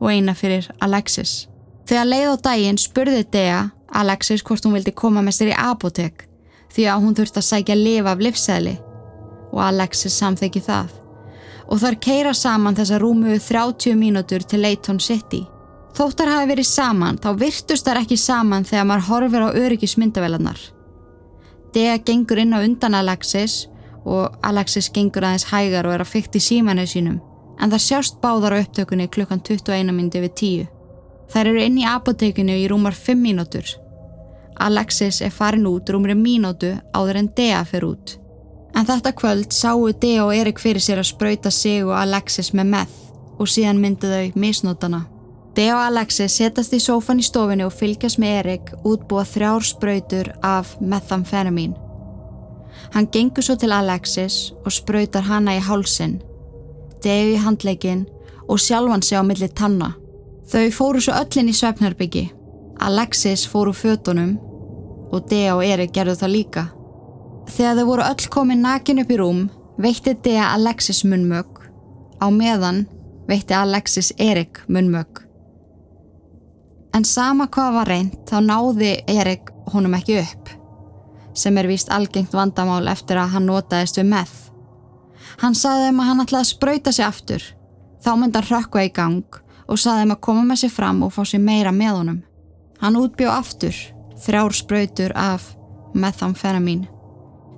og 0.02 0.12
eina 0.12 0.36
fyrir 0.36 0.68
Alexis. 0.84 1.46
Þegar 1.88 2.12
leið 2.12 2.34
á 2.36 2.44
daginn 2.52 2.88
spurði 2.90 3.24
Dea 3.32 3.70
Alexis 3.96 4.44
hvort 4.44 4.68
hún 4.68 4.76
vildi 4.76 4.92
koma 4.92 5.24
með 5.24 5.40
sér 5.40 5.56
í 5.56 5.62
apotek 5.72 6.26
því 6.74 6.88
að 6.90 7.04
hún 7.04 7.18
þurfti 7.18 7.42
að 7.42 7.48
sækja 7.50 7.78
lifa 7.78 8.14
af 8.14 8.24
livsæli 8.24 8.76
og 9.50 9.62
Alexis 9.66 10.18
samþekki 10.22 10.62
það. 10.66 10.90
Og 11.70 11.82
þar 11.82 11.98
keira 12.02 12.34
saman 12.34 12.78
þessa 12.78 13.00
rúmuðu 13.02 13.40
30 13.46 13.98
mínútur 13.98 14.46
til 14.46 14.62
Leighton 14.64 15.00
City. 15.00 15.44
Þóttar 15.98 16.32
hafi 16.34 16.50
verið 16.52 16.70
saman 16.70 17.18
þá 17.22 17.30
virtust 17.38 17.86
þar 17.86 18.04
ekki 18.04 18.18
saman 18.18 18.66
þegar 18.66 18.88
maður 18.90 19.08
horfir 19.10 19.46
á 19.46 19.50
öryggismyndavelarnar. 19.64 20.60
Dea 21.74 21.98
gengur 22.02 22.42
inn 22.42 22.54
á 22.54 22.62
undan 22.62 22.98
Alexis 22.98 23.68
og 24.06 24.38
Alexis 24.46 24.90
gengur 24.94 25.26
aðeins 25.26 25.50
hægar 25.52 25.90
og 25.90 25.98
er 25.98 26.06
að 26.06 26.14
fykta 26.14 26.40
í 26.40 26.46
símanu 26.46 26.86
sínum 26.90 27.20
en 27.60 27.72
það 27.74 27.86
sjást 27.86 28.20
báðar 28.24 28.56
á 28.56 28.62
upptökunni 28.64 29.10
klukkan 29.12 29.42
21 29.44 29.92
mindi 29.94 30.22
við 30.24 30.34
10. 30.42 30.68
Þær 31.30 31.52
eru 31.52 31.62
inn 31.62 31.78
í 31.78 31.86
apotekinu 31.86 32.56
í 32.56 32.68
rúmar 32.72 32.96
5 32.96 33.20
mínútur. 33.20 33.68
Alexis 34.60 35.22
er 35.22 35.32
farin 35.32 35.68
út 35.68 35.90
rúmri 35.90 36.16
mínútu 36.16 36.74
áður 36.94 37.22
en 37.22 37.30
Dea 37.36 37.62
fer 37.66 37.86
út. 37.88 38.18
En 38.76 38.86
þetta 38.86 39.14
kvöld 39.16 39.54
sáu 39.56 39.92
Dea 40.02 40.26
og 40.26 40.36
Erik 40.36 40.60
fyrir 40.60 40.84
sér 40.84 41.00
að 41.02 41.12
spröyta 41.14 41.52
sig 41.52 41.86
og 41.86 41.96
Alexis 41.96 42.52
með 42.54 42.74
meth 42.74 42.98
og 43.40 43.48
síðan 43.48 43.80
myndu 43.80 44.12
þau 44.12 44.36
misnótana. 44.36 45.06
Dea 45.56 45.76
og 45.76 45.86
Alexis 45.88 46.36
setast 46.38 46.74
í 46.76 46.80
sófan 46.80 47.20
í 47.20 47.26
stofinu 47.26 47.70
og 47.70 47.76
fylgjast 47.76 48.20
með 48.22 48.36
Erik 48.42 48.74
útbúa 48.84 49.24
þrjár 49.28 49.66
spröytur 49.66 50.34
af 50.44 50.76
methamfetamín. 50.80 51.74
Hann 52.94 53.08
gengur 53.12 53.44
svo 53.44 53.56
til 53.60 53.74
Alexis 53.74 54.52
og 54.66 54.72
spröytar 54.72 55.26
hana 55.28 55.56
í 55.58 55.64
hálsin, 55.64 56.20
Dea 57.04 57.32
í 57.34 57.40
handleikin 57.40 58.06
og 58.48 58.60
sjálfan 58.60 59.02
sig 59.02 59.18
á 59.18 59.24
milli 59.24 59.48
tanna. 59.48 59.94
Þau 60.50 60.68
fóru 60.74 61.02
svo 61.02 61.14
öllin 61.16 61.52
í 61.52 61.56
svefnherbyggi. 61.56 62.30
Alexis 62.80 63.48
fóru 63.48 63.74
fötunum 63.74 64.38
og 65.12 65.30
Dea 65.30 65.56
og 65.56 65.64
Erik 65.66 65.94
gerðu 65.96 66.18
það 66.20 66.34
líka. 66.36 66.66
Þegar 67.50 67.80
þau 67.80 67.88
voru 67.88 68.06
öll 68.06 68.30
komin 68.30 68.62
nakin 68.62 69.02
upp 69.02 69.12
í 69.12 69.18
rúm, 69.20 69.42
veitti 69.82 70.14
Dea 70.24 70.52
Alexis 70.54 71.02
munmög. 71.08 71.48
Á 72.22 72.28
meðan 72.30 72.86
veitti 73.30 73.56
Alexis 73.58 74.12
Erik 74.18 74.62
munmög. 74.68 75.24
En 76.94 77.06
sama 77.06 77.48
hvað 77.48 77.76
var 77.78 77.90
reynd 77.90 78.16
þá 78.30 78.38
náði 78.44 78.94
Erik 79.08 79.52
honum 79.74 79.94
ekki 79.98 80.18
upp, 80.24 80.50
sem 81.38 81.58
er 81.58 81.70
víst 81.70 81.92
algengt 81.94 82.34
vandamál 82.34 82.88
eftir 82.90 83.20
að 83.22 83.36
hann 83.36 83.46
notaðist 83.50 84.00
við 84.02 84.10
með. 84.14 84.32
Hann 85.40 85.56
saði 85.56 85.92
um 85.92 86.02
að 86.02 86.10
hann 86.10 86.24
ætlaði 86.26 86.46
að 86.48 86.50
spröyta 86.50 86.94
sig 86.94 87.06
aftur, 87.06 87.46
þá 88.02 88.12
myndi 88.18 88.42
hann 88.42 88.50
rökkva 88.50 88.88
í 88.88 88.92
gang 88.94 89.40
og 89.70 89.78
saði 89.78 90.04
þeim 90.04 90.16
að 90.16 90.24
koma 90.26 90.48
með 90.50 90.64
sér 90.64 90.74
fram 90.74 91.06
og 91.06 91.14
fá 91.14 91.22
sér 91.30 91.46
meira 91.46 91.72
með 91.72 91.96
honum. 92.00 92.20
Hann 92.82 92.98
útbjóð 92.98 93.36
aftur 93.36 93.80
þrjár 94.24 94.56
spröytur 94.56 95.16
af 95.16 95.54
methamfetamín 95.94 96.88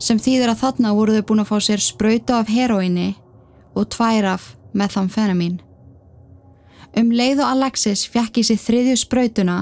sem 0.01 0.17
þýðir 0.17 0.53
að 0.53 0.61
þarna 0.63 0.93
voru 0.97 1.15
þau 1.17 1.25
búin 1.29 1.43
að 1.43 1.51
fá 1.51 1.57
sér 1.61 1.83
spröytu 1.83 2.33
af 2.33 2.49
heroíni 2.49 3.11
og 3.77 3.89
tvær 3.93 4.31
af 4.33 4.47
methamfetamín. 4.73 5.59
Um 6.97 7.11
leið 7.13 7.43
og 7.43 7.51
Alexis 7.53 8.07
fjekk 8.09 8.41
í 8.41 8.45
sig 8.47 8.59
þriðju 8.59 8.97
spröytuna 9.03 9.59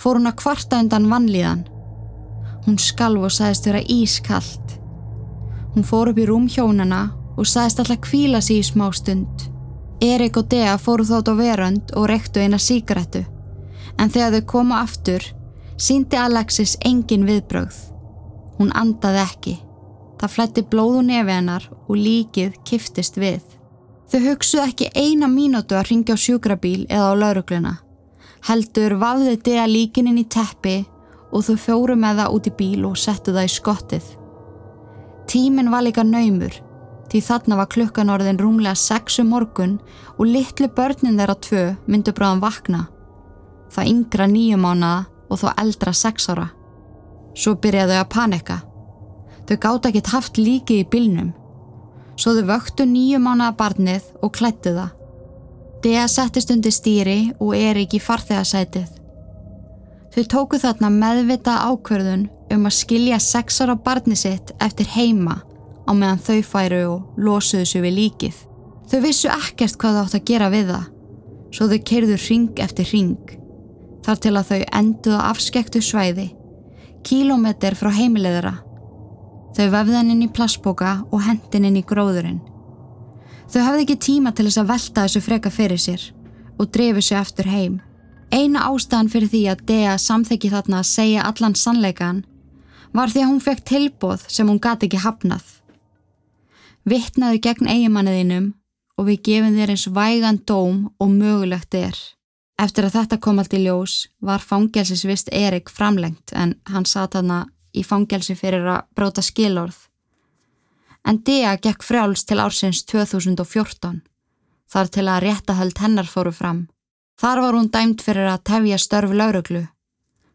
fór 0.00 0.18
hún 0.18 0.30
að 0.30 0.38
kvarta 0.40 0.80
undan 0.82 1.10
vannlíðan. 1.10 1.66
Hún 2.64 2.80
skalv 2.80 3.28
og 3.28 3.34
sagðist 3.34 3.68
vera 3.68 3.84
ískallt. 3.92 4.78
Hún 5.74 5.86
fór 5.86 6.10
upp 6.10 6.18
í 6.18 6.26
rúm 6.26 6.48
hjónana 6.50 7.10
og 7.36 7.46
sagðist 7.46 7.82
alltaf 7.82 8.02
kvíla 8.08 8.40
sér 8.42 8.62
í 8.62 8.66
smá 8.66 8.88
stund. 8.96 9.50
Erik 10.02 10.38
og 10.40 10.48
Dea 10.50 10.74
fóru 10.80 11.06
þótt 11.06 11.30
á 11.30 11.34
verönd 11.38 11.94
og 11.94 12.08
rektu 12.10 12.42
eina 12.42 12.58
síkaretu. 12.58 13.22
En 13.98 14.10
þegar 14.10 14.40
þau 14.40 14.46
komu 14.50 14.74
aftur, 14.74 15.22
síndi 15.80 16.18
Alexis 16.18 16.76
engin 16.84 17.26
viðbrögð. 17.28 17.76
Hún 18.58 18.72
andaði 18.78 19.22
ekki. 19.24 19.54
Það 20.20 20.34
flætti 20.36 20.64
blóðu 20.70 21.02
nefi 21.08 21.34
hennar 21.34 21.68
og 21.88 21.96
líkið 21.98 22.58
kiftist 22.66 23.18
við. 23.18 23.42
Þau 24.10 24.20
hugsuð 24.28 24.66
ekki 24.68 24.90
eina 24.94 25.28
mínútu 25.30 25.76
að 25.76 25.88
ringja 25.90 26.14
á 26.14 26.22
sjúkrabíl 26.24 26.84
eða 26.86 27.10
á 27.10 27.14
laurugluna. 27.18 27.72
Heldur 28.46 28.98
vafði 29.00 29.38
Dea 29.42 29.64
líkininn 29.66 30.20
í 30.20 30.26
teppi 30.28 30.82
og 31.32 31.46
þau 31.46 31.56
fjóru 31.58 31.96
með 31.98 32.22
það 32.22 32.36
út 32.36 32.50
í 32.50 32.54
bíl 32.58 32.84
og 32.86 33.00
settu 33.00 33.34
það 33.34 33.48
í 33.48 33.54
skottið. 33.56 34.06
Tíminn 35.26 35.72
var 35.72 35.82
líka 35.82 36.04
naumur 36.04 36.60
því 37.14 37.20
þarna 37.22 37.56
var 37.60 37.68
klukkan 37.70 38.10
orðin 38.10 38.40
rúmlega 38.40 38.74
sexu 38.74 39.22
um 39.22 39.28
morgun 39.30 39.74
og 40.16 40.26
litlu 40.26 40.66
börnin 40.66 41.18
þeirra 41.18 41.36
tvö 41.46 41.64
myndu 41.86 42.10
bráðan 42.10 42.42
vakna. 42.42 42.80
Það 43.70 43.90
yngra 43.92 44.26
nýju 44.30 44.58
mánaða 44.58 45.04
og 45.30 45.40
þó 45.40 45.48
eldra 45.60 45.92
sex 45.92 46.28
ára. 46.32 46.50
Svo 47.34 47.56
byrjaðu 47.58 47.96
að 47.98 48.10
panika. 48.12 48.58
Þau 49.48 49.56
gátt 49.60 49.88
ekkert 49.90 50.12
haft 50.14 50.38
líki 50.40 50.80
í 50.82 50.88
bylnum. 50.88 51.32
Svo 52.16 52.36
þau 52.36 52.44
vöktu 52.52 52.86
nýju 52.88 53.20
mánaða 53.22 53.56
barnið 53.58 54.10
og 54.22 54.34
klættu 54.36 54.74
það. 54.76 54.92
Dea 55.84 56.04
settist 56.08 56.52
undir 56.54 56.72
stýri 56.72 57.18
og 57.42 57.56
er 57.58 57.80
ekki 57.82 58.00
farþegarsætið. 58.00 58.86
Þau 60.14 60.24
tóku 60.30 60.60
þarna 60.62 60.88
meðvita 60.94 61.58
ákverðun 61.66 62.28
um 62.54 62.68
að 62.68 62.76
skilja 62.78 63.18
sex 63.20 63.60
ára 63.64 63.74
barni 63.74 64.16
sitt 64.16 64.54
eftir 64.62 64.88
heima 64.94 65.40
á 65.84 65.90
meðan 65.92 66.22
þau 66.22 66.40
færu 66.46 66.82
og 66.88 67.20
losuðu 67.20 67.66
sér 67.68 67.84
við 67.84 67.96
líkið. 67.98 68.36
Þau 68.88 69.00
vissu 69.04 69.30
ekkert 69.32 69.78
hvað 69.80 69.96
það 69.96 70.04
átt 70.04 70.18
að 70.18 70.26
gera 70.30 70.50
við 70.52 70.70
það, 70.70 70.86
svo 71.56 71.68
þau 71.70 71.80
keirðu 71.90 72.18
ring 72.28 72.62
eftir 72.64 72.90
ring, 72.92 73.34
þar 74.04 74.20
til 74.20 74.34
að 74.36 74.50
þau 74.50 74.62
enduðu 74.80 75.20
afskektu 75.20 75.82
svæði, 75.82 76.26
kílómetr 77.04 77.76
frá 77.78 77.90
heimilegðara. 77.94 78.58
Þau 79.54 79.66
vefðan 79.70 80.10
inn 80.12 80.26
í 80.26 80.32
plassboka 80.34 80.98
og 81.10 81.24
hendin 81.24 81.68
inn 81.68 81.78
í 81.78 81.86
gróðurinn. 81.86 82.42
Þau 83.50 83.60
hafði 83.62 83.84
ekki 83.84 83.98
tíma 84.02 84.32
til 84.34 84.48
þess 84.48 84.60
að 84.62 84.70
velta 84.72 85.04
þessu 85.04 85.22
freka 85.22 85.52
fyrir 85.52 85.80
sér 85.80 86.06
og 86.58 86.70
drefu 86.74 87.02
sér 87.04 87.20
aftur 87.22 87.48
heim. 87.50 87.80
Eina 88.34 88.64
ástæðan 88.66 89.10
fyrir 89.12 89.30
því 89.30 89.42
að 89.52 89.64
Dea 89.68 89.98
samþekki 90.00 90.50
þarna 90.50 90.80
að 90.80 90.90
segja 90.90 91.26
allan 91.28 91.54
sannleikan 91.58 92.24
var 92.94 93.12
því 93.12 93.22
að 93.22 93.30
hún 93.30 93.44
fekk 93.44 93.62
tilbóð 93.68 94.26
sem 94.30 94.48
hún 94.50 94.60
gati 94.62 94.88
ekki 94.88 95.02
hafnað. 95.04 95.44
Vittnaðu 96.88 97.40
gegn 97.46 97.70
eigimanniðinum 97.70 98.50
og 98.98 99.08
við 99.08 99.22
gefum 99.28 99.56
þér 99.58 99.74
eins 99.74 99.86
vægan 99.90 100.40
dóm 100.46 100.82
og 100.98 101.14
mögulegt 101.14 101.74
er. 101.78 101.96
Eftir 102.60 102.86
að 102.86 102.96
þetta 103.00 103.18
kom 103.18 103.40
allt 103.42 103.54
í 103.56 103.64
ljós 103.64 103.94
var 104.22 104.42
fangelsisvist 104.42 105.32
Erik 105.34 105.70
framlengt 105.70 106.32
en 106.32 106.54
hann 106.70 106.86
satt 106.86 107.16
hana 107.18 107.46
í 107.74 107.82
fangelsi 107.82 108.36
fyrir 108.38 108.66
að 108.70 108.86
bróta 108.94 109.22
skilorð. 109.22 109.76
En 111.04 111.18
Dea 111.26 111.56
gekk 111.60 111.82
frjáls 111.84 112.24
til 112.24 112.38
ársins 112.40 112.84
2014 112.88 114.02
þar 114.70 114.88
til 114.90 115.04
að 115.10 115.22
réttahöld 115.26 115.78
hennar 115.82 116.08
fóru 116.08 116.32
fram. 116.32 116.64
Þar 117.20 117.40
var 117.44 117.56
hún 117.58 117.70
dæmt 117.70 118.02
fyrir 118.02 118.26
að 118.26 118.42
tefja 118.48 118.78
störf 118.80 119.12
lauruglu, 119.14 119.66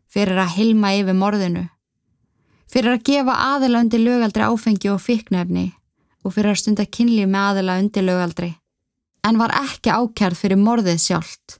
fyrir 0.08 0.40
að 0.40 0.54
hilma 0.56 0.94
yfir 0.96 1.18
morðinu, 1.18 1.66
fyrir 2.72 2.96
að 2.96 3.04
gefa 3.10 3.36
aðila 3.56 3.82
undir 3.84 4.04
lögaldri 4.04 4.46
áfengi 4.46 4.92
og 4.94 5.02
fiknefni 5.04 5.66
og 6.24 6.36
fyrir 6.36 6.54
að 6.54 6.62
stunda 6.62 6.86
kynlíf 6.86 7.28
með 7.28 7.50
aðila 7.50 7.80
undir 7.82 8.08
lögaldri. 8.08 8.52
En 9.28 9.40
var 9.40 9.52
ekki 9.60 9.92
ákjærð 9.92 10.40
fyrir 10.40 10.62
morðið 10.62 11.02
sjálft. 11.04 11.60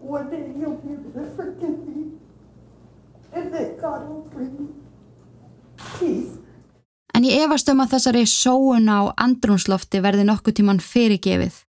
one 0.00 0.30
day 0.30 0.52
you'll 0.56 0.80
be 0.82 0.92
able 0.92 1.12
to 1.12 1.24
forgive 1.36 1.78
me, 1.86 2.18
and 3.32 3.52
that 3.52 3.80
God 3.80 4.08
will 4.08 4.26
bring 4.34 4.52
me 4.58 4.68
peace. 5.98 6.38
En 7.14 7.24
ég 7.24 7.42
efast 7.42 7.68
um 7.72 7.80
að 7.82 7.96
þessari 7.96 8.26
sóun 8.30 8.86
á 8.86 9.10
andrúnslofti 9.18 9.98
verði 10.04 10.26
nokkuð 10.28 10.60
tíman 10.60 10.78
fyrirgefið. 10.78 11.64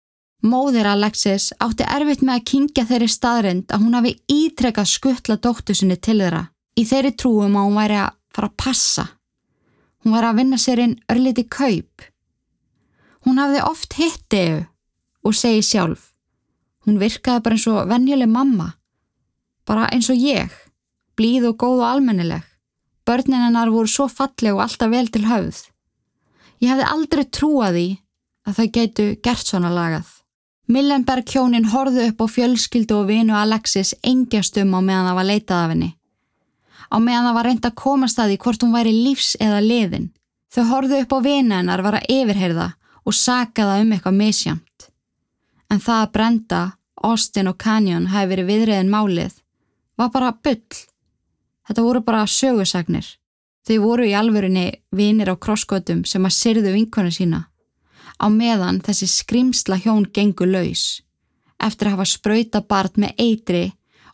Móðir 0.47 0.89
Alexis 0.91 1.53
átti 1.63 1.87
erfitt 1.87 2.23
með 2.23 2.35
að 2.41 2.47
kingja 2.51 2.85
þeirri 2.89 3.09
staðrind 3.09 3.73
að 3.73 3.85
hún 3.85 3.97
hafi 3.97 4.13
ítrekkað 4.31 4.91
skuttla 4.91 5.37
dóttu 5.41 5.75
sinni 5.75 5.97
til 5.97 6.19
þeirra 6.21 6.43
í 6.77 6.85
þeirri 6.85 7.15
trúum 7.17 7.57
að 7.57 7.69
hún 7.69 7.79
væri 7.81 8.01
að 8.03 8.11
fara 8.37 8.51
að 8.51 8.59
passa. 8.61 9.07
Hún 10.03 10.17
væri 10.17 10.31
að 10.31 10.43
vinna 10.43 10.59
sér 10.61 10.83
inn 10.83 10.99
örliti 11.13 11.47
kaup. 11.49 12.05
Hún 13.25 13.41
hafði 13.43 13.63
oft 13.67 13.97
hitt 13.99 14.37
EU 14.39 14.61
og 15.27 15.35
segi 15.35 15.65
sjálf. 15.65 16.13
Hún 16.87 17.01
virkaði 17.03 17.43
bara 17.43 17.57
eins 17.59 17.67
og 17.71 17.89
venjuleg 17.91 18.31
mamma. 18.31 18.73
Bara 19.67 19.89
eins 19.91 20.11
og 20.13 20.21
ég. 20.21 20.53
Blíð 21.19 21.51
og 21.51 21.57
góð 21.59 21.83
og 21.83 21.89
almennileg. 21.91 22.45
Börnin 23.07 23.43
hennar 23.43 23.71
voru 23.71 23.91
svo 23.91 24.09
falleg 24.11 24.55
og 24.55 24.63
alltaf 24.65 24.91
vel 24.91 25.09
til 25.11 25.27
höfð. 25.27 25.65
Ég 26.63 26.71
hefði 26.73 26.87
aldrei 26.91 27.25
trúað 27.27 27.77
því 27.77 27.89
að 28.47 28.57
þau 28.59 28.67
geitu 28.79 29.07
gert 29.23 29.47
svona 29.47 29.71
lagað. 29.75 30.09
Millenberg 30.67 31.31
hjónin 31.31 31.69
horðu 31.71 32.09
upp 32.09 32.23
á 32.23 32.27
fjölskyldu 32.27 32.97
og 32.99 33.11
vinu 33.11 33.37
Alexis 33.39 33.93
engjastum 34.03 34.75
á 34.75 34.81
meðan 34.83 35.09
það 35.11 35.19
var 35.19 35.29
leitað 35.29 35.63
af 35.63 35.73
henni. 35.75 35.91
Á 36.91 36.97
meðan 37.03 37.29
það 37.29 37.37
var 37.37 37.47
reynd 37.47 37.69
að 37.69 37.79
komast 37.83 38.19
að 38.19 38.33
því 38.33 38.39
hvort 38.43 38.65
hún 38.65 38.75
væri 38.75 38.95
lífs 38.95 39.37
eða 39.43 39.63
liðin. 39.63 40.11
Þau 40.51 40.65
horðu 40.71 41.01
upp 41.03 41.15
á 41.15 41.19
vina 41.23 41.61
hennar 41.61 41.83
var 41.87 41.99
að 41.99 42.11
yfirheyrða 42.17 42.69
og 43.07 43.15
sakaða 43.15 43.81
um 43.83 43.95
eitthvað 43.95 44.19
misjamt. 44.19 44.91
En 45.71 45.81
það 45.83 46.03
að 46.03 46.13
brenda, 46.13 46.63
Austin 47.03 47.51
og 47.51 47.59
Canyon 47.59 48.11
hafi 48.13 48.31
verið 48.33 48.51
viðriðin 48.51 48.93
málið 48.93 49.41
var 49.97 50.13
bara 50.13 50.33
bull. 50.33 50.83
Þetta 51.67 51.83
voru 51.83 52.03
bara 52.05 52.27
sögusagnir. 52.31 53.07
Þau 53.67 53.79
voru 53.83 54.07
í 54.07 54.15
alvörunni 54.15 54.69
vinir 54.95 55.33
á 55.33 55.35
krosskotum 55.35 56.05
sem 56.07 56.27
að 56.27 56.37
syrðu 56.37 56.75
vinkonu 56.77 57.11
sína. 57.11 57.47
Á 58.23 58.27
meðan 58.31 58.79
þessi 58.81 59.09
skrimsla 59.11 59.81
hjón 59.83 60.07
gengur 60.15 60.49
laus. 60.49 61.03
Eftir 61.59 61.89
að 61.89 61.97
hafa 61.97 62.07
spröyta 62.07 62.63
barn 62.63 63.03
með 63.03 63.19
eitri 63.19 63.65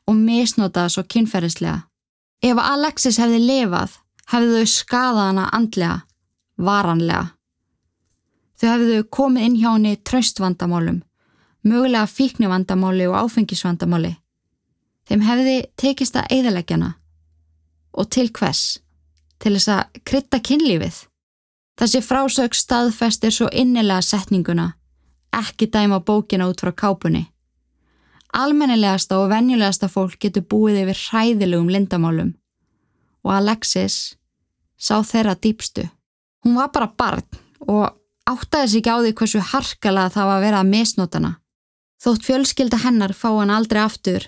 og 0.09 0.17
misnota 0.17 0.89
svo 0.89 1.05
kynferðislega. 1.05 1.83
Ef 2.43 2.59
Alexis 2.59 3.21
hefði 3.23 3.39
lifað, 3.45 3.93
hefði 4.33 4.63
þau 4.63 4.71
skadað 4.73 5.29
hana 5.29 5.45
andlega, 5.55 5.99
varanlega. 6.57 7.29
Þau 8.59 8.69
hefðu 8.71 9.05
komið 9.11 9.47
inn 9.47 9.59
hjá 9.61 9.69
henni 9.75 9.95
tröstvandamálum, 10.09 11.03
mögulega 11.65 12.07
fíknivandamáli 12.07 13.07
og 13.11 13.17
áfengisvandamáli. 13.25 14.17
Þeim 15.09 15.25
hefði 15.27 15.57
tekist 15.77 16.17
að 16.17 16.35
eðalegjana. 16.39 16.93
Og 17.93 18.11
til 18.11 18.31
hvers? 18.33 18.81
Til 19.43 19.57
þess 19.57 19.73
að 19.75 20.03
krytta 20.07 20.41
kynlífið. 20.41 21.03
Þessi 21.79 22.03
frásög 22.05 22.55
staðfestir 22.55 23.33
svo 23.35 23.49
innilega 23.53 24.05
setninguna, 24.05 24.75
ekki 25.35 25.67
dæma 25.73 26.03
bókina 26.05 26.47
út 26.51 26.61
frá 26.63 26.71
kápunni. 26.73 27.27
Almennilegasta 28.33 29.19
og 29.19 29.33
venjulegasta 29.33 29.89
fólk 29.93 30.21
getur 30.21 30.47
búið 30.49 30.85
yfir 30.85 31.01
hræðilegum 31.09 31.73
lindamálum 31.73 32.33
og 33.23 33.35
Alexis 33.35 34.17
sá 34.79 35.01
þeirra 35.07 35.35
dýpstu. 35.39 35.85
Hún 36.43 36.57
var 36.59 36.73
bara 36.75 36.91
barn 36.99 37.27
og 37.69 37.93
áttaði 38.29 38.69
sig 38.69 38.83
ekki 38.83 38.95
á 38.95 38.99
því 38.99 39.13
hversu 39.19 39.43
harkalega 39.53 40.15
það 40.17 40.29
var 40.29 40.39
að 40.39 40.47
vera 40.47 40.63
að 40.63 40.73
misnótana. 40.73 41.33
Þótt 42.03 42.25
fjölskylda 42.27 42.81
hennar 42.83 43.13
fá 43.15 43.29
hann 43.31 43.51
aldrei 43.55 43.79
aftur, 43.79 44.25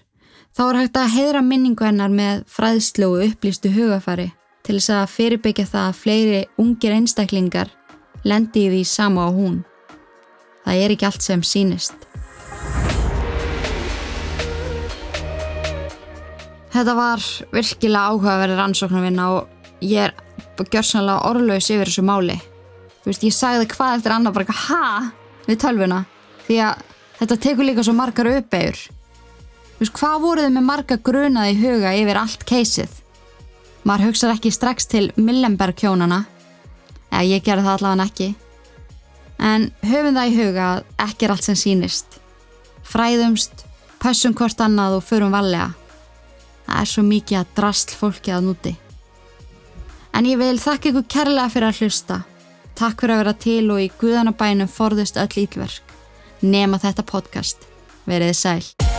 þá 0.55 0.61
er 0.64 0.77
hægt 0.79 0.99
að 1.01 1.09
heidra 1.11 1.41
minningu 1.43 1.83
hennar 1.83 2.12
með 2.14 2.45
fræðslu 2.47 3.09
og 3.11 3.25
upplýstu 3.25 3.72
hugafari 3.75 4.29
til 4.62 4.77
þess 4.77 4.93
að 4.95 5.11
fyrirbyggja 5.11 5.64
það 5.72 5.89
að 5.89 5.99
fleiri 5.99 6.45
ungir 6.62 6.95
einstaklingar 6.95 7.72
lendi 8.22 8.62
í 8.68 8.70
því 8.77 8.85
sama 8.87 9.27
á 9.27 9.31
hún. 9.35 9.59
Það 10.62 10.85
er 10.85 10.95
ekki 10.95 11.09
allt 11.11 11.27
sem 11.27 11.43
sínist. 11.43 12.07
Þetta 16.79 16.97
var 17.03 17.29
virkilega 17.51 18.14
áhugaverðir 18.14 18.64
ansóknarvinna 18.68 19.29
og 19.35 19.83
ég 19.83 20.12
er 20.12 20.70
gjörsanlega 20.70 21.27
orðlaus 21.27 21.75
yfir 21.75 21.91
þessu 21.91 22.07
máli. 22.07 22.39
Þú 23.03 23.11
veist, 23.11 23.27
ég 23.27 23.35
sagði 23.35 23.72
hvað 23.75 23.99
eftir 23.99 24.14
annað 24.14 24.39
bara 24.39 24.61
hæ 24.62 24.83
við 25.51 25.64
tölvuna 25.66 26.05
því 26.47 26.64
að 26.70 26.91
þetta 27.21 27.41
tekur 27.47 27.69
líka 27.69 27.85
svo 27.87 27.95
margar 27.97 28.31
uppegur. 28.33 28.79
Þú 29.75 29.83
veist, 29.83 29.97
hvað 29.99 30.21
voruð 30.23 30.53
með 30.55 30.67
marga 30.69 30.99
grunaði 31.09 31.57
huga 31.59 31.95
yfir 31.99 32.21
allt 32.21 32.45
keysið? 32.49 33.01
Maður 33.85 34.09
hugsaði 34.09 34.37
ekki 34.39 34.53
strax 34.55 34.87
til 34.89 35.05
Millenberg 35.21 35.77
kjónana. 35.77 36.23
Eða 37.11 37.25
ég 37.29 37.45
gerði 37.45 37.67
það 37.67 37.79
allavega 37.79 38.07
ekki. 38.09 38.29
En 39.45 39.67
höfum 39.85 40.17
það 40.17 40.31
í 40.31 40.37
huga 40.39 40.69
að 40.71 40.85
ekki 41.09 41.27
er 41.27 41.35
allt 41.35 41.49
sem 41.49 41.59
sínist. 41.59 42.21
Fræðumst, 42.87 43.67
passum 44.01 44.35
hvort 44.37 44.62
annað 44.62 45.01
og 45.01 45.05
förum 45.05 45.35
vallega. 45.35 45.73
Það 46.65 46.81
er 46.81 46.91
svo 46.95 47.05
mikið 47.05 47.41
að 47.41 47.53
drastl 47.59 47.99
fólki 47.99 48.33
að 48.33 48.47
núti. 48.49 48.77
En 50.15 50.29
ég 50.31 50.39
vil 50.41 50.57
þakka 50.62 50.93
ykkur 50.93 51.11
kærlega 51.11 51.51
fyrir 51.53 51.69
að 51.69 51.83
hlusta. 51.83 52.21
Takk 52.79 53.03
fyrir 53.03 53.17
að 53.17 53.21
vera 53.25 53.35
til 53.45 53.65
og 53.75 53.83
í 53.83 53.91
guðanabænum 54.01 54.71
forðust 54.71 55.19
öll 55.21 55.43
ítverk. 55.45 55.84
Nema 56.45 56.76
þetta 56.76 57.07
podcast. 57.09 57.64
Verið 58.05 58.34
sæl. 58.36 58.93